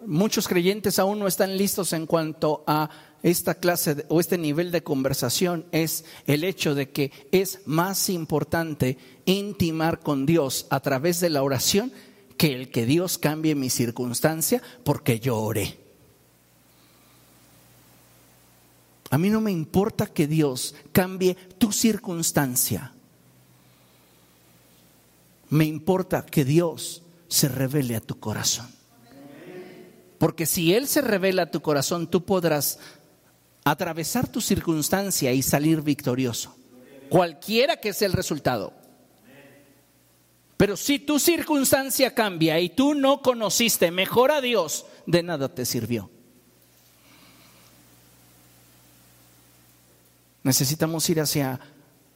muchos 0.07 0.47
creyentes 0.47 0.99
aún 0.99 1.19
no 1.19 1.27
están 1.27 1.57
listos 1.57 1.91
en 1.91 2.05
cuanto 2.07 2.63
a 2.65 2.89
esta 3.23 3.55
clase 3.55 4.05
o 4.07 4.19
este 4.19 4.37
nivel 4.37 4.71
de 4.71 4.81
conversación 4.81 5.65
es 5.71 6.05
el 6.25 6.43
hecho 6.43 6.75
de 6.75 6.89
que 6.91 7.11
es 7.31 7.59
más 7.65 8.09
importante 8.09 8.97
intimar 9.25 9.99
con 9.99 10.25
Dios 10.25 10.65
a 10.69 10.79
través 10.79 11.19
de 11.19 11.29
la 11.29 11.43
oración 11.43 11.91
que 12.37 12.55
el 12.55 12.71
que 12.71 12.85
Dios 12.85 13.17
cambie 13.17 13.53
mi 13.53 13.69
circunstancia 13.69 14.61
porque 14.83 15.19
yo 15.19 15.37
oré. 15.37 15.77
A 19.09 19.17
mí 19.17 19.29
no 19.29 19.41
me 19.41 19.51
importa 19.51 20.07
que 20.07 20.27
Dios 20.27 20.75
cambie 20.93 21.35
tu 21.57 21.71
circunstancia. 21.71 22.93
Me 25.49 25.65
importa 25.65 26.25
que 26.25 26.45
Dios 26.45 27.03
se 27.27 27.49
revele 27.49 27.95
a 27.95 28.01
tu 28.01 28.19
corazón. 28.19 28.77
Porque 30.18 30.45
si 30.45 30.74
Él 30.74 30.88
se 30.88 31.01
revela 31.01 31.43
a 31.43 31.51
tu 31.51 31.61
corazón, 31.61 32.07
tú 32.07 32.26
podrás 32.26 32.80
atravesar 33.63 34.28
tu 34.28 34.41
circunstancia 34.41 35.34
y 35.34 35.41
salir 35.41 35.82
victorioso. 35.82 36.55
Cualquiera 37.09 37.78
que 37.78 37.93
sea 37.93 38.07
el 38.07 38.13
resultado. 38.13 38.74
Pero 40.57 40.76
si 40.76 40.99
tu 40.99 41.20
circunstancia 41.20 42.15
cambia 42.15 42.59
y 42.59 42.70
tú 42.70 42.95
no 42.95 43.22
conociste 43.22 43.91
mejor 43.91 44.32
a 44.32 44.41
Dios, 44.41 44.86
de 45.05 45.22
nada 45.22 45.53
te 45.53 45.65
sirvió. 45.65 46.09
Necesitamos 50.41 51.07
ir 51.09 51.20
hacia 51.20 51.59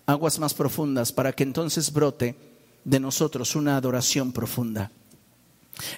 aguas 0.06 0.40
más 0.40 0.54
profundas 0.54 1.12
para 1.12 1.34
que 1.34 1.44
entonces 1.44 1.92
brote 1.94 2.36
de 2.84 3.00
nosotros 3.00 3.56
una 3.56 3.78
adoración 3.78 4.32
profunda. 4.32 4.92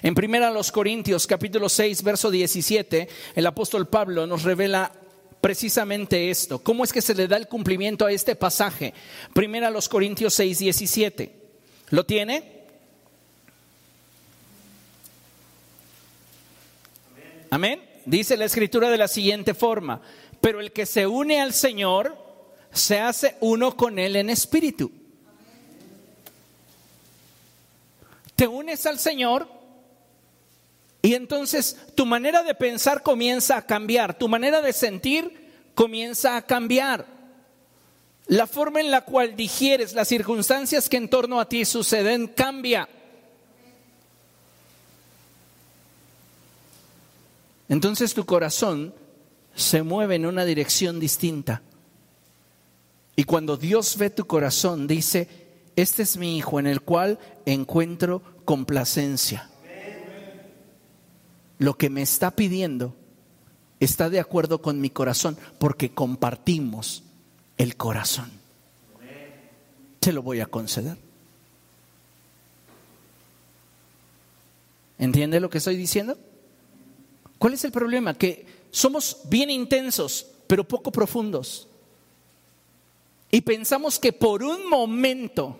En 0.02 0.14
primera 0.14 0.50
los 0.50 0.72
Corintios 0.72 1.26
capítulo 1.26 1.68
6 1.68 2.02
verso 2.02 2.30
17, 2.30 3.08
el 3.34 3.46
apóstol 3.46 3.88
Pablo 3.88 4.26
nos 4.26 4.42
revela 4.42 4.92
precisamente 5.40 6.30
esto. 6.30 6.58
¿Cómo 6.58 6.84
es 6.84 6.92
que 6.92 7.02
se 7.02 7.14
le 7.14 7.28
da 7.28 7.36
el 7.36 7.48
cumplimiento 7.48 8.06
a 8.06 8.12
este 8.12 8.36
pasaje? 8.36 8.94
Primera 9.32 9.70
los 9.70 9.88
Corintios 9.88 10.34
6 10.34 10.58
17. 10.58 11.34
¿Lo 11.90 12.06
tiene? 12.06 12.54
Amén. 17.50 17.82
Dice 18.06 18.36
la 18.36 18.46
escritura 18.46 18.90
de 18.90 18.98
la 18.98 19.08
siguiente 19.08 19.54
forma, 19.54 20.00
pero 20.40 20.60
el 20.60 20.72
que 20.72 20.86
se 20.86 21.06
une 21.06 21.40
al 21.40 21.54
Señor 21.54 22.18
se 22.72 22.98
hace 22.98 23.36
uno 23.40 23.76
con 23.76 23.98
Él 23.98 24.16
en 24.16 24.28
espíritu. 24.28 24.90
Te 28.36 28.48
unes 28.48 28.84
al 28.86 28.98
Señor 28.98 29.48
y 31.04 31.12
entonces 31.12 31.76
tu 31.94 32.06
manera 32.06 32.42
de 32.42 32.54
pensar 32.54 33.02
comienza 33.02 33.58
a 33.58 33.66
cambiar, 33.66 34.16
tu 34.16 34.26
manera 34.26 34.62
de 34.62 34.72
sentir 34.72 35.50
comienza 35.74 36.34
a 36.34 36.40
cambiar. 36.40 37.04
La 38.26 38.46
forma 38.46 38.80
en 38.80 38.90
la 38.90 39.02
cual 39.02 39.36
digieres 39.36 39.92
las 39.92 40.08
circunstancias 40.08 40.88
que 40.88 40.96
en 40.96 41.10
torno 41.10 41.40
a 41.40 41.46
ti 41.46 41.66
suceden 41.66 42.26
cambia. 42.28 42.88
Entonces 47.68 48.14
tu 48.14 48.24
corazón 48.24 48.94
se 49.54 49.82
mueve 49.82 50.14
en 50.14 50.24
una 50.24 50.46
dirección 50.46 50.98
distinta. 50.98 51.60
Y 53.14 53.24
cuando 53.24 53.58
Dios 53.58 53.98
ve 53.98 54.08
tu 54.08 54.26
corazón, 54.26 54.86
dice, 54.86 55.28
este 55.76 56.04
es 56.04 56.16
mi 56.16 56.38
hijo 56.38 56.58
en 56.58 56.66
el 56.66 56.80
cual 56.80 57.18
encuentro 57.44 58.22
complacencia. 58.46 59.50
Lo 61.58 61.76
que 61.76 61.90
me 61.90 62.02
está 62.02 62.32
pidiendo 62.32 62.94
está 63.80 64.10
de 64.10 64.20
acuerdo 64.20 64.60
con 64.62 64.80
mi 64.80 64.90
corazón, 64.90 65.36
porque 65.58 65.92
compartimos 65.92 67.02
el 67.58 67.76
corazón. 67.76 68.30
Se 70.00 70.12
lo 70.12 70.22
voy 70.22 70.40
a 70.40 70.46
conceder. 70.46 70.98
¿Entiende 74.98 75.40
lo 75.40 75.50
que 75.50 75.58
estoy 75.58 75.76
diciendo? 75.76 76.18
¿Cuál 77.38 77.54
es 77.54 77.64
el 77.64 77.72
problema? 77.72 78.14
Que 78.14 78.46
somos 78.70 79.18
bien 79.24 79.50
intensos, 79.50 80.26
pero 80.46 80.66
poco 80.66 80.92
profundos. 80.92 81.68
Y 83.30 83.40
pensamos 83.40 83.98
que 83.98 84.12
por 84.12 84.42
un 84.42 84.68
momento 84.68 85.58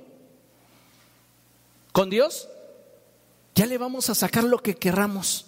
con 1.92 2.10
Dios 2.10 2.48
ya 3.54 3.66
le 3.66 3.78
vamos 3.78 4.10
a 4.10 4.14
sacar 4.14 4.44
lo 4.44 4.58
que 4.58 4.76
querramos. 4.76 5.46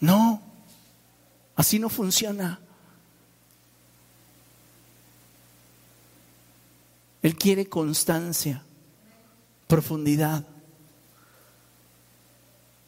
No, 0.00 0.42
así 1.56 1.78
no 1.78 1.88
funciona. 1.88 2.60
Él 7.22 7.36
quiere 7.36 7.68
constancia, 7.68 8.62
profundidad 9.66 10.46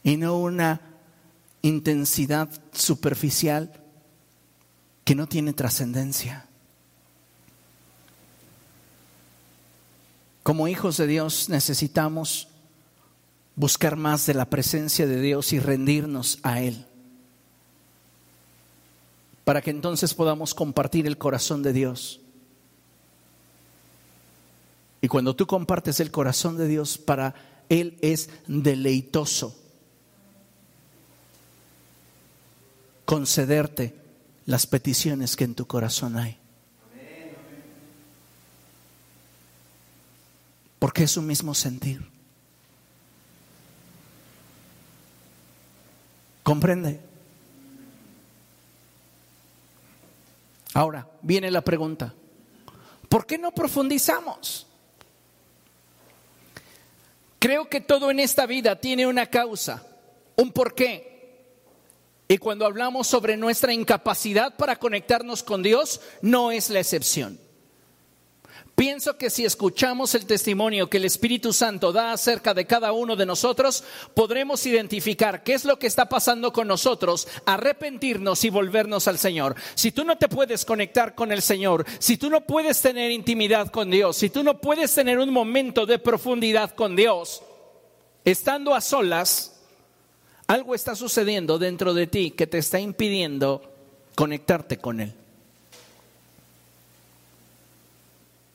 y 0.02 0.16
no 0.16 0.38
una 0.38 0.80
intensidad 1.60 2.48
superficial 2.72 3.72
que 5.04 5.14
no 5.14 5.28
tiene 5.28 5.52
trascendencia. 5.52 6.46
Como 10.42 10.66
hijos 10.66 10.96
de 10.96 11.06
Dios 11.06 11.48
necesitamos 11.48 12.48
buscar 13.54 13.96
más 13.96 14.26
de 14.26 14.34
la 14.34 14.46
presencia 14.46 15.06
de 15.06 15.20
Dios 15.20 15.52
y 15.52 15.60
rendirnos 15.60 16.38
a 16.42 16.60
Él, 16.60 16.86
para 19.44 19.60
que 19.60 19.70
entonces 19.70 20.14
podamos 20.14 20.54
compartir 20.54 21.06
el 21.06 21.18
corazón 21.18 21.62
de 21.62 21.72
Dios. 21.72 22.20
Y 25.00 25.08
cuando 25.08 25.34
tú 25.34 25.46
compartes 25.46 25.98
el 26.00 26.10
corazón 26.10 26.56
de 26.56 26.68
Dios, 26.68 26.96
para 26.96 27.34
Él 27.68 27.98
es 28.00 28.30
deleitoso 28.46 29.58
concederte 33.12 33.94
las 34.46 34.66
peticiones 34.66 35.36
que 35.36 35.44
en 35.44 35.54
tu 35.54 35.66
corazón 35.66 36.16
hay. 36.16 36.38
Porque 40.78 41.04
es 41.04 41.16
un 41.18 41.26
mismo 41.26 41.54
sentir. 41.54 42.02
¿Comprende? 46.42 47.00
Ahora 50.74 51.08
viene 51.20 51.50
la 51.50 51.62
pregunta, 51.62 52.14
¿por 53.08 53.26
qué 53.26 53.38
no 53.38 53.52
profundizamos? 53.52 54.66
Creo 57.38 57.68
que 57.68 57.80
todo 57.80 58.10
en 58.10 58.20
esta 58.20 58.46
vida 58.46 58.76
tiene 58.76 59.06
una 59.06 59.26
causa, 59.26 59.84
un 60.36 60.52
porqué. 60.52 61.10
Y 62.28 62.38
cuando 62.38 62.64
hablamos 62.64 63.08
sobre 63.08 63.36
nuestra 63.36 63.72
incapacidad 63.72 64.56
para 64.56 64.78
conectarnos 64.78 65.42
con 65.42 65.62
Dios, 65.62 66.00
no 66.22 66.52
es 66.52 66.70
la 66.70 66.80
excepción. 66.80 67.38
Pienso 68.74 69.18
que 69.18 69.28
si 69.28 69.44
escuchamos 69.44 70.14
el 70.14 70.24
testimonio 70.24 70.88
que 70.88 70.96
el 70.96 71.04
Espíritu 71.04 71.52
Santo 71.52 71.92
da 71.92 72.12
acerca 72.12 72.54
de 72.54 72.66
cada 72.66 72.92
uno 72.92 73.16
de 73.16 73.26
nosotros, 73.26 73.84
podremos 74.14 74.64
identificar 74.64 75.42
qué 75.44 75.52
es 75.52 75.66
lo 75.66 75.78
que 75.78 75.86
está 75.86 76.08
pasando 76.08 76.52
con 76.54 76.68
nosotros, 76.68 77.28
arrepentirnos 77.44 78.44
y 78.44 78.50
volvernos 78.50 79.08
al 79.08 79.18
Señor. 79.18 79.56
Si 79.74 79.92
tú 79.92 80.04
no 80.04 80.16
te 80.16 80.28
puedes 80.28 80.64
conectar 80.64 81.14
con 81.14 81.32
el 81.32 81.42
Señor, 81.42 81.84
si 81.98 82.16
tú 82.16 82.30
no 82.30 82.40
puedes 82.46 82.80
tener 82.80 83.10
intimidad 83.10 83.70
con 83.70 83.90
Dios, 83.90 84.16
si 84.16 84.30
tú 84.30 84.42
no 84.42 84.58
puedes 84.58 84.94
tener 84.94 85.18
un 85.18 85.30
momento 85.30 85.84
de 85.84 85.98
profundidad 85.98 86.74
con 86.74 86.96
Dios, 86.96 87.42
estando 88.24 88.74
a 88.74 88.80
solas, 88.80 89.60
algo 90.46 90.74
está 90.74 90.96
sucediendo 90.96 91.58
dentro 91.58 91.92
de 91.92 92.06
ti 92.06 92.30
que 92.30 92.46
te 92.46 92.58
está 92.58 92.80
impidiendo 92.80 93.62
conectarte 94.14 94.78
con 94.78 95.00
Él. 95.00 95.14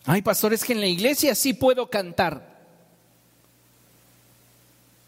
Hay 0.08 0.22
pastores 0.22 0.64
que 0.64 0.72
en 0.72 0.80
la 0.80 0.88
iglesia 0.88 1.36
sí 1.36 1.54
puedo 1.54 1.90
cantar, 1.90 2.66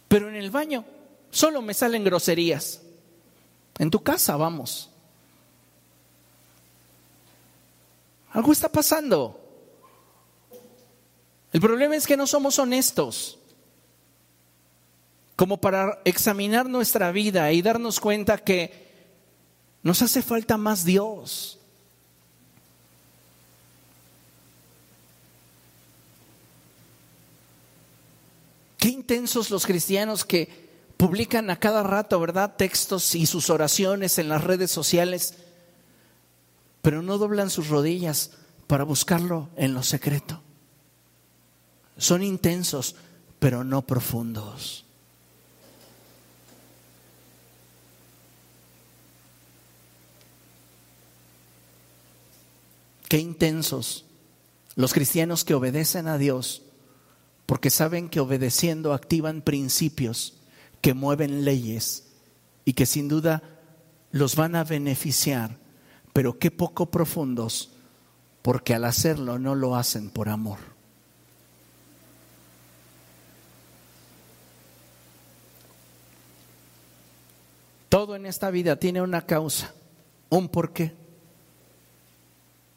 pero 0.09 0.27
en 0.27 0.35
el 0.35 0.51
baño 0.51 0.83
solo 1.31 1.61
me 1.61 1.73
salen 1.73 2.03
groserías. 2.03 2.81
En 3.77 3.89
tu 3.89 4.03
casa 4.03 4.35
vamos. 4.35 4.89
Algo 8.31 8.51
está 8.51 8.69
pasando. 8.69 9.39
El 11.53 11.61
problema 11.61 11.95
es 11.95 12.05
que 12.05 12.17
no 12.17 12.27
somos 12.27 12.59
honestos 12.59 13.39
como 15.37 15.61
para 15.61 16.01
examinar 16.03 16.67
nuestra 16.67 17.13
vida 17.13 17.53
y 17.53 17.61
darnos 17.61 18.01
cuenta 18.01 18.37
que 18.37 18.89
nos 19.81 20.01
hace 20.01 20.21
falta 20.21 20.57
más 20.57 20.83
Dios. 20.83 21.58
Qué 28.89 28.93
intensos 28.93 29.51
los 29.51 29.67
cristianos 29.67 30.25
que 30.25 30.49
publican 30.97 31.51
a 31.51 31.59
cada 31.59 31.83
rato, 31.83 32.19
¿verdad? 32.19 32.55
Textos 32.55 33.13
y 33.13 33.27
sus 33.27 33.51
oraciones 33.51 34.17
en 34.17 34.29
las 34.29 34.43
redes 34.43 34.71
sociales, 34.71 35.35
pero 36.81 37.03
no 37.03 37.19
doblan 37.19 37.51
sus 37.51 37.67
rodillas 37.67 38.31
para 38.65 38.85
buscarlo 38.85 39.49
en 39.57 39.75
lo 39.75 39.83
secreto. 39.83 40.41
Son 41.99 42.23
intensos, 42.23 42.95
pero 43.37 43.63
no 43.63 43.83
profundos. 43.83 44.85
Qué 53.07 53.19
intensos 53.19 54.05
los 54.73 54.95
cristianos 54.95 55.43
que 55.43 55.53
obedecen 55.53 56.07
a 56.07 56.17
Dios 56.17 56.63
porque 57.49 57.71
saben 57.71 58.09
que 58.09 58.19
obedeciendo 58.19 58.93
activan 58.93 59.41
principios 59.41 60.35
que 60.81 60.93
mueven 60.93 61.45
leyes 61.45 62.07
y 62.63 62.73
que 62.73 62.85
sin 62.85 63.07
duda 63.07 63.41
los 64.11 64.35
van 64.35 64.55
a 64.55 64.63
beneficiar, 64.63 65.57
pero 66.13 66.37
qué 66.37 66.51
poco 66.51 66.91
profundos, 66.91 67.71
porque 68.43 68.75
al 68.75 68.85
hacerlo 68.85 69.39
no 69.39 69.55
lo 69.55 69.75
hacen 69.75 70.11
por 70.11 70.29
amor. 70.29 70.59
Todo 77.89 78.15
en 78.15 78.27
esta 78.27 78.51
vida 78.51 78.75
tiene 78.75 79.01
una 79.01 79.25
causa, 79.25 79.73
un 80.29 80.49
porqué. 80.49 80.93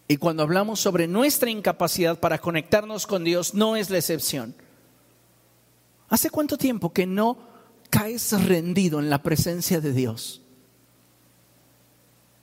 Y 0.09 0.17
cuando 0.17 0.43
hablamos 0.43 0.81
sobre 0.81 1.07
nuestra 1.09 1.51
incapacidad 1.51 2.19
para 2.19 2.39
conectarnos 2.39 3.07
con 3.07 3.23
Dios, 3.23 3.53
no 3.53 3.77
es 3.77 3.91
la 3.91 3.99
excepción. 3.99 4.55
¿Hace 6.13 6.29
cuánto 6.29 6.59
tiempo 6.59 6.93
que 6.93 7.07
no 7.07 7.39
caes 7.89 8.33
rendido 8.45 9.01
en 9.01 9.09
la 9.09 9.23
presencia 9.23 9.81
de 9.81 9.95
Dios? 9.95 10.43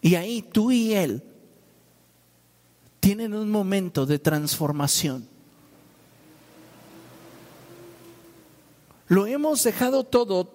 Y 0.01 0.15
ahí 0.15 0.41
tú 0.41 0.72
y 0.72 0.95
Él 0.95 1.22
tienen 2.99 3.36
un 3.36 3.51
momento 3.51 4.07
de 4.07 4.17
transformación. 4.17 5.28
Lo 9.07 9.28
hemos 9.28 9.63
dejado 9.63 10.03
todo 10.03 10.51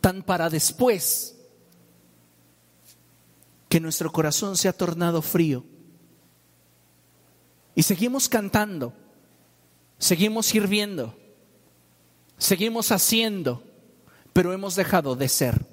tan 0.00 0.22
para 0.22 0.48
después 0.48 1.36
que 3.68 3.80
nuestro 3.80 4.10
corazón 4.10 4.56
se 4.56 4.68
ha 4.68 4.72
tornado 4.72 5.20
frío. 5.20 5.62
Y 7.74 7.82
seguimos 7.82 8.30
cantando, 8.30 8.94
seguimos 9.98 10.46
sirviendo 10.46 11.25
Seguimos 12.38 12.92
haciendo, 12.92 13.62
pero 14.32 14.52
hemos 14.52 14.76
dejado 14.76 15.16
de 15.16 15.28
ser. 15.28 15.66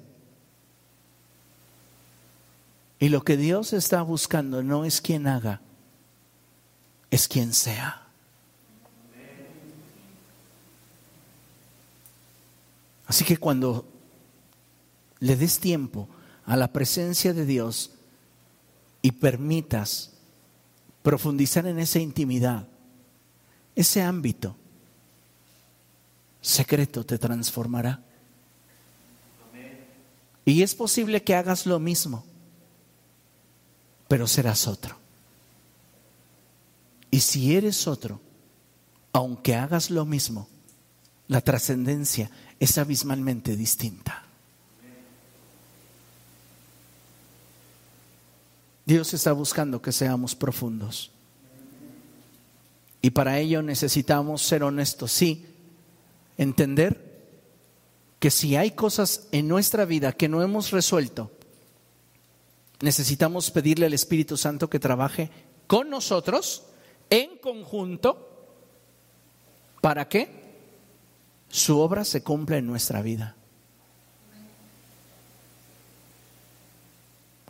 Y 2.98 3.08
lo 3.10 3.22
que 3.22 3.36
Dios 3.36 3.72
está 3.72 4.02
buscando 4.02 4.62
no 4.62 4.84
es 4.84 5.00
quien 5.00 5.26
haga, 5.26 5.60
es 7.10 7.28
quien 7.28 7.52
sea. 7.52 8.04
Así 13.06 13.24
que 13.24 13.36
cuando 13.36 13.86
le 15.20 15.36
des 15.36 15.58
tiempo 15.58 16.08
a 16.46 16.56
la 16.56 16.72
presencia 16.72 17.34
de 17.34 17.44
Dios 17.44 17.92
y 19.02 19.12
permitas 19.12 20.12
profundizar 21.02 21.66
en 21.66 21.78
esa 21.78 21.98
intimidad, 21.98 22.66
ese 23.74 24.02
ámbito, 24.02 24.56
secreto 26.44 27.06
te 27.06 27.18
transformará. 27.18 28.02
Y 30.44 30.62
es 30.62 30.74
posible 30.74 31.22
que 31.22 31.34
hagas 31.34 31.64
lo 31.64 31.80
mismo, 31.80 32.22
pero 34.08 34.26
serás 34.26 34.68
otro. 34.68 34.96
Y 37.10 37.20
si 37.20 37.56
eres 37.56 37.86
otro, 37.86 38.20
aunque 39.12 39.54
hagas 39.54 39.90
lo 39.90 40.04
mismo, 40.04 40.48
la 41.28 41.40
trascendencia 41.40 42.30
es 42.60 42.76
abismalmente 42.76 43.56
distinta. 43.56 44.24
Dios 48.84 49.14
está 49.14 49.32
buscando 49.32 49.80
que 49.80 49.92
seamos 49.92 50.34
profundos. 50.34 51.10
Y 53.00 53.10
para 53.10 53.38
ello 53.38 53.62
necesitamos 53.62 54.42
ser 54.42 54.62
honestos, 54.62 55.10
sí, 55.10 55.53
entender 56.38 57.14
que 58.18 58.30
si 58.30 58.56
hay 58.56 58.70
cosas 58.70 59.28
en 59.32 59.48
nuestra 59.48 59.84
vida 59.84 60.12
que 60.12 60.28
no 60.28 60.42
hemos 60.42 60.70
resuelto, 60.70 61.30
necesitamos 62.80 63.50
pedirle 63.50 63.86
al 63.86 63.94
Espíritu 63.94 64.36
Santo 64.36 64.70
que 64.70 64.78
trabaje 64.78 65.30
con 65.66 65.90
nosotros 65.90 66.64
en 67.10 67.38
conjunto 67.38 68.30
para 69.80 70.08
que 70.08 70.28
su 71.48 71.78
obra 71.78 72.04
se 72.04 72.22
cumpla 72.22 72.56
en 72.56 72.66
nuestra 72.66 73.02
vida. 73.02 73.36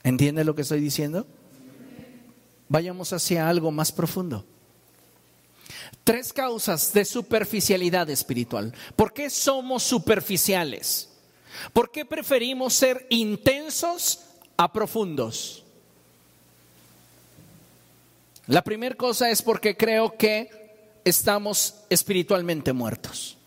¿Entiende 0.03 0.45
lo 0.45 0.55
que 0.55 0.63
estoy 0.63 0.81
diciendo? 0.81 1.27
Vayamos 2.69 3.13
hacia 3.13 3.49
algo 3.49 3.71
más 3.71 3.93
profundo. 3.93 4.45
Tres 6.03 6.33
causas 6.33 6.93
de 6.93 7.05
superficialidad 7.05 8.11
espiritual. 8.11 8.75
¿Por 8.97 9.13
qué 9.13 9.31
somos 9.31 9.83
superficiales? 9.83 11.11
¿Por 11.73 11.91
qué 11.91 12.05
preferimos 12.05 12.75
ser 12.75 13.07
intensos 13.11 14.21
a 14.57 14.73
profundos? 14.73 15.63
La 18.47 18.63
primera 18.63 18.95
cosa 18.95 19.31
es 19.31 19.41
porque 19.41 19.77
creo 19.77 20.17
que 20.17 20.51
estamos 21.05 21.77
espiritualmente 21.89 22.73
muertos. 22.73 23.39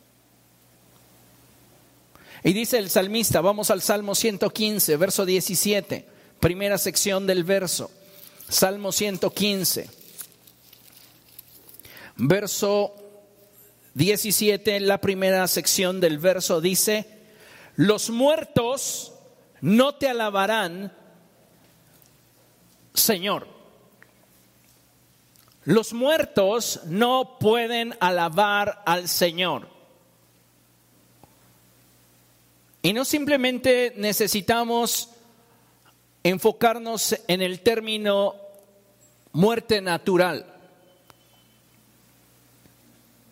Y 2.44 2.54
dice 2.54 2.78
el 2.78 2.90
salmista, 2.90 3.42
vamos 3.42 3.70
al 3.72 3.82
Salmo 3.82 4.16
115, 4.16 4.96
verso 4.96 5.26
17, 5.26 6.08
primera 6.40 6.78
sección 6.78 7.28
del 7.28 7.44
verso. 7.44 7.92
Salmo 8.48 8.92
115 8.92 9.97
verso 12.18 12.96
17, 13.94 14.80
la 14.82 15.00
primera 15.00 15.48
sección 15.48 16.00
del 16.00 16.18
verso 16.18 16.62
dice, 16.62 17.08
los 17.76 18.10
muertos 18.10 19.14
no 19.62 19.96
te 19.96 20.10
alabarán, 20.10 20.94
Señor. 22.94 23.48
Los 25.64 25.94
muertos 25.94 26.82
no 26.86 27.38
pueden 27.40 27.96
alabar 28.00 28.82
al 28.86 29.08
Señor. 29.08 29.68
Y 32.82 32.94
no 32.94 33.04
simplemente 33.04 33.94
necesitamos 33.98 35.10
enfocarnos 36.24 37.16
en 37.28 37.42
el 37.42 37.62
término 37.62 38.36
muerte 39.34 39.82
natural 39.82 40.57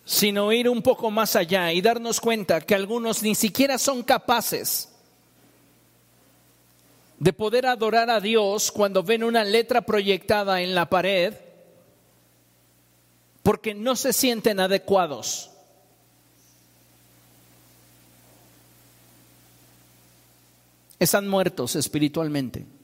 sino 0.05 0.51
ir 0.53 0.69
un 0.69 0.83
poco 0.83 1.09
más 1.09 1.35
allá 1.35 1.73
y 1.73 1.81
darnos 1.81 2.21
cuenta 2.21 2.61
que 2.61 2.75
algunos 2.75 3.23
ni 3.23 3.33
siquiera 3.33 3.79
son 3.79 4.03
capaces 4.03 4.89
de 7.17 7.33
poder 7.33 7.65
adorar 7.65 8.11
a 8.11 8.19
Dios 8.19 8.71
cuando 8.71 9.01
ven 9.01 9.23
una 9.23 9.43
letra 9.43 9.81
proyectada 9.81 10.61
en 10.61 10.75
la 10.75 10.87
pared 10.89 11.33
porque 13.41 13.73
no 13.73 13.95
se 13.95 14.13
sienten 14.13 14.59
adecuados. 14.59 15.51
Están 20.99 21.27
muertos 21.27 21.75
espiritualmente. 21.75 22.74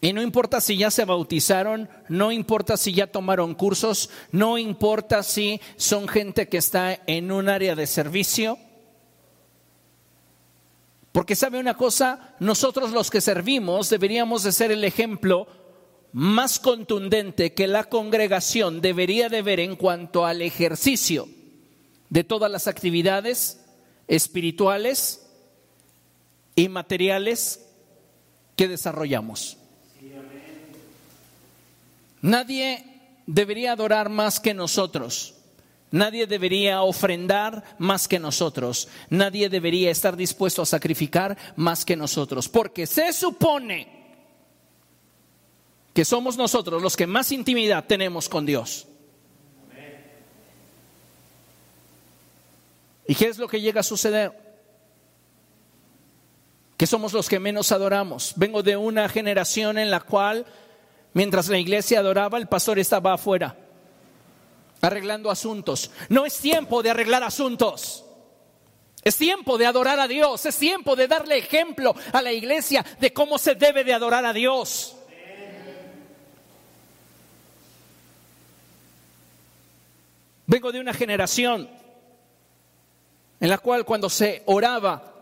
Y 0.00 0.14
no 0.14 0.22
importa 0.22 0.60
si 0.62 0.78
ya 0.78 0.90
se 0.90 1.04
bautizaron, 1.04 1.90
no 2.08 2.32
importa 2.32 2.78
si 2.78 2.94
ya 2.94 3.06
tomaron 3.06 3.54
cursos, 3.54 4.08
no 4.32 4.56
importa 4.56 5.22
si 5.22 5.60
son 5.76 6.08
gente 6.08 6.48
que 6.48 6.56
está 6.56 6.98
en 7.06 7.30
un 7.30 7.50
área 7.50 7.74
de 7.74 7.86
servicio. 7.86 8.58
Porque 11.12 11.36
sabe 11.36 11.58
una 11.58 11.76
cosa, 11.76 12.34
nosotros 12.40 12.92
los 12.92 13.10
que 13.10 13.20
servimos 13.20 13.90
deberíamos 13.90 14.42
de 14.42 14.52
ser 14.52 14.72
el 14.72 14.84
ejemplo 14.84 15.46
más 16.12 16.58
contundente 16.58 17.52
que 17.52 17.66
la 17.66 17.84
congregación 17.84 18.80
debería 18.80 19.28
de 19.28 19.42
ver 19.42 19.60
en 19.60 19.76
cuanto 19.76 20.24
al 20.24 20.40
ejercicio 20.40 21.28
de 22.08 22.24
todas 22.24 22.50
las 22.50 22.66
actividades 22.66 23.60
espirituales 24.08 25.26
y 26.56 26.68
materiales 26.68 27.66
que 28.56 28.66
desarrollamos. 28.66 29.59
Nadie 32.22 32.84
debería 33.26 33.72
adorar 33.72 34.08
más 34.08 34.40
que 34.40 34.54
nosotros. 34.54 35.34
Nadie 35.92 36.26
debería 36.26 36.82
ofrendar 36.82 37.64
más 37.78 38.06
que 38.06 38.18
nosotros. 38.18 38.88
Nadie 39.08 39.48
debería 39.48 39.90
estar 39.90 40.16
dispuesto 40.16 40.62
a 40.62 40.66
sacrificar 40.66 41.36
más 41.56 41.84
que 41.84 41.96
nosotros. 41.96 42.48
Porque 42.48 42.86
se 42.86 43.12
supone 43.12 44.00
que 45.92 46.04
somos 46.04 46.36
nosotros 46.36 46.80
los 46.80 46.96
que 46.96 47.06
más 47.06 47.32
intimidad 47.32 47.84
tenemos 47.86 48.28
con 48.28 48.46
Dios. 48.46 48.86
¿Y 53.08 53.14
qué 53.16 53.26
es 53.26 53.38
lo 53.38 53.48
que 53.48 53.60
llega 53.60 53.80
a 53.80 53.82
suceder? 53.82 54.32
Que 56.76 56.86
somos 56.86 57.12
los 57.12 57.28
que 57.28 57.40
menos 57.40 57.72
adoramos. 57.72 58.34
Vengo 58.36 58.62
de 58.62 58.76
una 58.76 59.08
generación 59.08 59.78
en 59.78 59.90
la 59.90 59.98
cual 59.98 60.46
Mientras 61.12 61.48
la 61.48 61.58
iglesia 61.58 62.00
adoraba, 62.00 62.38
el 62.38 62.46
pastor 62.46 62.78
estaba 62.78 63.14
afuera, 63.14 63.56
arreglando 64.80 65.30
asuntos. 65.30 65.90
No 66.08 66.24
es 66.24 66.38
tiempo 66.38 66.82
de 66.82 66.90
arreglar 66.90 67.22
asuntos. 67.22 68.04
Es 69.02 69.16
tiempo 69.16 69.58
de 69.58 69.66
adorar 69.66 69.98
a 69.98 70.06
Dios. 70.06 70.44
Es 70.46 70.56
tiempo 70.56 70.94
de 70.94 71.08
darle 71.08 71.38
ejemplo 71.38 71.94
a 72.12 72.22
la 72.22 72.32
iglesia 72.32 72.84
de 73.00 73.12
cómo 73.12 73.38
se 73.38 73.54
debe 73.54 73.82
de 73.82 73.94
adorar 73.94 74.24
a 74.24 74.32
Dios. 74.32 74.96
Vengo 80.46 80.72
de 80.72 80.80
una 80.80 80.92
generación 80.92 81.70
en 83.38 83.48
la 83.48 83.58
cual 83.58 83.84
cuando 83.84 84.10
se 84.10 84.42
oraba 84.46 85.14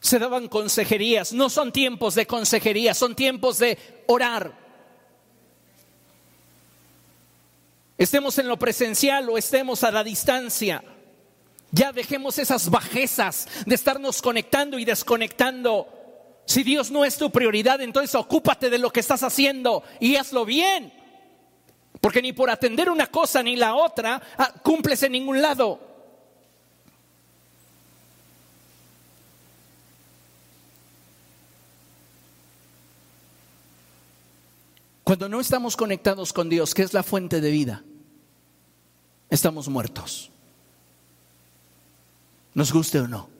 se 0.00 0.18
daban 0.18 0.48
consejerías. 0.48 1.32
No 1.32 1.50
son 1.50 1.72
tiempos 1.72 2.14
de 2.14 2.26
consejería, 2.26 2.94
son 2.94 3.14
tiempos 3.14 3.58
de 3.58 3.78
orar. 4.06 4.52
Estemos 7.96 8.38
en 8.38 8.46
lo 8.46 8.56
presencial 8.58 9.28
o 9.28 9.36
estemos 9.36 9.82
a 9.82 9.90
la 9.90 10.04
distancia. 10.04 10.84
Ya 11.70 11.92
dejemos 11.92 12.38
esas 12.38 12.70
bajezas 12.70 13.48
de 13.66 13.74
estarnos 13.74 14.22
conectando 14.22 14.78
y 14.78 14.84
desconectando. 14.84 15.88
Si 16.46 16.62
Dios 16.62 16.90
no 16.90 17.04
es 17.04 17.18
tu 17.18 17.30
prioridad, 17.30 17.80
entonces 17.80 18.14
ocúpate 18.14 18.70
de 18.70 18.78
lo 18.78 18.90
que 18.90 19.00
estás 19.00 19.22
haciendo 19.22 19.82
y 20.00 20.16
hazlo 20.16 20.44
bien. 20.44 20.92
Porque 22.00 22.22
ni 22.22 22.32
por 22.32 22.48
atender 22.48 22.88
una 22.88 23.08
cosa 23.08 23.42
ni 23.42 23.56
la 23.56 23.74
otra 23.74 24.22
ah, 24.38 24.54
cumples 24.62 25.02
en 25.02 25.12
ningún 25.12 25.42
lado. 25.42 25.87
Cuando 35.08 35.30
no 35.30 35.40
estamos 35.40 35.74
conectados 35.74 36.34
con 36.34 36.50
Dios, 36.50 36.74
que 36.74 36.82
es 36.82 36.92
la 36.92 37.02
fuente 37.02 37.40
de 37.40 37.50
vida, 37.50 37.82
estamos 39.30 39.66
muertos. 39.66 40.30
Nos 42.52 42.70
guste 42.70 43.00
o 43.00 43.08
no. 43.08 43.30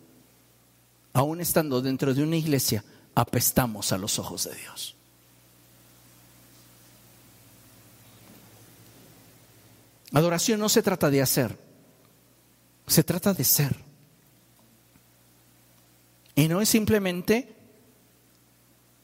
Aún 1.13 1.43
estando 1.43 1.83
dentro 1.83 2.15
de 2.15 2.23
una 2.23 2.37
iglesia, 2.37 2.83
apestamos 3.15 3.93
a 3.93 3.99
los 3.99 4.19
ojos 4.19 4.45
de 4.45 4.55
Dios. 4.55 4.95
Adoración 10.15 10.61
no 10.61 10.71
se 10.71 10.83
trata 10.83 11.11
de 11.11 11.21
hacer, 11.21 11.55
se 12.87 13.05
trata 13.05 13.35
de 13.35 13.45
ser. 13.45 13.77
Y 16.35 16.49
no 16.49 16.63
es 16.63 16.71
simplemente 16.71 17.55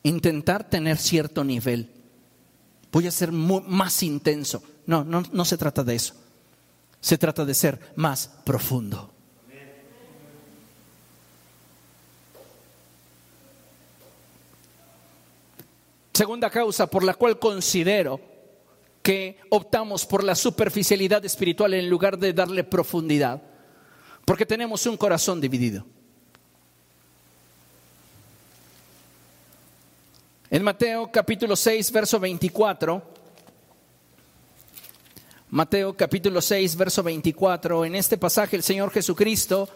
intentar 0.02 0.70
tener 0.70 0.96
cierto 0.96 1.44
nivel 1.44 1.90
voy 2.94 3.08
a 3.08 3.10
ser 3.10 3.32
más 3.32 4.02
intenso. 4.04 4.62
No, 4.86 5.02
no, 5.02 5.24
no 5.32 5.44
se 5.44 5.58
trata 5.58 5.82
de 5.82 5.96
eso. 5.96 6.14
Se 7.00 7.18
trata 7.18 7.44
de 7.44 7.52
ser 7.52 7.80
más 7.96 8.30
profundo. 8.44 9.10
Segunda 16.12 16.48
causa 16.48 16.86
por 16.86 17.02
la 17.02 17.14
cual 17.14 17.40
considero 17.40 18.20
que 19.02 19.40
optamos 19.50 20.06
por 20.06 20.22
la 20.22 20.36
superficialidad 20.36 21.24
espiritual 21.24 21.74
en 21.74 21.90
lugar 21.90 22.16
de 22.16 22.32
darle 22.32 22.62
profundidad, 22.62 23.42
porque 24.24 24.46
tenemos 24.46 24.86
un 24.86 24.96
corazón 24.96 25.40
dividido. 25.40 25.84
En 30.54 30.62
Mateo 30.62 31.10
capítulo 31.10 31.56
6, 31.56 31.90
verso 31.90 32.20
24, 32.20 33.02
Mateo 35.50 35.96
capítulo 35.96 36.40
6, 36.40 36.76
verso 36.76 37.02
24, 37.02 37.84
en 37.84 37.96
este 37.96 38.16
pasaje 38.16 38.54
el 38.54 38.62
Señor 38.62 38.92
Jesucristo 38.92 39.68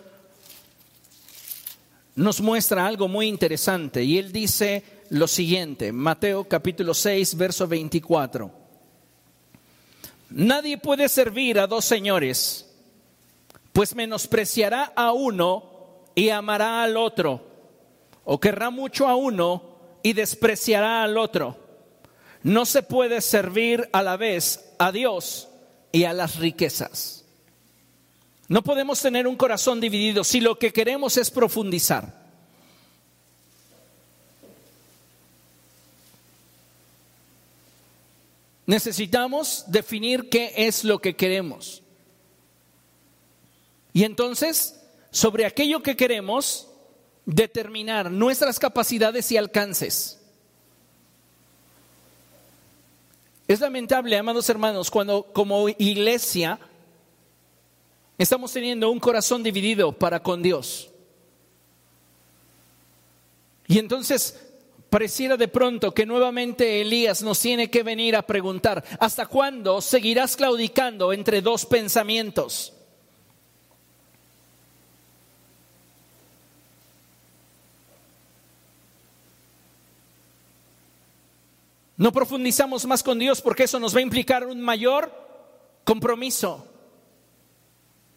nos 2.15 2.41
muestra 2.41 2.87
algo 2.87 3.09
muy 3.09 3.27
interesante 3.27 4.05
y 4.05 4.19
él 4.19 4.31
dice 4.31 4.85
lo 5.11 5.27
siguiente, 5.27 5.91
Mateo 5.91 6.45
capítulo 6.45 6.95
6, 6.95 7.37
verso 7.37 7.67
24. 7.67 8.49
Nadie 10.31 10.79
puede 10.79 11.09
servir 11.09 11.59
a 11.59 11.67
dos 11.67 11.87
señores, 11.87 12.71
pues 13.73 13.97
menospreciará 13.97 14.93
a 14.95 15.11
uno 15.11 16.05
y 16.15 16.29
amará 16.29 16.85
al 16.85 16.97
otro, 16.97 17.45
o 18.25 18.39
querrá 18.39 18.71
mucho 18.71 19.09
a 19.09 19.17
uno 19.17 19.68
y 20.03 20.13
despreciará 20.13 21.03
al 21.03 21.19
otro. 21.19 21.57
No 22.43 22.67
se 22.67 22.83
puede 22.83 23.21
servir 23.21 23.89
a 23.93 24.03
la 24.03 24.17
vez 24.17 24.65
a 24.79 24.93
Dios 24.93 25.49
y 25.93 26.05
a 26.05 26.13
las 26.13 26.37
riquezas. 26.37 27.25
No 28.49 28.63
podemos 28.63 29.01
tener 29.01 29.27
un 29.27 29.37
corazón 29.37 29.81
dividido 29.81 30.25
si 30.25 30.41
lo 30.41 30.59
que 30.59 30.73
queremos 30.73 31.17
es 31.17 31.31
profundizar. 31.31 32.27
Necesitamos 38.65 39.65
definir 39.67 40.29
qué 40.29 40.53
es 40.57 40.85
lo 40.85 41.01
que 41.01 41.17
queremos. 41.17 41.83
Y 43.95 44.05
entonces, 44.05 44.79
sobre 45.11 45.47
aquello 45.47 45.83
que 45.83 45.97
queremos, 45.97 46.69
determinar 47.29 48.11
nuestras 48.11 48.59
capacidades 48.59 49.31
y 49.31 49.37
alcances. 49.37 50.19
Es 53.47 53.61
lamentable, 53.61 54.17
amados 54.17 54.49
hermanos, 54.49 54.91
cuando 54.91 55.25
como 55.25 55.69
iglesia 55.69 56.59
estamos 58.17 58.51
teniendo 58.51 58.91
un 58.91 58.99
corazón 58.99 59.43
dividido 59.43 59.93
para 59.93 60.23
con 60.23 60.43
Dios. 60.43 60.89
Y 63.67 63.79
entonces 63.79 64.41
pareciera 64.89 65.37
de 65.37 65.49
pronto 65.49 65.93
que 65.93 66.07
nuevamente 66.07 66.81
Elías 66.81 67.23
nos 67.23 67.41
tiene 67.41 67.71
que 67.71 67.83
venir 67.83 68.17
a 68.17 68.27
preguntar, 68.27 68.83
¿hasta 68.99 69.27
cuándo 69.27 69.83
seguirás 69.83 70.35
claudicando 70.35 71.13
entre 71.13 71.43
dos 71.43 71.67
pensamientos? 71.67 72.73
No 81.99 82.13
profundizamos 82.13 82.87
más 82.87 83.03
con 83.03 83.19
Dios 83.19 83.43
porque 83.43 83.65
eso 83.65 83.81
nos 83.81 83.95
va 83.95 83.99
a 83.99 84.03
implicar 84.03 84.47
un 84.47 84.61
mayor 84.61 85.13
compromiso. 85.83 86.65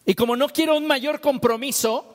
Y 0.06 0.14
como 0.14 0.36
no 0.36 0.48
quiero 0.48 0.76
un 0.76 0.86
mayor 0.86 1.20
compromiso, 1.20 2.12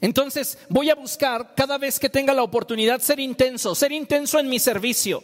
entonces 0.00 0.58
voy 0.68 0.90
a 0.90 0.96
buscar 0.96 1.54
cada 1.54 1.78
vez 1.78 2.00
que 2.00 2.08
tenga 2.08 2.34
la 2.34 2.42
oportunidad 2.42 3.00
ser 3.00 3.20
intenso, 3.20 3.76
ser 3.76 3.92
intenso 3.92 4.40
en 4.40 4.48
mi 4.48 4.58
servicio, 4.58 5.22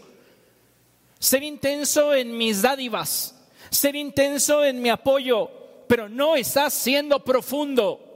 ser 1.19 1.43
intenso 1.43 2.15
en 2.15 2.39
mis 2.39 2.63
dádivas, 2.63 3.35
ser 3.69 3.97
intenso 3.97 4.65
en 4.65 4.81
mi 4.81 4.91
apoyo, 4.91 5.51
pero 5.89 6.09
no 6.09 6.37
estás 6.37 6.73
siendo 6.73 7.25
profundo. 7.25 8.14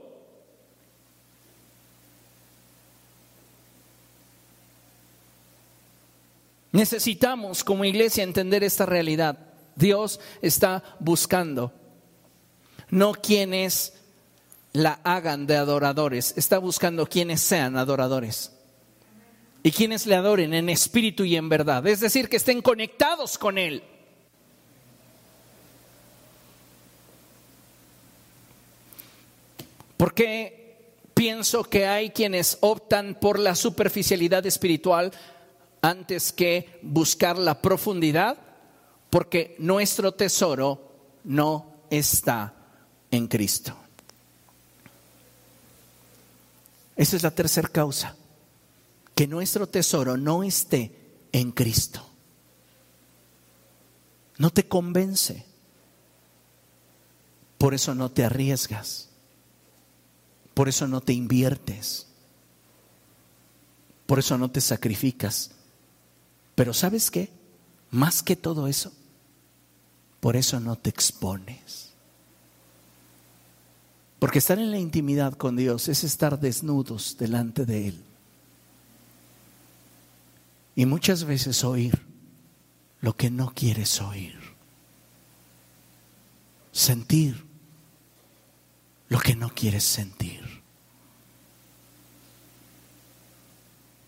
Necesitamos 6.71 7.63
como 7.63 7.85
iglesia 7.85 8.23
entender 8.23 8.63
esta 8.63 8.85
realidad. 8.85 9.37
Dios 9.75 10.19
está 10.41 10.83
buscando 10.99 11.73
no 12.89 13.13
quienes 13.13 13.93
la 14.73 14.99
hagan 15.03 15.47
de 15.47 15.57
adoradores, 15.57 16.33
está 16.37 16.59
buscando 16.59 17.07
quienes 17.07 17.41
sean 17.41 17.77
adoradores 17.77 18.51
y 19.63 19.71
quienes 19.71 20.05
le 20.05 20.15
adoren 20.15 20.53
en 20.53 20.69
espíritu 20.69 21.23
y 21.23 21.35
en 21.35 21.49
verdad, 21.49 21.85
es 21.87 21.99
decir, 21.99 22.29
que 22.29 22.37
estén 22.37 22.61
conectados 22.61 23.37
con 23.37 23.57
Él. 23.57 23.83
Porque 29.97 30.77
pienso 31.13 31.63
que 31.65 31.85
hay 31.85 32.11
quienes 32.11 32.57
optan 32.61 33.17
por 33.19 33.37
la 33.37 33.53
superficialidad 33.53 34.45
espiritual 34.45 35.11
antes 35.81 36.31
que 36.31 36.79
buscar 36.81 37.37
la 37.37 37.61
profundidad, 37.61 38.37
porque 39.09 39.55
nuestro 39.59 40.13
tesoro 40.13 40.91
no 41.23 41.73
está 41.89 42.53
en 43.11 43.27
Cristo. 43.27 43.75
Esa 46.95 47.15
es 47.15 47.23
la 47.23 47.31
tercera 47.31 47.69
causa, 47.69 48.15
que 49.15 49.25
nuestro 49.25 49.67
tesoro 49.67 50.17
no 50.17 50.43
esté 50.43 50.91
en 51.31 51.51
Cristo. 51.51 52.05
No 54.37 54.49
te 54.51 54.67
convence, 54.67 55.45
por 57.57 57.73
eso 57.73 57.95
no 57.95 58.11
te 58.11 58.23
arriesgas, 58.23 59.09
por 60.53 60.69
eso 60.69 60.87
no 60.87 61.01
te 61.01 61.13
inviertes, 61.13 62.07
por 64.05 64.19
eso 64.19 64.37
no 64.37 64.51
te 64.51 64.61
sacrificas 64.61 65.51
pero 66.59 66.73
¿sabes 66.73 67.09
qué? 67.09 67.29
Más 67.89 68.21
que 68.21 68.35
todo 68.35 68.67
eso, 68.67 68.91
por 70.19 70.35
eso 70.35 70.59
no 70.59 70.75
te 70.75 70.89
expones. 70.89 71.93
Porque 74.19 74.39
estar 74.39 74.59
en 74.59 74.69
la 74.69 74.77
intimidad 74.77 75.35
con 75.35 75.55
Dios 75.55 75.87
es 75.87 76.03
estar 76.03 76.37
desnudos 76.37 77.15
delante 77.17 77.65
de 77.65 77.87
Él. 77.87 78.03
Y 80.75 80.85
muchas 80.85 81.23
veces 81.23 81.63
oír 81.63 81.97
lo 82.99 83.15
que 83.15 83.31
no 83.31 83.53
quieres 83.55 84.01
oír. 84.01 84.37
Sentir 86.73 87.41
lo 89.07 89.19
que 89.21 89.37
no 89.37 89.47
quieres 89.55 89.85
sentir. 89.85 90.43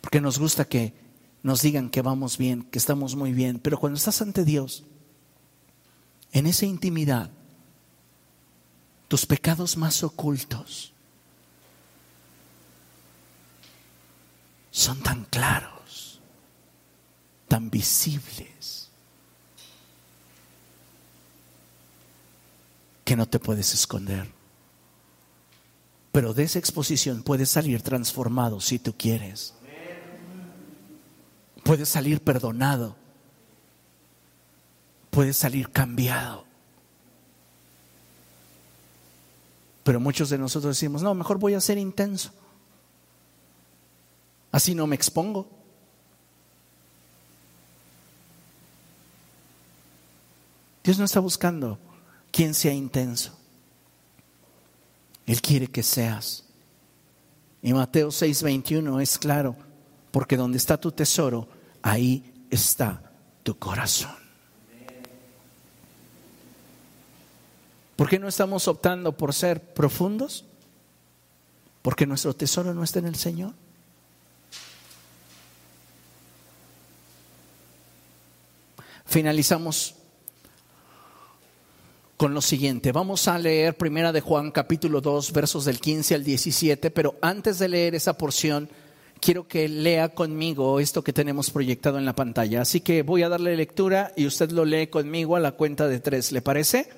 Porque 0.01 0.19
nos 0.19 0.37
gusta 0.37 0.65
que 0.65 0.99
nos 1.43 1.61
digan 1.61 1.89
que 1.89 2.01
vamos 2.01 2.37
bien, 2.37 2.63
que 2.63 2.77
estamos 2.77 3.15
muy 3.15 3.33
bien, 3.33 3.59
pero 3.59 3.79
cuando 3.79 3.97
estás 3.97 4.21
ante 4.21 4.45
Dios, 4.45 4.83
en 6.31 6.45
esa 6.45 6.65
intimidad, 6.65 7.31
tus 9.07 9.25
pecados 9.25 9.75
más 9.75 10.03
ocultos 10.03 10.93
son 14.69 15.01
tan 15.01 15.25
claros, 15.25 16.19
tan 17.47 17.69
visibles, 17.69 18.89
que 23.03 23.15
no 23.17 23.27
te 23.27 23.39
puedes 23.39 23.73
esconder. 23.73 24.31
Pero 26.13 26.33
de 26.33 26.43
esa 26.43 26.59
exposición 26.59 27.23
puedes 27.23 27.49
salir 27.49 27.81
transformado 27.81 28.61
si 28.61 28.79
tú 28.79 28.95
quieres 28.97 29.53
puedes 31.63 31.89
salir 31.89 32.21
perdonado, 32.21 32.95
puedes 35.09 35.37
salir 35.37 35.69
cambiado. 35.71 36.45
Pero 39.83 39.99
muchos 39.99 40.29
de 40.29 40.37
nosotros 40.37 40.75
decimos, 40.75 41.01
no, 41.01 41.13
mejor 41.13 41.39
voy 41.39 41.53
a 41.53 41.61
ser 41.61 41.77
intenso. 41.77 42.31
Así 44.51 44.75
no 44.75 44.85
me 44.85 44.95
expongo. 44.95 45.47
Dios 50.83 50.97
no 50.97 51.05
está 51.05 51.19
buscando 51.19 51.77
quien 52.31 52.53
sea 52.53 52.73
intenso. 52.73 53.37
Él 55.25 55.41
quiere 55.41 55.67
que 55.67 55.83
seas. 55.83 56.43
Y 57.61 57.73
Mateo 57.73 58.09
6:21 58.09 59.01
es 59.01 59.17
claro 59.17 59.55
porque 60.11 60.37
donde 60.37 60.57
está 60.57 60.77
tu 60.77 60.91
tesoro, 60.91 61.47
ahí 61.81 62.45
está 62.49 63.11
tu 63.43 63.57
corazón. 63.57 64.21
¿Por 67.95 68.09
qué 68.09 68.19
no 68.19 68.27
estamos 68.27 68.67
optando 68.67 69.15
por 69.15 69.33
ser 69.33 69.73
profundos? 69.73 70.45
Porque 71.81 72.05
nuestro 72.05 72.35
tesoro 72.35 72.73
no 72.73 72.83
está 72.83 72.99
en 72.99 73.07
el 73.07 73.15
Señor. 73.15 73.53
Finalizamos 79.05 79.95
con 82.17 82.33
lo 82.33 82.41
siguiente. 82.41 82.91
Vamos 82.91 83.27
a 83.27 83.37
leer 83.37 83.75
Primera 83.75 84.11
de 84.11 84.21
Juan 84.21 84.51
capítulo 84.51 85.01
2 85.01 85.31
versos 85.33 85.65
del 85.65 85.79
15 85.79 86.15
al 86.15 86.23
17, 86.23 86.91
pero 86.91 87.15
antes 87.21 87.59
de 87.59 87.67
leer 87.67 87.95
esa 87.95 88.17
porción 88.17 88.69
quiero 89.21 89.47
que 89.47 89.69
lea 89.69 90.09
conmigo 90.09 90.79
esto 90.79 91.03
que 91.03 91.13
tenemos 91.13 91.51
proyectado 91.51 91.97
en 91.97 92.05
la 92.05 92.15
pantalla. 92.15 92.61
Así 92.61 92.81
que 92.81 93.03
voy 93.03 93.23
a 93.23 93.29
darle 93.29 93.55
lectura 93.55 94.11
y 94.17 94.25
usted 94.25 94.51
lo 94.51 94.65
lee 94.65 94.87
conmigo 94.87 95.35
a 95.35 95.39
la 95.39 95.53
cuenta 95.53 95.87
de 95.87 96.01
tres. 96.01 96.31
¿Le 96.31 96.41
parece? 96.41 96.89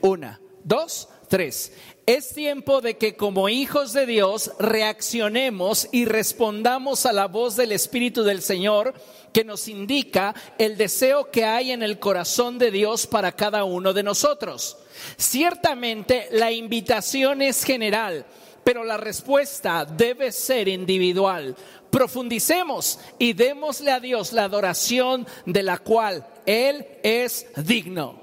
Una, 0.00 0.40
dos, 0.64 1.08
tres. 1.28 1.72
Es 2.06 2.32
tiempo 2.34 2.80
de 2.80 2.96
que 2.96 3.16
como 3.16 3.48
hijos 3.48 3.92
de 3.92 4.06
Dios 4.06 4.52
reaccionemos 4.60 5.88
y 5.90 6.04
respondamos 6.04 7.04
a 7.04 7.12
la 7.12 7.26
voz 7.26 7.56
del 7.56 7.72
Espíritu 7.72 8.22
del 8.22 8.42
Señor 8.42 8.94
que 9.32 9.44
nos 9.44 9.66
indica 9.66 10.34
el 10.58 10.76
deseo 10.76 11.32
que 11.32 11.44
hay 11.44 11.72
en 11.72 11.82
el 11.82 11.98
corazón 11.98 12.58
de 12.58 12.70
Dios 12.70 13.08
para 13.08 13.32
cada 13.32 13.64
uno 13.64 13.92
de 13.92 14.04
nosotros. 14.04 14.78
Ciertamente 15.16 16.28
la 16.30 16.52
invitación 16.52 17.42
es 17.42 17.64
general, 17.64 18.24
pero 18.66 18.82
la 18.82 18.96
respuesta 18.96 19.84
debe 19.84 20.32
ser 20.32 20.66
individual. 20.66 21.54
Profundicemos 21.88 22.98
y 23.16 23.32
démosle 23.32 23.92
a 23.92 24.00
Dios 24.00 24.32
la 24.32 24.42
adoración 24.42 25.24
de 25.44 25.62
la 25.62 25.78
cual 25.78 26.26
Él 26.44 26.84
es 27.04 27.46
digno. 27.58 28.18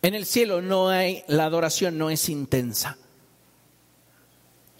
En 0.00 0.14
el 0.14 0.24
cielo 0.24 0.62
no 0.62 0.88
hay, 0.88 1.24
la 1.26 1.44
adoración 1.44 1.98
no 1.98 2.08
es 2.08 2.30
intensa, 2.30 2.96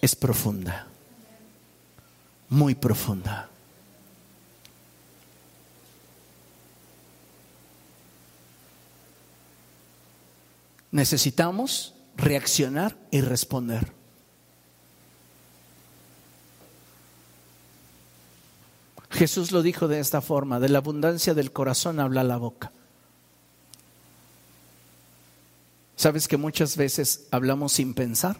es 0.01 0.15
profunda, 0.15 0.87
muy 2.49 2.73
profunda. 2.73 3.51
Necesitamos 10.89 11.93
reaccionar 12.19 12.97
y 13.11 13.21
responder. 13.21 13.93
Jesús 19.09 19.51
lo 19.51 19.61
dijo 19.61 19.87
de 19.87 19.99
esta 19.99 20.21
forma, 20.21 20.59
de 20.59 20.69
la 20.69 20.77
abundancia 20.77 21.33
del 21.33 21.51
corazón 21.51 21.99
habla 21.99 22.23
la 22.23 22.37
boca. 22.37 22.71
¿Sabes 25.95 26.27
que 26.27 26.37
muchas 26.37 26.77
veces 26.77 27.27
hablamos 27.31 27.73
sin 27.73 27.93
pensar? 27.93 28.39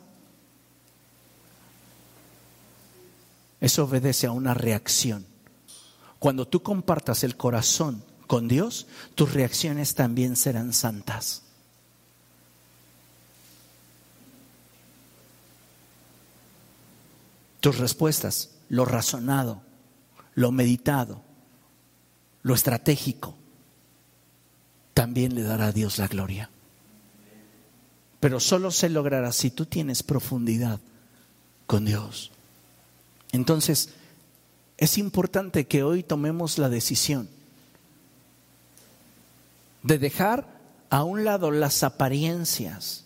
Eso 3.59 3.83
obedece 3.83 4.27
a 4.27 4.31
una 4.31 4.53
reacción. 4.53 5.25
Cuando 6.19 6.47
tú 6.47 6.63
compartas 6.63 7.23
el 7.23 7.35
corazón 7.35 8.03
con 8.27 8.47
Dios, 8.47 8.87
tus 9.15 9.33
reacciones 9.33 9.95
también 9.95 10.37
serán 10.37 10.71
santas. 10.71 11.48
Tus 17.59 17.77
respuestas, 17.77 18.51
lo 18.69 18.85
razonado, 18.85 19.61
lo 20.35 20.51
meditado, 20.51 21.21
lo 22.41 22.53
estratégico, 22.55 23.35
también 24.93 25.35
le 25.35 25.43
dará 25.43 25.67
a 25.67 25.71
Dios 25.71 25.97
la 25.97 26.07
gloria. 26.07 26.49
Pero 28.19 28.39
solo 28.39 28.71
se 28.71 28.89
logrará 28.89 29.31
si 29.31 29.49
tú 29.49 29.65
tienes 29.65 30.03
profundidad 30.03 30.79
con 31.67 31.85
Dios. 31.85 32.31
Entonces, 33.31 33.89
es 34.77 34.97
importante 34.97 35.67
que 35.67 35.83
hoy 35.83 36.03
tomemos 36.03 36.57
la 36.57 36.69
decisión 36.69 37.29
de 39.83 39.97
dejar 39.97 40.47
a 40.89 41.03
un 41.03 41.23
lado 41.23 41.51
las 41.51 41.83
apariencias, 41.83 43.05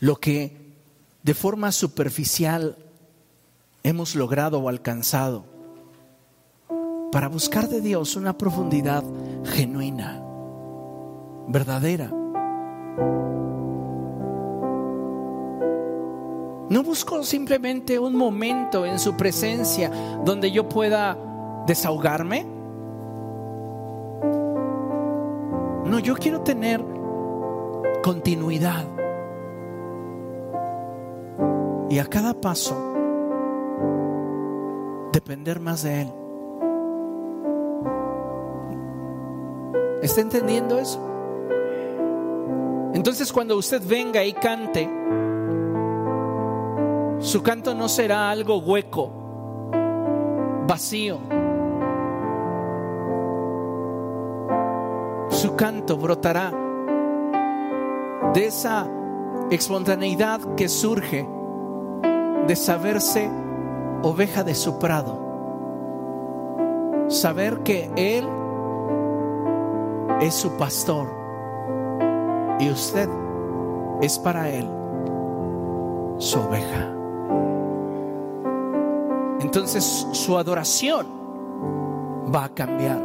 lo 0.00 0.16
que 0.16 0.57
de 1.28 1.34
forma 1.34 1.70
superficial 1.72 2.74
hemos 3.82 4.14
logrado 4.14 4.60
o 4.60 4.68
alcanzado, 4.70 5.44
para 7.12 7.28
buscar 7.28 7.68
de 7.68 7.82
Dios 7.82 8.16
una 8.16 8.38
profundidad 8.38 9.04
genuina 9.44 10.22
verdadera. 11.48 12.08
No 16.70 16.82
busco 16.82 17.22
simplemente 17.22 17.98
un 17.98 18.16
momento 18.16 18.86
en 18.86 18.98
su 18.98 19.14
presencia 19.14 19.90
donde 20.24 20.50
yo 20.50 20.66
pueda 20.66 21.18
desahogarme. 21.66 22.46
No, 25.84 25.98
yo 25.98 26.14
quiero 26.14 26.40
tener 26.40 26.82
continuidad. 28.02 28.86
Y 31.90 31.98
a 31.98 32.06
cada 32.06 32.34
paso 32.34 32.76
depender 35.12 35.58
más 35.58 35.82
de 35.82 36.02
Él. 36.02 36.12
¿Está 40.02 40.20
entendiendo 40.20 40.78
eso? 40.78 41.00
Entonces 42.94 43.32
cuando 43.32 43.56
usted 43.56 43.82
venga 43.86 44.24
y 44.24 44.32
cante, 44.32 44.88
su 47.20 47.42
canto 47.42 47.74
no 47.74 47.88
será 47.88 48.30
algo 48.30 48.58
hueco, 48.58 49.10
vacío. 50.66 51.18
Su 55.30 55.56
canto 55.56 55.96
brotará 55.96 56.52
de 58.34 58.46
esa 58.46 58.88
espontaneidad 59.50 60.54
que 60.54 60.68
surge 60.68 61.37
de 62.48 62.56
saberse 62.56 63.30
oveja 64.02 64.42
de 64.42 64.54
su 64.54 64.78
prado. 64.78 65.26
Saber 67.08 67.58
que 67.58 67.90
Él 67.94 68.26
es 70.22 70.34
su 70.34 70.56
pastor 70.56 71.06
y 72.58 72.70
usted 72.70 73.08
es 74.00 74.18
para 74.18 74.48
Él 74.48 74.66
su 76.16 76.40
oveja. 76.40 76.94
Entonces 79.40 80.06
su 80.12 80.38
adoración 80.38 81.06
va 82.34 82.44
a 82.44 82.48
cambiar. 82.48 82.98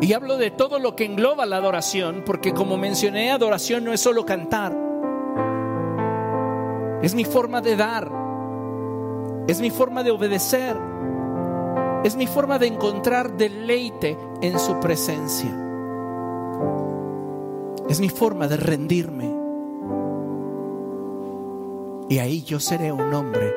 Y 0.00 0.12
hablo 0.12 0.36
de 0.36 0.52
todo 0.52 0.78
lo 0.78 0.94
que 0.94 1.06
engloba 1.06 1.44
la 1.44 1.56
adoración, 1.56 2.22
porque 2.24 2.54
como 2.54 2.76
mencioné, 2.76 3.32
adoración 3.32 3.82
no 3.84 3.92
es 3.92 4.00
solo 4.00 4.24
cantar, 4.24 4.85
es 7.02 7.14
mi 7.14 7.24
forma 7.24 7.60
de 7.60 7.76
dar, 7.76 8.10
es 9.46 9.60
mi 9.60 9.70
forma 9.70 10.02
de 10.02 10.10
obedecer, 10.10 10.76
es 12.04 12.16
mi 12.16 12.26
forma 12.26 12.58
de 12.58 12.68
encontrar 12.68 13.36
deleite 13.36 14.16
en 14.40 14.58
su 14.58 14.80
presencia. 14.80 15.50
Es 17.88 18.00
mi 18.00 18.08
forma 18.08 18.48
de 18.48 18.56
rendirme. 18.56 19.32
Y 22.08 22.18
ahí 22.18 22.42
yo 22.42 22.58
seré 22.60 22.92
un 22.92 23.12
hombre 23.14 23.52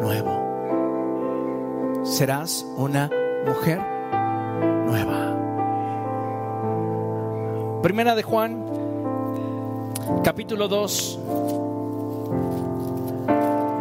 nuevo. 0.00 0.40
Serás 2.04 2.66
una 2.76 3.10
mujer 3.46 3.80
nueva. 4.86 5.36
Primera 7.82 8.14
de 8.14 8.22
Juan, 8.22 8.64
capítulo 10.22 10.68
2, 10.68 11.18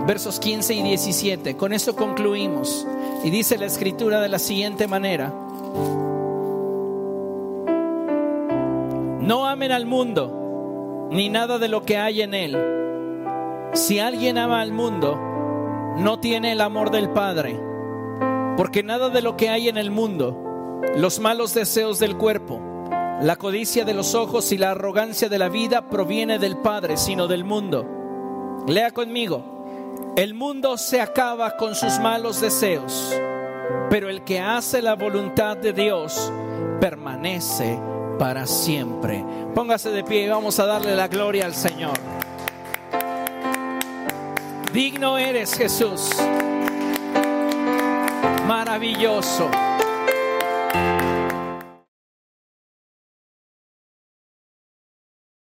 versos 0.10 0.40
15 0.40 0.74
y 0.74 0.82
17. 0.82 1.56
Con 1.56 1.72
esto 1.72 1.96
concluimos. 1.96 2.88
Y 3.24 3.30
dice 3.30 3.60
la 3.60 3.68
escritura 3.68 4.20
de 4.20 4.28
la 4.28 4.40
siguiente 4.40 4.88
manera. 4.88 5.32
No 9.22 9.46
amen 9.46 9.72
al 9.72 9.86
mundo, 9.86 11.10
ni 11.12 11.30
nada 11.30 11.60
de 11.60 11.68
lo 11.68 11.84
que 11.84 12.00
hay 12.00 12.24
en 12.24 12.34
él. 12.34 12.58
Si 13.74 14.00
alguien 14.00 14.40
ama 14.40 14.62
al 14.62 14.72
mundo, 14.72 15.16
no 16.00 16.20
tiene 16.20 16.54
el 16.54 16.62
amor 16.62 16.90
del 16.90 17.12
Padre, 17.12 17.60
porque 18.58 18.82
nada 18.82 19.10
de 19.10 19.22
lo 19.22 19.38
que 19.38 19.50
hay 19.50 19.70
en 19.70 19.78
el 19.78 19.92
mundo, 19.92 20.82
los 20.98 21.20
malos 21.20 21.54
deseos 21.54 22.00
del 22.00 22.18
cuerpo, 22.18 22.60
la 23.22 23.36
codicia 23.36 23.86
de 23.86 23.94
los 23.94 24.16
ojos 24.16 24.52
y 24.54 24.58
la 24.58 24.72
arrogancia 24.72 25.30
de 25.30 25.38
la 25.38 25.50
vida 25.50 25.88
proviene 25.88 26.40
del 26.40 26.58
Padre, 26.58 26.98
sino 26.98 27.28
del 27.28 27.44
mundo. 27.44 27.86
Lea 28.66 28.90
conmigo, 28.90 29.59
el 30.16 30.34
mundo 30.34 30.78
se 30.78 31.02
acaba 31.02 31.56
con 31.58 31.76
sus 31.76 32.00
malos 32.00 32.42
deseos, 32.42 33.16
pero 33.90 34.10
el 34.10 34.24
que 34.24 34.40
hace 34.40 34.82
la 34.82 34.96
voluntad 34.96 35.58
de 35.58 35.74
Dios 35.74 36.32
permanece 36.80 37.80
para 38.18 38.46
siempre. 38.46 39.24
Póngase 39.56 39.90
de 39.92 40.04
pie 40.04 40.26
y 40.26 40.30
vamos 40.30 40.60
a 40.60 40.66
darle 40.66 40.96
la 40.96 41.08
gloria 41.08 41.46
al 41.46 41.54
Señor. 41.54 41.98
Digno 44.74 45.18
eres 45.18 45.56
Jesús. 45.56 46.12
Maravilloso. 48.46 49.50